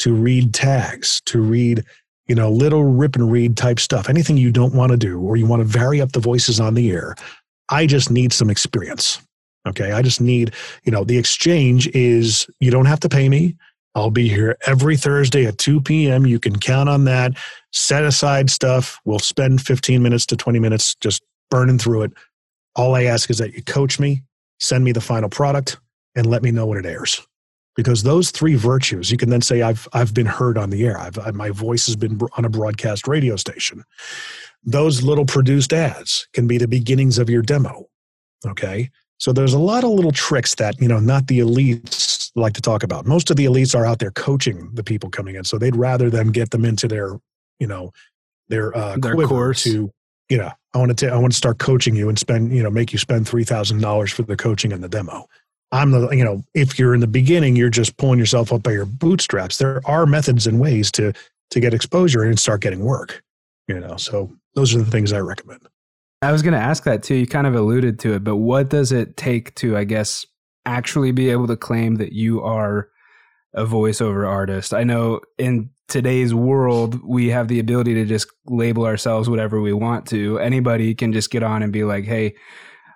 to 0.00 0.12
read 0.12 0.52
tags, 0.52 1.22
to 1.26 1.40
read, 1.40 1.84
you 2.26 2.34
know, 2.34 2.50
little 2.50 2.84
rip 2.84 3.14
and 3.14 3.30
read 3.30 3.56
type 3.56 3.78
stuff, 3.78 4.08
anything 4.08 4.36
you 4.36 4.50
don't 4.50 4.74
want 4.74 4.90
to 4.90 4.98
do 4.98 5.20
or 5.20 5.36
you 5.36 5.46
want 5.46 5.60
to 5.60 5.64
vary 5.64 6.00
up 6.00 6.12
the 6.12 6.20
voices 6.20 6.58
on 6.58 6.74
the 6.74 6.90
air. 6.90 7.14
I 7.70 7.86
just 7.86 8.10
need 8.10 8.32
some 8.32 8.50
experience. 8.50 9.20
Okay. 9.66 9.92
I 9.92 10.02
just 10.02 10.20
need, 10.20 10.54
you 10.84 10.92
know, 10.92 11.04
the 11.04 11.18
exchange 11.18 11.88
is 11.88 12.46
you 12.60 12.70
don't 12.70 12.86
have 12.86 13.00
to 13.00 13.08
pay 13.08 13.28
me. 13.28 13.56
I'll 13.94 14.10
be 14.10 14.28
here 14.28 14.56
every 14.66 14.96
Thursday 14.96 15.46
at 15.46 15.58
2 15.58 15.80
p.m. 15.80 16.26
You 16.26 16.38
can 16.38 16.58
count 16.58 16.88
on 16.88 17.04
that. 17.04 17.32
Set 17.72 18.04
aside 18.04 18.50
stuff. 18.50 19.00
We'll 19.04 19.18
spend 19.20 19.62
15 19.62 20.02
minutes 20.02 20.26
to 20.26 20.36
20 20.36 20.58
minutes 20.58 20.96
just 20.96 21.22
burning 21.50 21.78
through 21.78 22.02
it. 22.02 22.12
All 22.76 22.94
I 22.94 23.04
ask 23.04 23.30
is 23.30 23.38
that 23.38 23.54
you 23.54 23.62
coach 23.62 23.98
me, 23.98 24.22
send 24.60 24.84
me 24.84 24.92
the 24.92 25.00
final 25.00 25.28
product, 25.28 25.78
and 26.14 26.26
let 26.26 26.42
me 26.42 26.50
know 26.50 26.66
when 26.66 26.78
it 26.78 26.86
airs. 26.86 27.26
Because 27.74 28.02
those 28.02 28.30
three 28.30 28.54
virtues, 28.54 29.10
you 29.10 29.18
can 29.18 29.28
then 29.28 29.42
say, 29.42 29.60
I've, 29.62 29.86
I've 29.92 30.14
been 30.14 30.26
heard 30.26 30.56
on 30.56 30.70
the 30.70 30.86
air. 30.86 30.98
I've, 30.98 31.18
I, 31.18 31.30
my 31.32 31.50
voice 31.50 31.86
has 31.86 31.96
been 31.96 32.18
on 32.36 32.44
a 32.44 32.48
broadcast 32.48 33.06
radio 33.06 33.36
station. 33.36 33.84
Those 34.64 35.02
little 35.02 35.26
produced 35.26 35.72
ads 35.72 36.26
can 36.32 36.46
be 36.46 36.56
the 36.56 36.68
beginnings 36.68 37.18
of 37.18 37.28
your 37.28 37.42
demo. 37.42 37.86
Okay. 38.46 38.90
So 39.18 39.32
there's 39.32 39.54
a 39.54 39.58
lot 39.58 39.84
of 39.84 39.90
little 39.90 40.12
tricks 40.12 40.54
that, 40.54 40.80
you 40.80 40.88
know, 40.88 41.00
not 41.00 41.26
the 41.26 41.40
elites 41.40 42.30
like 42.34 42.54
to 42.54 42.62
talk 42.62 42.82
about. 42.82 43.06
Most 43.06 43.30
of 43.30 43.36
the 43.36 43.44
elites 43.44 43.78
are 43.78 43.86
out 43.86 43.98
there 43.98 44.10
coaching 44.10 44.70
the 44.74 44.84
people 44.84 45.10
coming 45.10 45.36
in. 45.36 45.44
So 45.44 45.58
they'd 45.58 45.76
rather 45.76 46.10
them 46.10 46.32
get 46.32 46.50
them 46.50 46.64
into 46.64 46.88
their, 46.88 47.18
you 47.58 47.66
know, 47.66 47.92
their, 48.48 48.76
uh, 48.76 48.96
their 48.96 49.16
course 49.26 49.64
to, 49.64 49.90
you 50.28 50.36
know, 50.36 50.50
I 50.74 50.78
want 50.78 50.98
to, 50.98 51.08
I 51.08 51.16
want 51.16 51.32
to 51.32 51.36
start 51.36 51.58
coaching 51.58 51.94
you 51.94 52.08
and 52.08 52.18
spend, 52.18 52.52
you 52.52 52.62
know, 52.62 52.70
make 52.70 52.92
you 52.92 52.98
spend 52.98 53.26
$3,000 53.26 54.12
for 54.12 54.22
the 54.22 54.36
coaching 54.36 54.72
and 54.72 54.82
the 54.82 54.88
demo. 54.88 55.26
I'm 55.72 55.90
the, 55.90 56.08
you 56.10 56.24
know, 56.24 56.42
if 56.54 56.78
you're 56.78 56.94
in 56.94 57.00
the 57.00 57.06
beginning, 57.06 57.56
you're 57.56 57.70
just 57.70 57.96
pulling 57.96 58.18
yourself 58.18 58.52
up 58.52 58.62
by 58.62 58.72
your 58.72 58.86
bootstraps. 58.86 59.58
There 59.58 59.80
are 59.84 60.06
methods 60.06 60.46
and 60.46 60.60
ways 60.60 60.90
to, 60.92 61.12
to 61.50 61.60
get 61.60 61.74
exposure 61.74 62.22
and 62.22 62.38
start 62.38 62.60
getting 62.60 62.80
work, 62.80 63.22
you 63.68 63.78
know, 63.78 63.96
so 63.96 64.30
those 64.54 64.74
are 64.74 64.78
the 64.78 64.90
things 64.90 65.12
I 65.12 65.20
recommend. 65.20 65.66
I 66.22 66.32
was 66.32 66.42
going 66.42 66.54
to 66.54 66.60
ask 66.60 66.84
that 66.84 67.02
too. 67.02 67.14
You 67.14 67.26
kind 67.26 67.46
of 67.46 67.54
alluded 67.54 67.98
to 68.00 68.14
it, 68.14 68.24
but 68.24 68.36
what 68.36 68.68
does 68.68 68.90
it 68.90 69.16
take 69.16 69.54
to, 69.56 69.76
I 69.76 69.84
guess, 69.84 70.24
actually 70.64 71.12
be 71.12 71.30
able 71.30 71.46
to 71.46 71.56
claim 71.56 71.96
that 71.96 72.12
you 72.12 72.42
are 72.42 72.88
a 73.56 73.64
voiceover 73.64 74.28
artist? 74.28 74.72
I 74.72 74.84
know 74.84 75.20
in 75.38 75.70
today's 75.88 76.34
world, 76.34 77.00
we 77.02 77.28
have 77.28 77.48
the 77.48 77.58
ability 77.58 77.94
to 77.94 78.04
just 78.04 78.28
label 78.46 78.84
ourselves 78.84 79.28
whatever 79.28 79.60
we 79.60 79.72
want 79.72 80.06
to. 80.08 80.38
Anybody 80.38 80.94
can 80.94 81.12
just 81.12 81.30
get 81.30 81.42
on 81.42 81.62
and 81.62 81.72
be 81.72 81.84
like, 81.84 82.04
hey, 82.04 82.34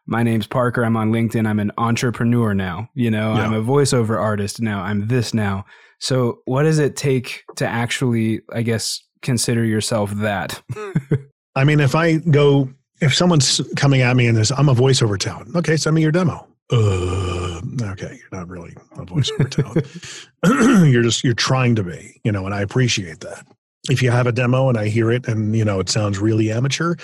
my 0.06 0.22
name's 0.22 0.46
Parker. 0.46 0.84
I'm 0.84 0.96
on 0.96 1.12
LinkedIn. 1.12 1.46
I'm 1.46 1.60
an 1.60 1.72
entrepreneur 1.78 2.54
now. 2.54 2.88
You 2.94 3.10
know, 3.10 3.34
yeah. 3.34 3.42
I'm 3.42 3.54
a 3.54 3.62
voiceover 3.62 4.20
artist 4.20 4.60
now. 4.60 4.82
I'm 4.82 5.08
this 5.08 5.34
now. 5.34 5.64
So, 5.98 6.40
what 6.46 6.62
does 6.62 6.78
it 6.78 6.96
take 6.96 7.44
to 7.56 7.66
actually, 7.66 8.40
I 8.52 8.62
guess, 8.62 9.00
consider 9.22 9.64
yourself 9.64 10.10
that? 10.12 10.62
Mm. 10.72 11.26
I 11.56 11.64
mean, 11.64 11.80
if 11.80 11.94
I 11.94 12.16
go 12.16 12.70
if 13.00 13.14
someone's 13.14 13.60
coming 13.76 14.02
at 14.02 14.16
me 14.16 14.26
and 14.26 14.36
this, 14.36 14.50
I'm 14.50 14.68
a 14.68 14.74
voiceover 14.74 15.18
talent. 15.18 15.54
Okay, 15.56 15.76
send 15.76 15.94
me 15.94 16.02
your 16.02 16.12
demo. 16.12 16.46
Uh, 16.72 17.60
okay, 17.82 18.18
you're 18.18 18.40
not 18.40 18.48
really 18.48 18.74
a 18.92 19.04
voiceover 19.04 19.50
talent. 19.50 20.88
you're 20.92 21.02
just 21.02 21.24
you're 21.24 21.34
trying 21.34 21.74
to 21.74 21.82
be, 21.82 22.20
you 22.24 22.30
know, 22.30 22.46
and 22.46 22.54
I 22.54 22.60
appreciate 22.60 23.20
that. 23.20 23.46
If 23.88 24.02
you 24.02 24.10
have 24.10 24.26
a 24.26 24.32
demo 24.32 24.68
and 24.68 24.78
I 24.78 24.88
hear 24.88 25.10
it 25.10 25.26
and 25.26 25.56
you 25.56 25.64
know 25.64 25.80
it 25.80 25.88
sounds 25.88 26.18
really 26.18 26.52
amateur, 26.52 26.94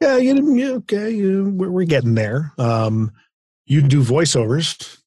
yeah, 0.00 0.16
you, 0.16 0.74
okay, 0.78 1.10
you, 1.10 1.50
we're, 1.50 1.70
we're 1.70 1.84
getting 1.84 2.14
there. 2.14 2.52
Um, 2.58 3.12
you 3.66 3.82
do 3.82 4.02
voiceovers. 4.02 4.98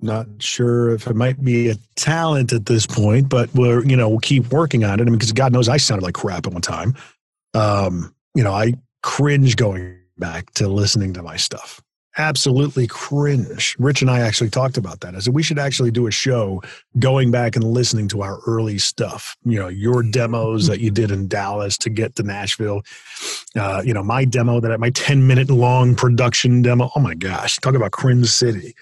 Not 0.00 0.26
sure 0.38 0.94
if 0.94 1.08
it 1.08 1.16
might 1.16 1.42
be 1.42 1.70
a 1.70 1.74
talent 1.96 2.52
at 2.52 2.66
this 2.66 2.86
point, 2.86 3.28
but 3.28 3.52
we're 3.54 3.84
you 3.84 3.96
know 3.96 4.08
we'll 4.08 4.20
keep 4.20 4.52
working 4.52 4.84
on 4.84 5.00
it. 5.00 5.02
I 5.02 5.06
mean, 5.06 5.14
because 5.14 5.32
God 5.32 5.52
knows 5.52 5.68
I 5.68 5.78
sounded 5.78 6.04
like 6.04 6.14
crap 6.14 6.46
at 6.46 6.52
one 6.52 6.62
time. 6.62 6.94
Um, 7.54 8.14
you 8.36 8.44
know, 8.44 8.52
I 8.52 8.74
cringe 9.02 9.56
going 9.56 9.98
back 10.16 10.52
to 10.54 10.68
listening 10.68 11.14
to 11.14 11.22
my 11.22 11.36
stuff. 11.36 11.82
Absolutely 12.18 12.88
cringe. 12.88 13.76
Rich 13.78 14.02
and 14.02 14.10
I 14.10 14.20
actually 14.20 14.50
talked 14.50 14.76
about 14.76 15.00
that. 15.00 15.14
I 15.14 15.20
said 15.20 15.34
we 15.34 15.42
should 15.44 15.58
actually 15.58 15.92
do 15.92 16.08
a 16.08 16.10
show 16.10 16.60
going 16.98 17.30
back 17.30 17.54
and 17.54 17.64
listening 17.64 18.08
to 18.08 18.22
our 18.22 18.40
early 18.44 18.76
stuff. 18.78 19.36
You 19.44 19.60
know, 19.60 19.68
your 19.68 20.02
demos 20.02 20.66
that 20.66 20.80
you 20.80 20.90
did 20.90 21.12
in 21.12 21.28
Dallas 21.28 21.78
to 21.78 21.90
get 21.90 22.16
to 22.16 22.24
Nashville. 22.24 22.82
Uh, 23.56 23.82
you 23.84 23.94
know, 23.94 24.02
my 24.02 24.24
demo 24.24 24.58
that 24.58 24.78
my 24.80 24.90
10 24.90 25.28
minute 25.28 25.48
long 25.48 25.94
production 25.94 26.60
demo. 26.60 26.90
Oh 26.96 27.00
my 27.00 27.14
gosh, 27.14 27.56
talk 27.58 27.74
about 27.74 27.92
cringe 27.92 28.26
city. 28.26 28.74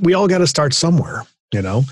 We 0.00 0.14
all 0.14 0.26
got 0.26 0.38
to 0.38 0.46
start 0.48 0.74
somewhere, 0.74 1.24
you 1.52 1.62
know? 1.62 1.84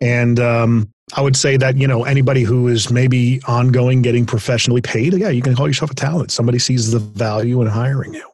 And 0.00 0.38
um, 0.38 0.92
I 1.14 1.22
would 1.22 1.36
say 1.36 1.56
that, 1.56 1.76
you 1.76 1.88
know, 1.88 2.04
anybody 2.04 2.42
who 2.42 2.68
is 2.68 2.90
maybe 2.90 3.40
ongoing 3.48 4.00
getting 4.02 4.26
professionally 4.26 4.80
paid, 4.80 5.14
yeah, 5.14 5.30
you 5.30 5.42
can 5.42 5.56
call 5.56 5.66
yourself 5.66 5.90
a 5.90 5.94
talent. 5.94 6.30
Somebody 6.30 6.60
sees 6.60 6.92
the 6.92 6.98
value 6.98 7.60
in 7.62 7.66
hiring 7.66 8.14
you. 8.14 8.28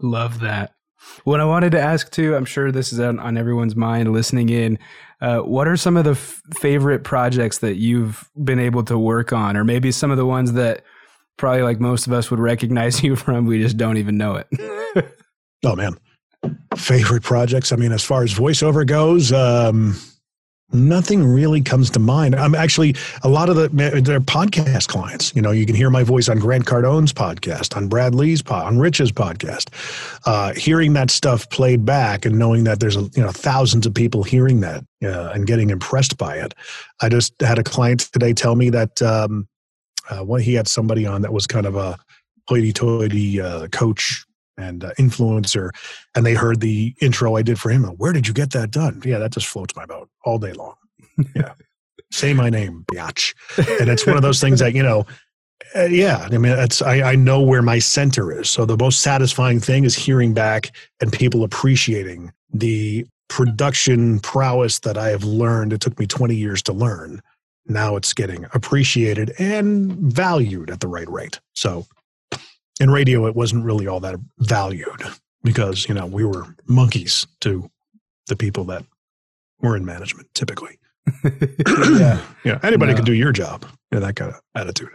Love 0.00 0.40
that. 0.40 0.72
What 1.24 1.40
I 1.40 1.44
wanted 1.44 1.72
to 1.72 1.80
ask 1.80 2.10
too, 2.10 2.36
I'm 2.36 2.44
sure 2.44 2.70
this 2.70 2.92
is 2.92 3.00
on, 3.00 3.18
on 3.18 3.36
everyone's 3.36 3.76
mind 3.76 4.12
listening 4.12 4.48
in. 4.48 4.78
Uh, 5.20 5.38
what 5.38 5.68
are 5.68 5.76
some 5.76 5.96
of 5.96 6.04
the 6.04 6.12
f- 6.12 6.42
favorite 6.54 7.04
projects 7.04 7.58
that 7.58 7.76
you've 7.76 8.28
been 8.42 8.58
able 8.58 8.84
to 8.84 8.98
work 8.98 9.32
on, 9.32 9.56
or 9.56 9.64
maybe 9.64 9.90
some 9.90 10.10
of 10.10 10.16
the 10.16 10.26
ones 10.26 10.52
that 10.52 10.82
probably 11.36 11.62
like 11.62 11.80
most 11.80 12.06
of 12.06 12.12
us 12.12 12.30
would 12.30 12.40
recognize 12.40 13.02
you 13.02 13.16
from? 13.16 13.46
We 13.46 13.60
just 13.60 13.76
don't 13.76 13.96
even 13.96 14.18
know 14.18 14.36
it. 14.36 15.08
oh 15.64 15.76
man, 15.76 15.96
favorite 16.76 17.22
projects. 17.22 17.72
I 17.72 17.76
mean, 17.76 17.92
as 17.92 18.04
far 18.04 18.22
as 18.22 18.34
voiceover 18.34 18.86
goes, 18.86 19.32
um, 19.32 19.96
Nothing 20.72 21.24
really 21.24 21.60
comes 21.60 21.90
to 21.90 21.98
mind. 21.98 22.34
I'm 22.34 22.54
actually 22.54 22.96
a 23.22 23.28
lot 23.28 23.48
of 23.48 23.56
the 23.56 23.68
they're 23.68 24.18
podcast 24.18 24.88
clients. 24.88 25.34
You 25.36 25.42
know, 25.42 25.50
you 25.50 25.66
can 25.66 25.74
hear 25.74 25.90
my 25.90 26.02
voice 26.02 26.28
on 26.28 26.38
Grant 26.38 26.64
Cardone's 26.64 27.12
podcast, 27.12 27.76
on 27.76 27.86
Brad 27.86 28.14
Lea's 28.14 28.42
pod, 28.42 28.66
on 28.66 28.78
Rich's 28.78 29.12
podcast. 29.12 29.68
Uh, 30.26 30.54
hearing 30.54 30.94
that 30.94 31.10
stuff 31.10 31.48
played 31.50 31.84
back 31.84 32.24
and 32.24 32.38
knowing 32.38 32.64
that 32.64 32.80
there's 32.80 32.96
you 32.96 33.22
know 33.22 33.30
thousands 33.30 33.86
of 33.86 33.94
people 33.94 34.24
hearing 34.24 34.60
that 34.60 34.84
uh, 35.04 35.30
and 35.34 35.46
getting 35.46 35.70
impressed 35.70 36.16
by 36.16 36.36
it. 36.36 36.54
I 37.00 37.08
just 37.08 37.34
had 37.40 37.58
a 37.58 37.64
client 37.64 38.00
today 38.12 38.32
tell 38.32 38.56
me 38.56 38.70
that 38.70 39.00
um, 39.02 39.46
uh, 40.10 40.24
he 40.36 40.54
had 40.54 40.66
somebody 40.66 41.06
on 41.06 41.22
that 41.22 41.32
was 41.32 41.46
kind 41.46 41.66
of 41.66 41.76
a 41.76 41.98
hoity-toity 42.48 43.40
uh, 43.40 43.68
coach 43.68 44.23
and 44.56 44.84
uh, 44.84 44.92
influencer, 44.98 45.70
and 46.14 46.24
they 46.24 46.34
heard 46.34 46.60
the 46.60 46.94
intro 47.00 47.36
I 47.36 47.42
did 47.42 47.58
for 47.58 47.70
him. 47.70 47.84
Where 47.84 48.12
did 48.12 48.28
you 48.28 48.34
get 48.34 48.52
that 48.52 48.70
done? 48.70 49.02
Yeah, 49.04 49.18
that 49.18 49.32
just 49.32 49.46
floats 49.46 49.74
my 49.76 49.86
boat 49.86 50.08
all 50.24 50.38
day 50.38 50.52
long. 50.52 50.74
Yeah, 51.34 51.54
say 52.10 52.34
my 52.34 52.50
name, 52.50 52.84
biatch. 52.92 53.34
And 53.80 53.88
it's 53.88 54.06
one 54.06 54.16
of 54.16 54.22
those 54.22 54.40
things 54.40 54.60
that 54.60 54.74
you 54.74 54.82
know. 54.82 55.06
Uh, 55.76 55.84
yeah, 55.84 56.28
I 56.30 56.38
mean, 56.38 56.52
it's 56.52 56.82
I, 56.82 57.12
I 57.12 57.14
know 57.16 57.40
where 57.40 57.62
my 57.62 57.78
center 57.78 58.32
is. 58.32 58.50
So 58.50 58.64
the 58.64 58.76
most 58.76 59.00
satisfying 59.00 59.60
thing 59.60 59.84
is 59.84 59.94
hearing 59.94 60.34
back 60.34 60.72
and 61.00 61.12
people 61.12 61.42
appreciating 61.42 62.32
the 62.52 63.06
production 63.28 64.20
prowess 64.20 64.80
that 64.80 64.96
I 64.98 65.08
have 65.08 65.24
learned. 65.24 65.72
It 65.72 65.80
took 65.80 65.98
me 65.98 66.06
20 66.06 66.34
years 66.34 66.62
to 66.64 66.72
learn. 66.72 67.22
Now 67.66 67.96
it's 67.96 68.12
getting 68.12 68.46
appreciated 68.52 69.32
and 69.38 69.92
valued 69.92 70.70
at 70.70 70.80
the 70.80 70.88
right 70.88 71.08
rate. 71.10 71.40
So 71.54 71.86
in 72.80 72.90
radio, 72.90 73.26
it 73.26 73.36
wasn't 73.36 73.64
really 73.64 73.86
all 73.86 74.00
that 74.00 74.16
valued 74.38 75.02
because, 75.42 75.88
you 75.88 75.94
know, 75.94 76.06
we 76.06 76.24
were 76.24 76.44
monkeys 76.66 77.26
to 77.40 77.70
the 78.26 78.36
people 78.36 78.64
that 78.64 78.84
were 79.60 79.76
in 79.76 79.84
management 79.84 80.28
typically. 80.34 80.78
yeah. 81.24 82.20
Yeah. 82.44 82.58
Anybody 82.62 82.92
no. 82.92 82.96
can 82.96 83.04
do 83.04 83.12
your 83.12 83.32
job 83.32 83.66
in 83.92 84.00
that 84.00 84.16
kind 84.16 84.32
of 84.32 84.40
attitude. 84.54 84.90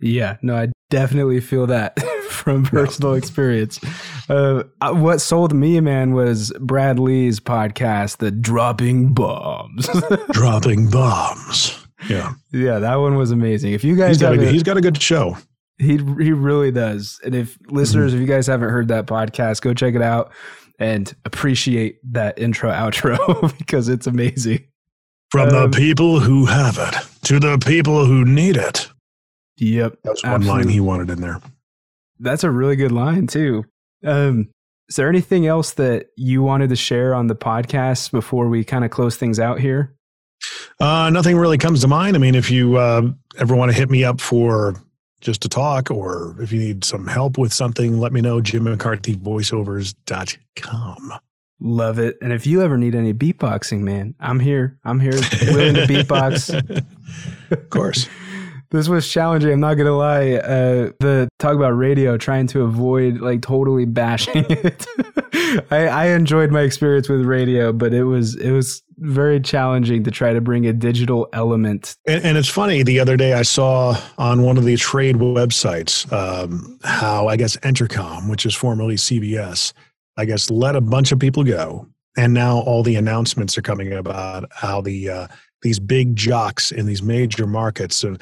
Yeah. 0.00 0.36
No, 0.42 0.56
I 0.56 0.72
definitely 0.90 1.40
feel 1.40 1.66
that 1.68 1.98
from 2.30 2.64
personal 2.64 3.12
no. 3.12 3.16
experience. 3.16 3.80
Uh, 4.28 4.64
what 4.80 5.20
sold 5.20 5.54
me, 5.54 5.80
man, 5.80 6.12
was 6.12 6.52
Brad 6.60 6.98
Lea's 6.98 7.40
podcast, 7.40 8.18
The 8.18 8.30
Dropping 8.30 9.14
Bombs. 9.14 9.88
Dropping 10.30 10.90
Bombs. 10.90 11.86
Yeah. 12.08 12.34
Yeah. 12.52 12.80
That 12.80 12.96
one 12.96 13.16
was 13.16 13.30
amazing. 13.30 13.72
If 13.72 13.84
you 13.84 13.96
guys 13.96 14.16
he's 14.16 14.18
got, 14.18 14.38
a, 14.38 14.50
he's 14.50 14.62
got 14.62 14.76
a 14.76 14.82
good 14.82 15.00
show. 15.00 15.36
He 15.78 15.96
he 15.96 16.32
really 16.32 16.70
does. 16.70 17.20
And 17.24 17.34
if 17.34 17.58
listeners, 17.68 18.12
mm-hmm. 18.12 18.22
if 18.22 18.28
you 18.28 18.34
guys 18.34 18.46
haven't 18.46 18.70
heard 18.70 18.88
that 18.88 19.06
podcast, 19.06 19.60
go 19.60 19.74
check 19.74 19.94
it 19.94 20.02
out 20.02 20.32
and 20.78 21.14
appreciate 21.24 21.98
that 22.12 22.38
intro 22.38 22.70
outro 22.70 23.56
because 23.58 23.88
it's 23.88 24.06
amazing. 24.06 24.64
From 25.30 25.48
um, 25.48 25.70
the 25.70 25.76
people 25.76 26.20
who 26.20 26.46
have 26.46 26.78
it 26.78 26.94
to 27.24 27.40
the 27.40 27.58
people 27.58 28.06
who 28.06 28.24
need 28.24 28.56
it. 28.56 28.88
Yep. 29.58 29.98
That's 30.04 30.22
one 30.22 30.34
absolutely. 30.34 30.64
line 30.64 30.72
he 30.72 30.80
wanted 30.80 31.10
in 31.10 31.20
there. 31.20 31.40
That's 32.18 32.44
a 32.44 32.50
really 32.50 32.76
good 32.76 32.92
line 32.92 33.26
too. 33.26 33.64
Um, 34.04 34.50
is 34.88 34.96
there 34.96 35.08
anything 35.08 35.46
else 35.46 35.72
that 35.74 36.06
you 36.16 36.42
wanted 36.42 36.68
to 36.68 36.76
share 36.76 37.14
on 37.14 37.26
the 37.26 37.34
podcast 37.34 38.10
before 38.10 38.48
we 38.48 38.64
kind 38.64 38.84
of 38.84 38.90
close 38.90 39.16
things 39.16 39.40
out 39.40 39.58
here? 39.58 39.94
Uh, 40.78 41.08
nothing 41.10 41.36
really 41.36 41.58
comes 41.58 41.80
to 41.80 41.88
mind. 41.88 42.16
I 42.16 42.18
mean, 42.18 42.34
if 42.34 42.50
you 42.50 42.76
uh, 42.76 43.10
ever 43.38 43.56
want 43.56 43.70
to 43.72 43.76
hit 43.76 43.90
me 43.90 44.04
up 44.04 44.20
for 44.20 44.74
just 45.24 45.42
to 45.42 45.48
talk, 45.48 45.90
or 45.90 46.36
if 46.40 46.52
you 46.52 46.60
need 46.60 46.84
some 46.84 47.06
help 47.06 47.38
with 47.38 47.52
something, 47.52 47.98
let 47.98 48.12
me 48.12 48.20
know. 48.20 48.40
Jim 48.40 48.64
McCarthy 48.64 49.16
voiceovers.com. 49.16 51.14
Love 51.60 51.98
it. 51.98 52.18
And 52.20 52.32
if 52.32 52.46
you 52.46 52.62
ever 52.62 52.76
need 52.76 52.94
any 52.94 53.14
beatboxing, 53.14 53.80
man, 53.80 54.14
I'm 54.20 54.38
here. 54.38 54.78
I'm 54.84 55.00
here 55.00 55.18
willing 55.42 55.74
to 55.74 55.86
beatbox. 55.88 56.84
of 57.50 57.70
course. 57.70 58.06
This 58.74 58.88
was 58.88 59.08
challenging. 59.08 59.52
I'm 59.52 59.60
not 59.60 59.74
gonna 59.74 59.96
lie. 59.96 60.32
Uh, 60.32 60.90
the 60.98 61.28
talk 61.38 61.54
about 61.54 61.70
radio, 61.70 62.16
trying 62.16 62.48
to 62.48 62.62
avoid 62.62 63.20
like 63.20 63.40
totally 63.40 63.84
bashing 63.84 64.44
it. 64.50 64.86
I, 65.70 65.86
I 65.86 66.06
enjoyed 66.06 66.50
my 66.50 66.62
experience 66.62 67.08
with 67.08 67.22
radio, 67.22 67.72
but 67.72 67.94
it 67.94 68.02
was 68.02 68.34
it 68.34 68.50
was 68.50 68.82
very 68.98 69.40
challenging 69.40 70.02
to 70.02 70.10
try 70.10 70.32
to 70.32 70.40
bring 70.40 70.66
a 70.66 70.72
digital 70.72 71.28
element. 71.32 71.96
And, 72.06 72.24
and 72.24 72.38
it's 72.38 72.48
funny. 72.48 72.82
The 72.82 72.98
other 72.98 73.16
day, 73.16 73.34
I 73.34 73.42
saw 73.42 73.96
on 74.18 74.42
one 74.42 74.56
of 74.58 74.64
the 74.64 74.76
trade 74.76 75.16
websites 75.16 76.12
um, 76.12 76.78
how 76.82 77.28
I 77.28 77.36
guess 77.36 77.56
Entercom, 77.58 78.28
which 78.28 78.44
is 78.44 78.56
formerly 78.56 78.96
CBS, 78.96 79.72
I 80.16 80.24
guess 80.24 80.50
let 80.50 80.74
a 80.74 80.80
bunch 80.80 81.12
of 81.12 81.20
people 81.20 81.44
go, 81.44 81.86
and 82.16 82.34
now 82.34 82.58
all 82.58 82.82
the 82.82 82.96
announcements 82.96 83.56
are 83.56 83.62
coming 83.62 83.92
about 83.92 84.50
how 84.50 84.80
the 84.80 85.10
uh, 85.10 85.26
these 85.62 85.78
big 85.78 86.14
jocks 86.14 86.70
in 86.70 86.86
these 86.86 87.02
major 87.02 87.46
markets 87.46 88.04
of 88.04 88.18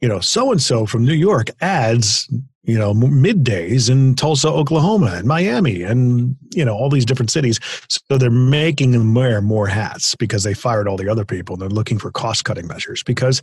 you 0.00 0.08
know 0.08 0.20
so 0.20 0.52
and 0.52 0.60
so 0.60 0.86
from 0.86 1.04
New 1.04 1.14
York 1.14 1.48
adds 1.60 2.28
you 2.66 2.78
know 2.78 2.92
middays 2.92 3.88
in 3.88 4.14
Tulsa, 4.14 4.48
Oklahoma, 4.48 5.12
and 5.14 5.26
Miami, 5.26 5.82
and 5.82 6.36
you 6.54 6.64
know 6.64 6.74
all 6.74 6.90
these 6.90 7.04
different 7.04 7.30
cities. 7.30 7.60
So 7.88 8.18
they're 8.18 8.30
making 8.30 8.90
them 8.90 9.14
wear 9.14 9.40
more 9.40 9.66
hats 9.66 10.14
because 10.16 10.42
they 10.42 10.54
fired 10.54 10.88
all 10.88 10.96
the 10.96 11.08
other 11.08 11.24
people. 11.24 11.54
And 11.54 11.62
they're 11.62 11.68
looking 11.68 11.98
for 11.98 12.10
cost 12.10 12.44
cutting 12.44 12.66
measures 12.66 13.02
because 13.02 13.40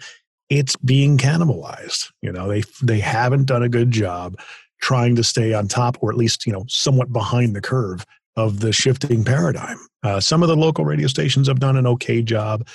it's 0.49 0.75
being 0.75 1.17
cannibalized. 1.17 2.11
You 2.21 2.31
know 2.31 2.47
they 2.47 2.63
they 2.81 2.99
haven't 2.99 3.45
done 3.45 3.63
a 3.63 3.69
good 3.69 3.91
job 3.91 4.37
trying 4.81 5.15
to 5.15 5.23
stay 5.23 5.53
on 5.53 5.67
top 5.69 5.97
or 6.01 6.11
at 6.11 6.17
least 6.17 6.45
you 6.45 6.51
know 6.51 6.65
somewhat 6.67 7.13
behind 7.13 7.55
the 7.55 7.61
curve 7.61 8.05
of 8.36 8.59
the 8.59 8.73
shifting 8.73 9.23
paradigm. 9.23 9.77
Uh, 10.03 10.19
some 10.19 10.43
of 10.43 10.49
the 10.49 10.55
local 10.55 10.86
radio 10.86 11.07
stations 11.07 11.47
have 11.47 11.59
done 11.59 11.77
an 11.77 11.88
okay 11.88 12.21
job, 12.21 12.67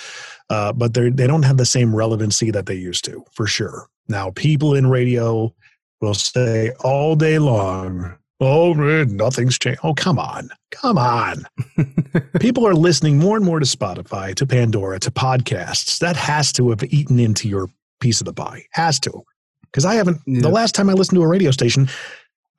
uh, 0.49 0.73
but 0.73 0.93
they 0.93 1.09
they 1.09 1.27
don't 1.27 1.43
have 1.43 1.57
the 1.57 1.65
same 1.65 1.95
relevancy 1.95 2.51
that 2.51 2.65
they 2.65 2.75
used 2.75 3.05
to, 3.05 3.23
for 3.31 3.45
sure. 3.45 3.87
Now, 4.07 4.31
people 4.31 4.73
in 4.73 4.87
radio 4.87 5.53
will 6.01 6.15
say 6.15 6.71
all 6.79 7.15
day 7.15 7.37
long, 7.37 8.15
"Oh, 8.39 8.73
nothing's 8.73 9.59
changed." 9.59 9.81
Oh, 9.83 9.93
come 9.93 10.17
on, 10.17 10.49
come 10.71 10.97
on. 10.97 11.45
people 12.39 12.65
are 12.67 12.73
listening 12.73 13.17
more 13.17 13.37
and 13.37 13.45
more 13.45 13.59
to 13.59 13.65
Spotify, 13.65 14.33
to 14.35 14.47
Pandora, 14.47 14.99
to 14.99 15.11
podcasts. 15.11 15.99
That 15.99 16.15
has 16.15 16.51
to 16.53 16.69
have 16.71 16.83
eaten 16.85 17.19
into 17.19 17.47
your 17.47 17.69
piece 17.99 18.21
of 18.21 18.25
the 18.25 18.33
pie. 18.33 18.65
Has 18.71 18.99
to 19.01 19.23
because 19.71 19.85
I 19.85 19.95
haven't. 19.95 20.21
Yeah. 20.25 20.41
The 20.41 20.49
last 20.49 20.75
time 20.75 20.89
I 20.89 20.93
listened 20.93 21.17
to 21.17 21.23
a 21.23 21.27
radio 21.27 21.51
station, 21.51 21.89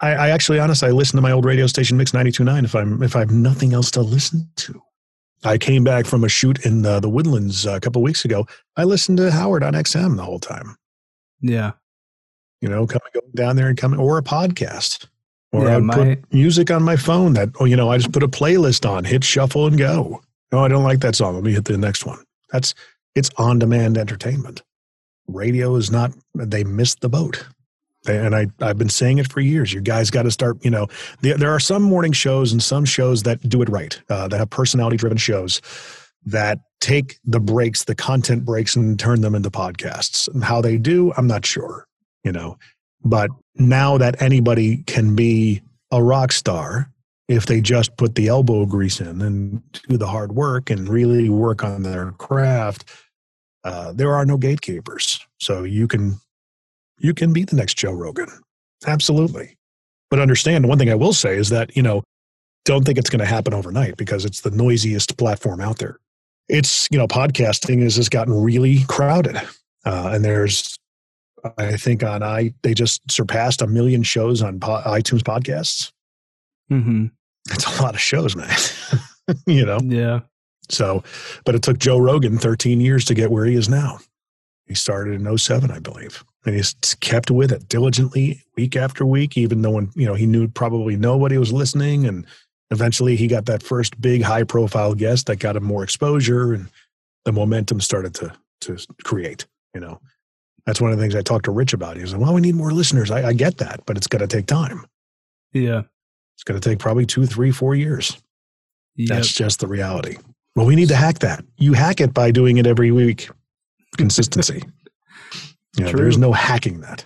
I, 0.01 0.13
I 0.13 0.29
actually, 0.31 0.59
honestly, 0.59 0.89
I 0.89 0.93
listen 0.93 1.17
to 1.17 1.23
my 1.23 1.33
old 1.33 1.45
radio 1.45 1.67
station 1.67 1.97
Mix 1.97 2.13
92.9 2.13 2.65
if 2.65 2.75
I'm 2.75 3.03
if 3.03 3.17
I 3.17 3.21
have 3.21 3.31
nothing 3.31 3.73
else 3.73 3.91
to 3.93 4.03
listen 4.03 4.49
to. 4.57 4.81
I 5.45 5.57
came 5.57 5.85
back 5.85 6.07
from 6.07 6.25
a 6.25 6.29
shoot 6.29 6.65
in 6.67 6.85
uh, 6.85 7.01
the 7.01 7.09
Woodlands 7.09 7.67
uh, 7.67 7.73
a 7.73 7.81
couple 7.81 8.03
weeks 8.03 8.25
ago. 8.25 8.47
I 8.77 8.85
listened 8.85 9.19
to 9.19 9.31
Howard 9.31 9.63
on 9.63 9.73
XM 9.73 10.17
the 10.17 10.25
whole 10.25 10.39
time. 10.39 10.77
Yeah, 11.41 11.73
you 12.61 12.69
know, 12.69 12.87
coming 12.87 13.11
going 13.15 13.33
down 13.35 13.57
there 13.57 13.69
and 13.69 13.79
coming, 13.79 13.99
or 13.99 14.19
a 14.19 14.23
podcast, 14.23 15.07
or 15.53 15.65
yeah, 15.65 15.77
I 15.77 15.81
my, 15.81 15.95
put 15.95 16.33
music 16.33 16.71
on 16.71 16.83
my 16.83 16.97
phone 16.97 17.33
that, 17.35 17.49
oh, 17.59 17.65
you 17.65 17.77
know, 17.77 17.91
I 17.91 17.97
just 17.97 18.13
put 18.13 18.23
a 18.23 18.29
playlist 18.29 18.89
on, 18.89 19.05
hit 19.05 19.25
shuffle 19.25 19.67
and 19.67 19.79
go. 19.79 20.23
No, 20.53 20.65
I 20.65 20.69
don't 20.69 20.85
like 20.85 21.01
that 21.01 21.15
song. 21.15 21.35
Let 21.35 21.45
me 21.45 21.53
hit 21.53 21.65
the 21.65 21.79
next 21.79 22.05
one. 22.05 22.23
That's 22.53 22.75
it's 23.15 23.31
on 23.39 23.59
demand 23.59 23.97
entertainment 23.97 24.63
radio 25.35 25.77
is 25.77 25.91
not 25.91 26.13
they 26.35 26.65
missed 26.65 27.01
the 27.01 27.09
boat 27.09 27.47
and 28.07 28.35
I, 28.35 28.47
I've 28.61 28.79
been 28.79 28.89
saying 28.89 29.19
it 29.19 29.31
for 29.31 29.41
years. 29.41 29.73
You 29.73 29.81
guys 29.81 30.11
got 30.11 30.23
to 30.23 30.31
start, 30.31 30.65
you 30.65 30.71
know, 30.71 30.87
the, 31.21 31.35
there 31.35 31.51
are 31.51 31.61
some 31.61 31.83
morning 31.83 32.13
shows 32.13 32.53
and 32.53 32.63
some 32.63 32.85
shows 32.85 33.23
that 33.25 33.47
do 33.49 33.63
it 33.63 33.69
right, 33.69 34.01
uh, 34.09 34.29
that 34.29 34.39
have 34.39 34.51
personality 34.51 34.97
driven 34.97 35.19
shows 35.19 35.61
that 36.27 36.61
take 36.81 37.19
the 37.25 37.41
breaks, 37.41 37.85
the 37.85 37.95
content 37.95 38.45
breaks, 38.45 38.77
and 38.77 38.99
turn 38.99 39.21
them 39.21 39.35
into 39.35 39.51
podcasts. 39.51 40.29
And 40.33 40.45
how 40.45 40.61
they 40.61 40.77
do, 40.79 41.13
I'm 41.17 41.27
not 41.27 41.47
sure, 41.47 41.87
you 42.25 42.33
know. 42.33 42.59
But 43.05 43.31
now 43.55 43.99
that 43.99 44.21
anybody 44.21 44.83
can 44.87 45.15
be 45.15 45.63
a 45.91 46.03
rock 46.03 46.33
star 46.33 46.91
if 47.29 47.47
they 47.47 47.61
just 47.61 47.97
put 47.97 48.17
the 48.17 48.29
elbow 48.29 48.67
grease 48.67 49.01
in 49.01 49.23
and 49.23 49.63
do 49.89 49.97
the 49.97 50.07
hard 50.07 50.33
work 50.33 50.69
and 50.69 50.89
really 50.89 51.29
work 51.29 51.63
on 51.63 51.83
their 51.83 52.13
craft, 52.13 52.85
uh, 53.63 53.93
there 53.93 54.15
are 54.15 54.27
no 54.27 54.37
gatekeepers. 54.37 55.25
So 55.39 55.63
you 55.63 55.87
can 55.87 56.21
you 57.01 57.15
can 57.15 57.33
be 57.33 57.45
the 57.45 57.57
next 57.57 57.77
Joe 57.77 57.93
Rogan. 57.93 58.29
Absolutely. 58.87 59.57
But 60.11 60.21
understand 60.21 60.69
one 60.69 60.79
thing 60.79 60.91
I 60.91 60.95
will 60.95 61.13
say 61.13 61.37
is 61.37 61.49
that, 61.49 61.77
you 61.77 61.83
know, 61.83 62.03
don't 62.65 62.85
think 62.85 62.99
it's 62.99 63.11
going 63.11 63.21
to 63.21 63.27
happen 63.27 63.55
overnight 63.55 63.97
because 63.97 64.25
it's 64.25 64.43
the 64.43 64.51
noisiest 64.51 65.17
platform 65.17 65.61
out 65.61 65.79
there. 65.79 65.99
It's, 66.49 66.89
you 66.91 66.99
know, 66.99 67.09
podcasting 67.09 67.83
has 67.83 67.97
just 67.97 68.11
gotten 68.11 68.35
really 68.35 68.85
crowded. 68.89 69.37
Uh, 69.85 70.11
and 70.13 70.25
there's, 70.25 70.77
I 71.57 71.77
think 71.77 72.03
on 72.03 72.23
I, 72.23 72.53
they 72.63 72.75
just 72.75 73.09
surpassed 73.11 73.63
a 73.63 73.67
million 73.67 74.03
shows 74.03 74.43
on 74.43 74.61
po- 74.61 74.83
iTunes 74.85 75.23
podcasts. 75.23 75.91
Mm-hmm. 76.71 77.07
It's 77.51 77.79
a 77.79 77.83
lot 77.83 77.95
of 77.95 78.01
shows, 78.01 78.37
man. 78.37 78.55
you 79.47 79.65
know? 79.65 79.79
Yeah. 79.83 80.21
So, 80.69 81.03
but 81.45 81.55
it 81.55 81.63
took 81.63 81.79
Joe 81.79 81.99
Rogan 81.99 82.37
13 82.37 82.81
years 82.81 83.05
to 83.07 83.15
get 83.15 83.31
where 83.31 83.45
he 83.45 83.55
is 83.55 83.69
now. 83.69 84.01
He 84.71 84.77
started 84.77 85.21
in 85.21 85.37
07, 85.37 85.69
I 85.73 85.81
believe, 85.81 86.25
and 86.47 86.55
he's 86.55 86.77
kept 87.01 87.29
with 87.29 87.51
it 87.51 87.69
diligently 87.69 88.41
week 88.57 88.77
after 88.77 89.05
week, 89.05 89.37
even 89.37 89.63
though 89.63 89.73
when, 89.73 89.91
you 89.97 90.07
know, 90.07 90.15
he 90.15 90.27
knew 90.27 90.47
probably 90.47 90.95
nobody 90.95 91.37
was 91.39 91.53
listening. 91.53 92.07
And 92.07 92.25
eventually 92.71 93.17
he 93.17 93.27
got 93.27 93.47
that 93.47 93.65
first 93.65 94.01
big 94.01 94.23
high 94.23 94.45
profile 94.45 94.95
guest 94.95 95.27
that 95.27 95.41
got 95.41 95.57
him 95.57 95.65
more 95.65 95.83
exposure 95.83 96.55
and 96.55 96.69
the 97.25 97.33
momentum 97.33 97.81
started 97.81 98.15
to, 98.15 98.33
to 98.61 98.79
create, 99.03 99.45
you 99.75 99.81
know. 99.81 100.01
That's 100.67 100.81
one 100.81 100.93
of 100.93 100.99
the 100.99 101.03
things 101.03 101.17
I 101.17 101.23
talked 101.23 101.47
to 101.47 101.51
Rich 101.51 101.73
about. 101.73 101.97
He 101.97 102.03
was 102.03 102.13
like, 102.13 102.23
well, 102.23 102.35
we 102.35 102.41
need 102.41 102.55
more 102.55 102.71
listeners. 102.71 103.11
I, 103.11 103.31
I 103.31 103.33
get 103.33 103.59
that, 103.59 103.81
but 103.87 103.97
it's 103.97 104.07
going 104.07 104.21
to 104.21 104.29
take 104.29 104.47
time. 104.47 104.87
Yeah. 105.53 105.83
It's 106.37 106.45
going 106.45 106.61
to 106.61 106.69
take 106.69 106.79
probably 106.79 107.07
two, 107.07 107.27
three, 107.27 107.51
four 107.51 107.75
years. 107.75 108.23
Yep. 108.95 109.09
That's 109.09 109.33
just 109.33 109.59
the 109.59 109.67
reality. 109.67 110.19
Well, 110.55 110.67
we 110.67 110.77
need 110.77 110.91
to 110.91 110.97
hack 110.97 111.19
that. 111.21 111.45
You 111.57 111.73
hack 111.73 112.01
it 112.01 112.15
by 112.15 112.31
doing 112.31 112.59
it 112.59 112.69
every 112.69 112.93
week. 112.93 113.31
Consistency. 113.97 114.63
yeah, 115.79 115.93
there 115.93 116.09
is 116.09 116.19
no 116.19 116.33
hacking 116.33 116.81
that. 116.81 117.05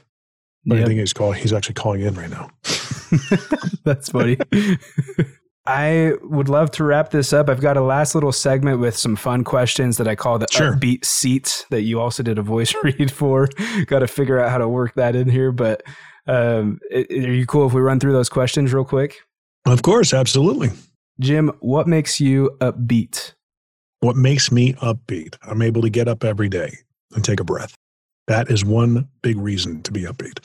But 0.66 0.76
yep. 0.76 0.84
I 0.84 0.88
think 0.88 1.00
he's 1.00 1.12
calling. 1.12 1.40
He's 1.40 1.52
actually 1.52 1.74
calling 1.74 2.00
in 2.00 2.14
right 2.14 2.30
now. 2.30 2.50
That's 3.84 4.08
funny. 4.08 4.38
I 5.66 6.12
would 6.22 6.50
love 6.50 6.70
to 6.72 6.84
wrap 6.84 7.10
this 7.10 7.32
up. 7.32 7.48
I've 7.48 7.60
got 7.60 7.78
a 7.78 7.82
last 7.82 8.14
little 8.14 8.32
segment 8.32 8.80
with 8.80 8.96
some 8.96 9.16
fun 9.16 9.44
questions 9.44 9.96
that 9.96 10.06
I 10.06 10.14
call 10.14 10.38
the 10.38 10.46
sure. 10.50 10.72
upbeat 10.72 11.06
seats 11.06 11.64
that 11.70 11.82
you 11.82 12.00
also 12.00 12.22
did 12.22 12.38
a 12.38 12.42
voice 12.42 12.74
read 12.82 13.10
for. 13.10 13.48
got 13.86 14.00
to 14.00 14.06
figure 14.06 14.38
out 14.38 14.50
how 14.50 14.58
to 14.58 14.68
work 14.68 14.94
that 14.94 15.16
in 15.16 15.28
here. 15.28 15.52
But 15.52 15.82
um, 16.26 16.80
are 16.92 17.00
you 17.00 17.46
cool 17.46 17.66
if 17.66 17.72
we 17.72 17.80
run 17.80 17.98
through 17.98 18.12
those 18.12 18.28
questions 18.28 18.74
real 18.74 18.84
quick? 18.84 19.16
Of 19.66 19.82
course, 19.82 20.12
absolutely. 20.12 20.70
Jim, 21.20 21.50
what 21.60 21.86
makes 21.86 22.20
you 22.20 22.56
upbeat? 22.60 23.32
What 24.04 24.16
makes 24.16 24.52
me 24.52 24.74
upbeat? 24.74 25.34
I'm 25.44 25.62
able 25.62 25.80
to 25.80 25.88
get 25.88 26.08
up 26.08 26.24
every 26.24 26.50
day 26.50 26.76
and 27.14 27.24
take 27.24 27.40
a 27.40 27.44
breath. 27.44 27.74
That 28.26 28.50
is 28.50 28.62
one 28.62 29.08
big 29.22 29.38
reason 29.38 29.82
to 29.82 29.92
be 29.92 30.02
upbeat. 30.02 30.44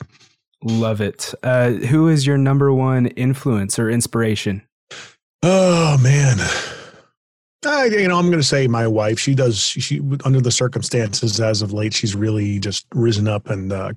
Love 0.64 1.02
it. 1.02 1.34
Uh, 1.42 1.72
who 1.72 2.08
is 2.08 2.26
your 2.26 2.38
number 2.38 2.72
one 2.72 3.08
influence 3.08 3.78
or 3.78 3.90
inspiration? 3.90 4.62
Oh 5.42 5.98
man, 6.02 6.38
I, 7.66 7.84
you 7.84 8.08
know, 8.08 8.18
I'm 8.18 8.28
going 8.28 8.38
to 8.38 8.42
say 8.42 8.66
my 8.66 8.86
wife. 8.86 9.18
She 9.18 9.34
does. 9.34 9.60
She, 9.60 9.80
she, 9.82 10.00
under 10.24 10.40
the 10.40 10.50
circumstances 10.50 11.38
as 11.38 11.60
of 11.60 11.74
late, 11.74 11.92
she's 11.92 12.16
really 12.16 12.60
just 12.60 12.86
risen 12.94 13.28
up 13.28 13.50
and 13.50 13.74
uh, 13.74 13.92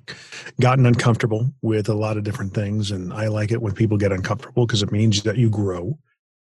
gotten 0.60 0.84
uncomfortable 0.84 1.50
with 1.62 1.88
a 1.88 1.94
lot 1.94 2.18
of 2.18 2.24
different 2.24 2.52
things. 2.52 2.90
And 2.90 3.14
I 3.14 3.28
like 3.28 3.50
it 3.50 3.62
when 3.62 3.72
people 3.72 3.96
get 3.96 4.12
uncomfortable 4.12 4.66
because 4.66 4.82
it 4.82 4.92
means 4.92 5.22
that 5.22 5.38
you 5.38 5.48
grow. 5.48 5.98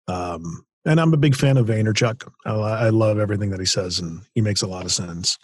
Um, 0.07 0.65
and 0.85 0.99
I'm 0.99 1.13
a 1.13 1.17
big 1.17 1.35
fan 1.35 1.57
of 1.57 1.67
Vaynerchuk. 1.67 2.27
I, 2.45 2.51
I 2.51 2.89
love 2.89 3.19
everything 3.19 3.51
that 3.51 3.59
he 3.59 3.65
says, 3.65 3.99
and 3.99 4.21
he 4.33 4.41
makes 4.41 4.61
a 4.61 4.67
lot 4.67 4.85
of 4.85 4.91
sense. 4.91 5.37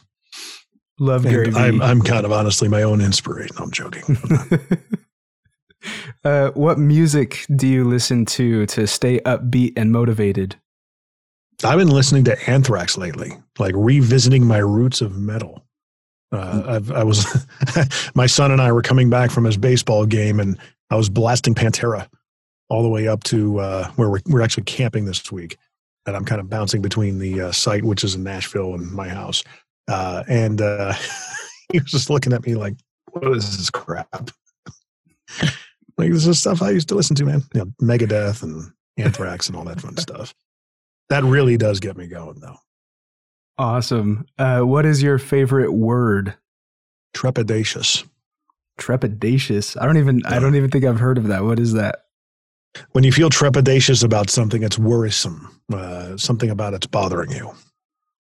Love 1.00 1.24
Gary. 1.24 1.54
I'm, 1.54 1.82
I'm 1.82 2.02
kind 2.02 2.26
of 2.26 2.32
honestly 2.32 2.68
my 2.68 2.82
own 2.82 3.02
inspiration. 3.02 3.56
I'm 3.60 3.72
joking. 3.72 4.18
uh, 6.24 6.50
what 6.52 6.80
music 6.80 7.46
do 7.56 7.68
you 7.68 7.84
listen 7.84 8.26
to 8.26 8.66
to 8.68 8.88
stay 8.88 9.20
upbeat 9.20 9.74
and 9.78 9.92
motivated? 9.92 10.56
I've 11.64 11.78
been 11.78 11.90
listening 11.90 12.24
to 12.26 12.50
Anthrax 12.50 12.98
lately, 12.98 13.32
like 13.60 13.74
revisiting 13.76 14.46
my 14.46 14.58
roots 14.58 15.02
of 15.02 15.18
metal. 15.18 15.64
Uh, 16.32 16.82
i 16.94 17.04
was, 17.04 17.26
my 18.16 18.26
son 18.26 18.52
and 18.52 18.62
I 18.62 18.72
were 18.72 18.82
coming 18.82 19.10
back 19.10 19.32
from 19.32 19.46
his 19.46 19.58
baseball 19.58 20.06
game, 20.06 20.40
and 20.40 20.58
I 20.90 20.96
was 20.96 21.10
blasting 21.10 21.56
Pantera 21.56 22.08
all 22.70 22.84
the 22.84 22.90
way 22.90 23.08
up 23.08 23.24
to 23.26 23.60
uh, 23.60 23.90
where 23.92 24.10
we're, 24.10 24.22
we're 24.28 24.42
actually 24.42 24.64
camping 24.64 25.06
this 25.06 25.32
week. 25.32 25.58
And 26.06 26.16
I'm 26.16 26.26
kind 26.26 26.40
of 26.40 26.50
bouncing 26.50 26.82
between 26.82 27.20
the 27.20 27.42
uh, 27.42 27.52
site, 27.52 27.84
which 27.84 28.04
is 28.04 28.16
in 28.16 28.24
Nashville, 28.24 28.74
and 28.74 28.92
my 28.92 29.10
house. 29.10 29.44
Uh, 29.90 30.24
and 30.28 30.62
uh, 30.62 30.94
he 31.72 31.80
was 31.80 31.92
just 31.92 32.10
looking 32.10 32.34
at 32.34 32.46
me 32.46 32.56
like, 32.56 32.76
"What 33.12 33.36
is 33.36 33.58
this 33.58 33.70
crap?" 33.70 34.32
like 35.98 36.12
this 36.12 36.26
is 36.26 36.40
stuff 36.40 36.62
I 36.62 36.70
used 36.70 36.88
to 36.90 36.96
listen 36.96 37.16
to, 37.18 37.26
man. 37.26 37.44
You 37.54 37.62
know, 37.62 37.74
Megadeth 37.82 38.42
and 38.42 38.72
Anthrax 38.98 39.48
and 39.48 39.58
all 39.58 39.66
that 39.66 39.82
fun 39.82 39.98
stuff. 39.98 40.34
That 41.10 41.24
really 41.24 41.58
does 41.58 41.80
get 41.80 41.98
me 41.98 42.08
going, 42.08 42.40
though. 42.40 42.58
Awesome. 43.58 44.26
Uh, 44.38 44.62
what 44.62 44.86
is 44.86 45.02
your 45.02 45.18
favorite 45.18 45.74
word? 45.74 46.36
Trepidatious. 47.16 48.08
Trepidatious. 48.80 49.82
I 49.82 49.86
don't 49.86 49.98
even. 49.98 50.22
I 50.26 50.40
don't 50.40 50.56
even 50.56 50.70
think 50.70 50.86
I've 50.86 51.00
heard 51.00 51.18
of 51.18 51.28
that. 51.28 51.44
What 51.44 51.60
is 51.60 51.74
that? 51.74 52.04
When 52.92 53.04
you 53.04 53.12
feel 53.12 53.30
trepidatious 53.30 54.04
about 54.04 54.30
something, 54.30 54.64
it's 54.64 54.78
worrisome. 54.80 55.60
Uh, 55.72 56.18
something 56.18 56.50
about 56.50 56.74
it's 56.74 56.88
bothering 56.88 57.32
you. 57.32 57.52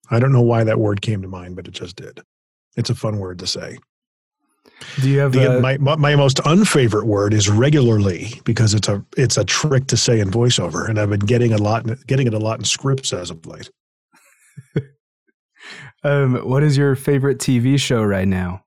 I 0.09 0.19
don't 0.19 0.31
know 0.31 0.41
why 0.41 0.63
that 0.63 0.79
word 0.79 1.01
came 1.01 1.21
to 1.21 1.27
mind, 1.27 1.55
but 1.55 1.67
it 1.67 1.73
just 1.73 1.95
did. 1.95 2.21
It's 2.75 2.89
a 2.89 2.95
fun 2.95 3.17
word 3.17 3.39
to 3.39 3.47
say. 3.47 3.77
Do 5.01 5.09
you 5.09 5.19
have 5.19 5.31
The- 5.31 5.57
a, 5.57 5.61
my 5.61 5.77
my 5.77 6.15
most 6.15 6.39
unfavorite 6.45 7.05
word 7.07 7.33
is 7.33 7.49
regularly 7.49 8.39
because 8.43 8.73
it's 8.73 8.87
a 8.87 9.03
it's 9.17 9.37
a 9.37 9.43
trick 9.43 9.87
to 9.87 9.97
say 9.97 10.19
in 10.19 10.29
voiceover, 10.29 10.87
and 10.87 10.99
I've 10.99 11.09
been 11.09 11.19
getting 11.21 11.51
a 11.53 11.57
lot 11.57 11.85
getting 12.05 12.27
it 12.27 12.33
a 12.33 12.39
lot 12.39 12.59
in 12.59 12.65
scripts 12.65 13.11
as 13.11 13.31
of 13.31 13.45
late. 13.45 13.71
um? 16.03 16.35
What 16.47 16.63
is 16.63 16.77
your 16.77 16.95
favorite 16.95 17.39
TV 17.39 17.79
show 17.79 18.03
right 18.03 18.27
now? 18.27 18.63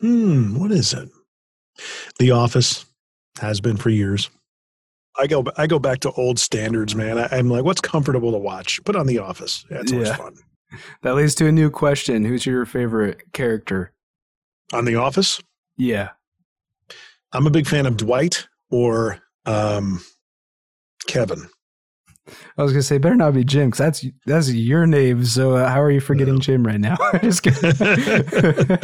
Hmm, 0.00 0.58
what 0.58 0.70
is 0.70 0.92
it? 0.92 1.08
The 2.18 2.30
Office 2.32 2.84
has 3.40 3.60
been 3.60 3.76
for 3.76 3.90
years. 3.90 4.30
I 5.18 5.26
go 5.26 5.44
I 5.56 5.66
go 5.66 5.78
back 5.78 6.00
to 6.00 6.10
old 6.12 6.38
standards, 6.38 6.94
man. 6.94 7.18
I, 7.18 7.28
I'm 7.32 7.48
like, 7.48 7.64
what's 7.64 7.80
comfortable 7.80 8.32
to 8.32 8.38
watch? 8.38 8.82
Put 8.84 8.96
on 8.96 9.06
The 9.06 9.18
Office. 9.18 9.64
Yeah, 9.70 9.78
always 9.92 10.08
Yeah. 10.08 10.16
fun. 10.16 10.34
That 11.02 11.14
leads 11.14 11.34
to 11.36 11.46
a 11.46 11.52
new 11.52 11.70
question. 11.70 12.24
Who's 12.24 12.44
your 12.44 12.66
favorite 12.66 13.32
character? 13.32 13.92
On 14.72 14.84
The 14.84 14.96
Office, 14.96 15.40
Yeah. 15.76 16.10
I'm 17.32 17.46
a 17.46 17.50
big 17.50 17.66
fan 17.68 17.86
of 17.86 17.96
Dwight 17.96 18.46
or 18.70 19.20
um, 19.46 20.00
Kevin. 21.06 21.48
I 22.58 22.62
was 22.64 22.72
gonna 22.72 22.82
say 22.82 22.98
better 22.98 23.14
not 23.14 23.34
be 23.34 23.44
Jim 23.44 23.70
because 23.70 23.78
that's 23.78 24.04
that's 24.26 24.52
your 24.52 24.86
name. 24.86 25.24
So 25.24 25.54
uh, 25.56 25.68
how 25.68 25.80
are 25.80 25.90
you 25.90 26.00
forgetting 26.00 26.34
No. 26.34 26.40
Jim 26.40 26.66
right 26.66 26.80
now? 26.80 26.96
Just 27.22 27.42
kidding. 27.44 28.78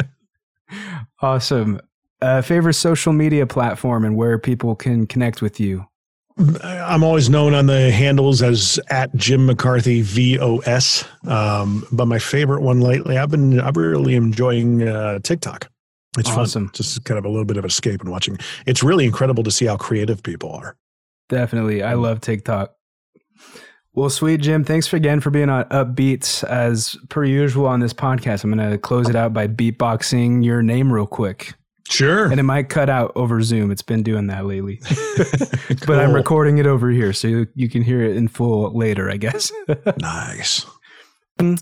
awesome. 1.21 1.79
Uh, 2.21 2.41
favorite 2.41 2.73
social 2.75 3.11
media 3.11 3.45
platform 3.45 4.05
and 4.05 4.15
where 4.15 4.39
people 4.39 4.75
can 4.75 5.05
connect 5.05 5.41
with 5.41 5.59
you. 5.59 5.85
I'm 6.37 7.03
always 7.03 7.29
known 7.29 7.53
on 7.53 7.67
the 7.67 7.91
handles 7.91 8.41
as 8.41 8.79
at 8.89 9.13
Jim 9.15 9.45
McCarthy 9.45 10.01
VOS. 10.01 11.05
Um, 11.27 11.85
but 11.91 12.05
my 12.07 12.17
favorite 12.19 12.61
one 12.61 12.81
lately, 12.81 13.17
I've 13.17 13.29
been 13.29 13.59
I'm 13.59 13.73
really 13.73 14.15
enjoying 14.15 14.87
uh, 14.87 15.19
TikTok. 15.19 15.69
It's 16.17 16.29
Awesome. 16.29 16.67
fun. 16.67 16.73
Just 16.73 17.03
kind 17.05 17.17
of 17.17 17.25
a 17.25 17.29
little 17.29 17.45
bit 17.45 17.57
of 17.57 17.65
escape 17.65 18.01
and 18.01 18.09
watching. 18.09 18.37
It's 18.65 18.83
really 18.83 19.05
incredible 19.05 19.43
to 19.43 19.51
see 19.51 19.65
how 19.65 19.77
creative 19.77 20.21
people 20.23 20.51
are. 20.51 20.75
Definitely, 21.29 21.81
I 21.83 21.93
love 21.93 22.21
TikTok. 22.21 22.73
Well, 23.95 24.09
sweet 24.09 24.41
Jim, 24.41 24.63
thanks 24.63 24.87
for 24.87 24.95
again 24.95 25.19
for 25.19 25.29
being 25.29 25.49
on 25.49 25.65
Upbeats 25.65 26.43
as 26.43 26.97
per 27.09 27.23
usual 27.23 27.67
on 27.67 27.79
this 27.79 27.93
podcast. 27.93 28.43
I'm 28.43 28.49
gonna 28.49 28.77
close 28.77 29.07
it 29.07 29.15
out 29.15 29.33
by 29.33 29.47
beatboxing 29.47 30.43
your 30.43 30.63
name 30.63 30.91
real 30.91 31.05
quick, 31.05 31.53
Sure. 31.89 32.31
and 32.31 32.39
it 32.39 32.43
might 32.43 32.69
cut 32.69 32.89
out 32.89 33.11
over 33.15 33.41
Zoom. 33.41 33.69
It's 33.69 33.81
been 33.81 34.03
doing 34.03 34.27
that 34.27 34.45
lately. 34.45 34.79
but 35.85 35.99
I'm 35.99 36.13
recording 36.13 36.57
it 36.57 36.65
over 36.65 36.89
here, 36.89 37.13
so 37.13 37.27
you, 37.27 37.47
you 37.55 37.69
can 37.69 37.81
hear 37.81 38.01
it 38.01 38.15
in 38.15 38.27
full 38.27 38.75
later, 38.75 39.09
I 39.09 39.17
guess. 39.17 39.51
Nice. 39.97 40.65
Did 41.39 41.59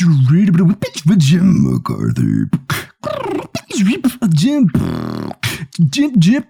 you 0.00 0.08
read 0.30 0.48
about 0.48 0.60
a 0.60 0.64
bitch 0.74 1.00
for 1.06 1.16
Jim 1.16 1.64
McCarthy? 1.64 2.44
Jim, 4.34 4.68
Jim, 5.90 6.20
Jim, 6.20 6.44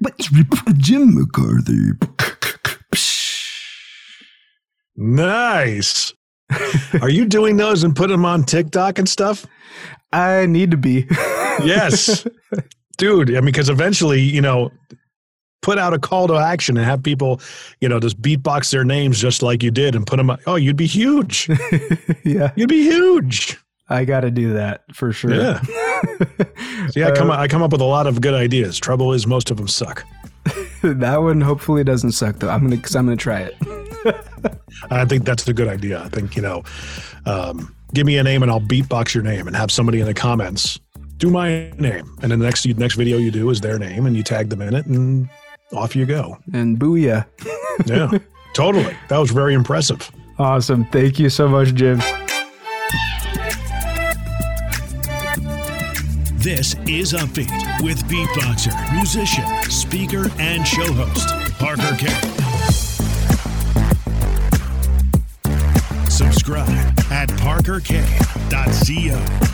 Jim 0.78 1.14
McCarthy. 1.14 1.92
Nice. 4.96 6.12
Are 7.02 7.08
you 7.10 7.24
doing 7.24 7.56
those 7.56 7.82
and 7.84 7.96
put 7.96 8.08
them 8.08 8.24
on 8.24 8.44
TikTok 8.44 8.98
and 8.98 9.08
stuff? 9.08 9.46
I 10.12 10.46
need 10.46 10.70
to 10.70 10.76
be. 10.76 11.06
Yes. 11.64 12.26
Dude, 12.98 13.30
I 13.30 13.34
mean, 13.34 13.46
because 13.46 13.68
eventually, 13.68 14.20
you 14.20 14.40
know, 14.40 14.70
put 15.62 15.78
out 15.78 15.94
a 15.94 15.98
call 15.98 16.28
to 16.28 16.34
action 16.34 16.76
and 16.76 16.86
have 16.86 17.02
people, 17.02 17.40
you 17.80 17.88
know, 17.88 17.98
just 17.98 18.20
beatbox 18.22 18.70
their 18.70 18.84
names 18.84 19.20
just 19.20 19.42
like 19.42 19.62
you 19.62 19.70
did 19.72 19.96
and 19.96 20.06
put 20.06 20.18
them, 20.18 20.30
oh, 20.46 20.54
you'd 20.54 20.76
be 20.76 20.86
huge. 20.86 21.48
yeah, 22.24 22.52
You'd 22.54 22.68
be 22.68 22.82
huge. 22.84 23.58
I 23.88 24.04
got 24.04 24.20
to 24.20 24.30
do 24.30 24.52
that 24.52 24.82
for 24.94 25.12
sure. 25.12 25.34
Yeah. 25.34 25.60
See, 26.90 27.02
I 27.02 27.10
come, 27.10 27.30
Uh, 27.30 27.36
I 27.36 27.48
come 27.48 27.62
up 27.62 27.72
with 27.72 27.80
a 27.80 27.84
lot 27.86 28.06
of 28.06 28.20
good 28.20 28.34
ideas. 28.34 28.78
Trouble 28.78 29.12
is, 29.12 29.26
most 29.26 29.50
of 29.50 29.56
them 29.56 29.68
suck. 29.68 30.04
that 30.82 31.20
one 31.20 31.40
hopefully 31.40 31.82
doesn't 31.84 32.12
suck 32.12 32.38
though. 32.38 32.50
I'm 32.50 32.62
gonna 32.64 32.76
because 32.76 32.94
I'm 32.96 33.06
gonna 33.06 33.16
try 33.16 33.40
it. 33.40 33.54
I 34.90 35.04
think 35.04 35.24
that's 35.24 35.46
a 35.48 35.54
good 35.54 35.68
idea. 35.68 36.02
I 36.02 36.08
think, 36.08 36.36
you 36.36 36.42
know, 36.42 36.62
um, 37.26 37.74
give 37.92 38.06
me 38.06 38.18
a 38.18 38.22
name 38.22 38.42
and 38.42 38.50
I'll 38.50 38.60
beatbox 38.60 39.14
your 39.14 39.22
name 39.24 39.46
and 39.46 39.56
have 39.56 39.70
somebody 39.70 40.00
in 40.00 40.06
the 40.06 40.14
comments 40.14 40.78
do 41.18 41.30
my 41.30 41.70
name. 41.78 42.16
And 42.22 42.30
then 42.30 42.38
the 42.38 42.44
next, 42.44 42.66
next 42.66 42.96
video 42.96 43.18
you 43.18 43.30
do 43.30 43.48
is 43.50 43.60
their 43.60 43.78
name 43.78 44.06
and 44.06 44.16
you 44.16 44.22
tag 44.22 44.50
them 44.50 44.60
in 44.62 44.74
it 44.74 44.86
and 44.86 45.28
off 45.72 45.96
you 45.96 46.06
go. 46.06 46.38
And 46.52 46.78
booyah! 46.78 47.26
Yeah, 47.86 48.10
totally. 48.54 48.96
That 49.08 49.18
was 49.18 49.30
very 49.30 49.54
impressive. 49.54 50.10
Awesome. 50.38 50.84
Thank 50.86 51.18
you 51.18 51.30
so 51.30 51.48
much, 51.48 51.74
Jim. 51.74 51.98
This 56.36 56.74
is 56.86 57.14
Upbeat 57.14 57.82
with 57.82 58.04
beatboxer, 58.04 58.94
musician, 58.94 59.46
speaker, 59.70 60.30
and 60.38 60.66
show 60.66 60.92
host, 60.92 61.28
Parker 61.58 61.96
Kane. 61.96 62.83
Subscribe 66.14 66.68
at 67.10 67.28
parkerkane.co. 67.40 69.53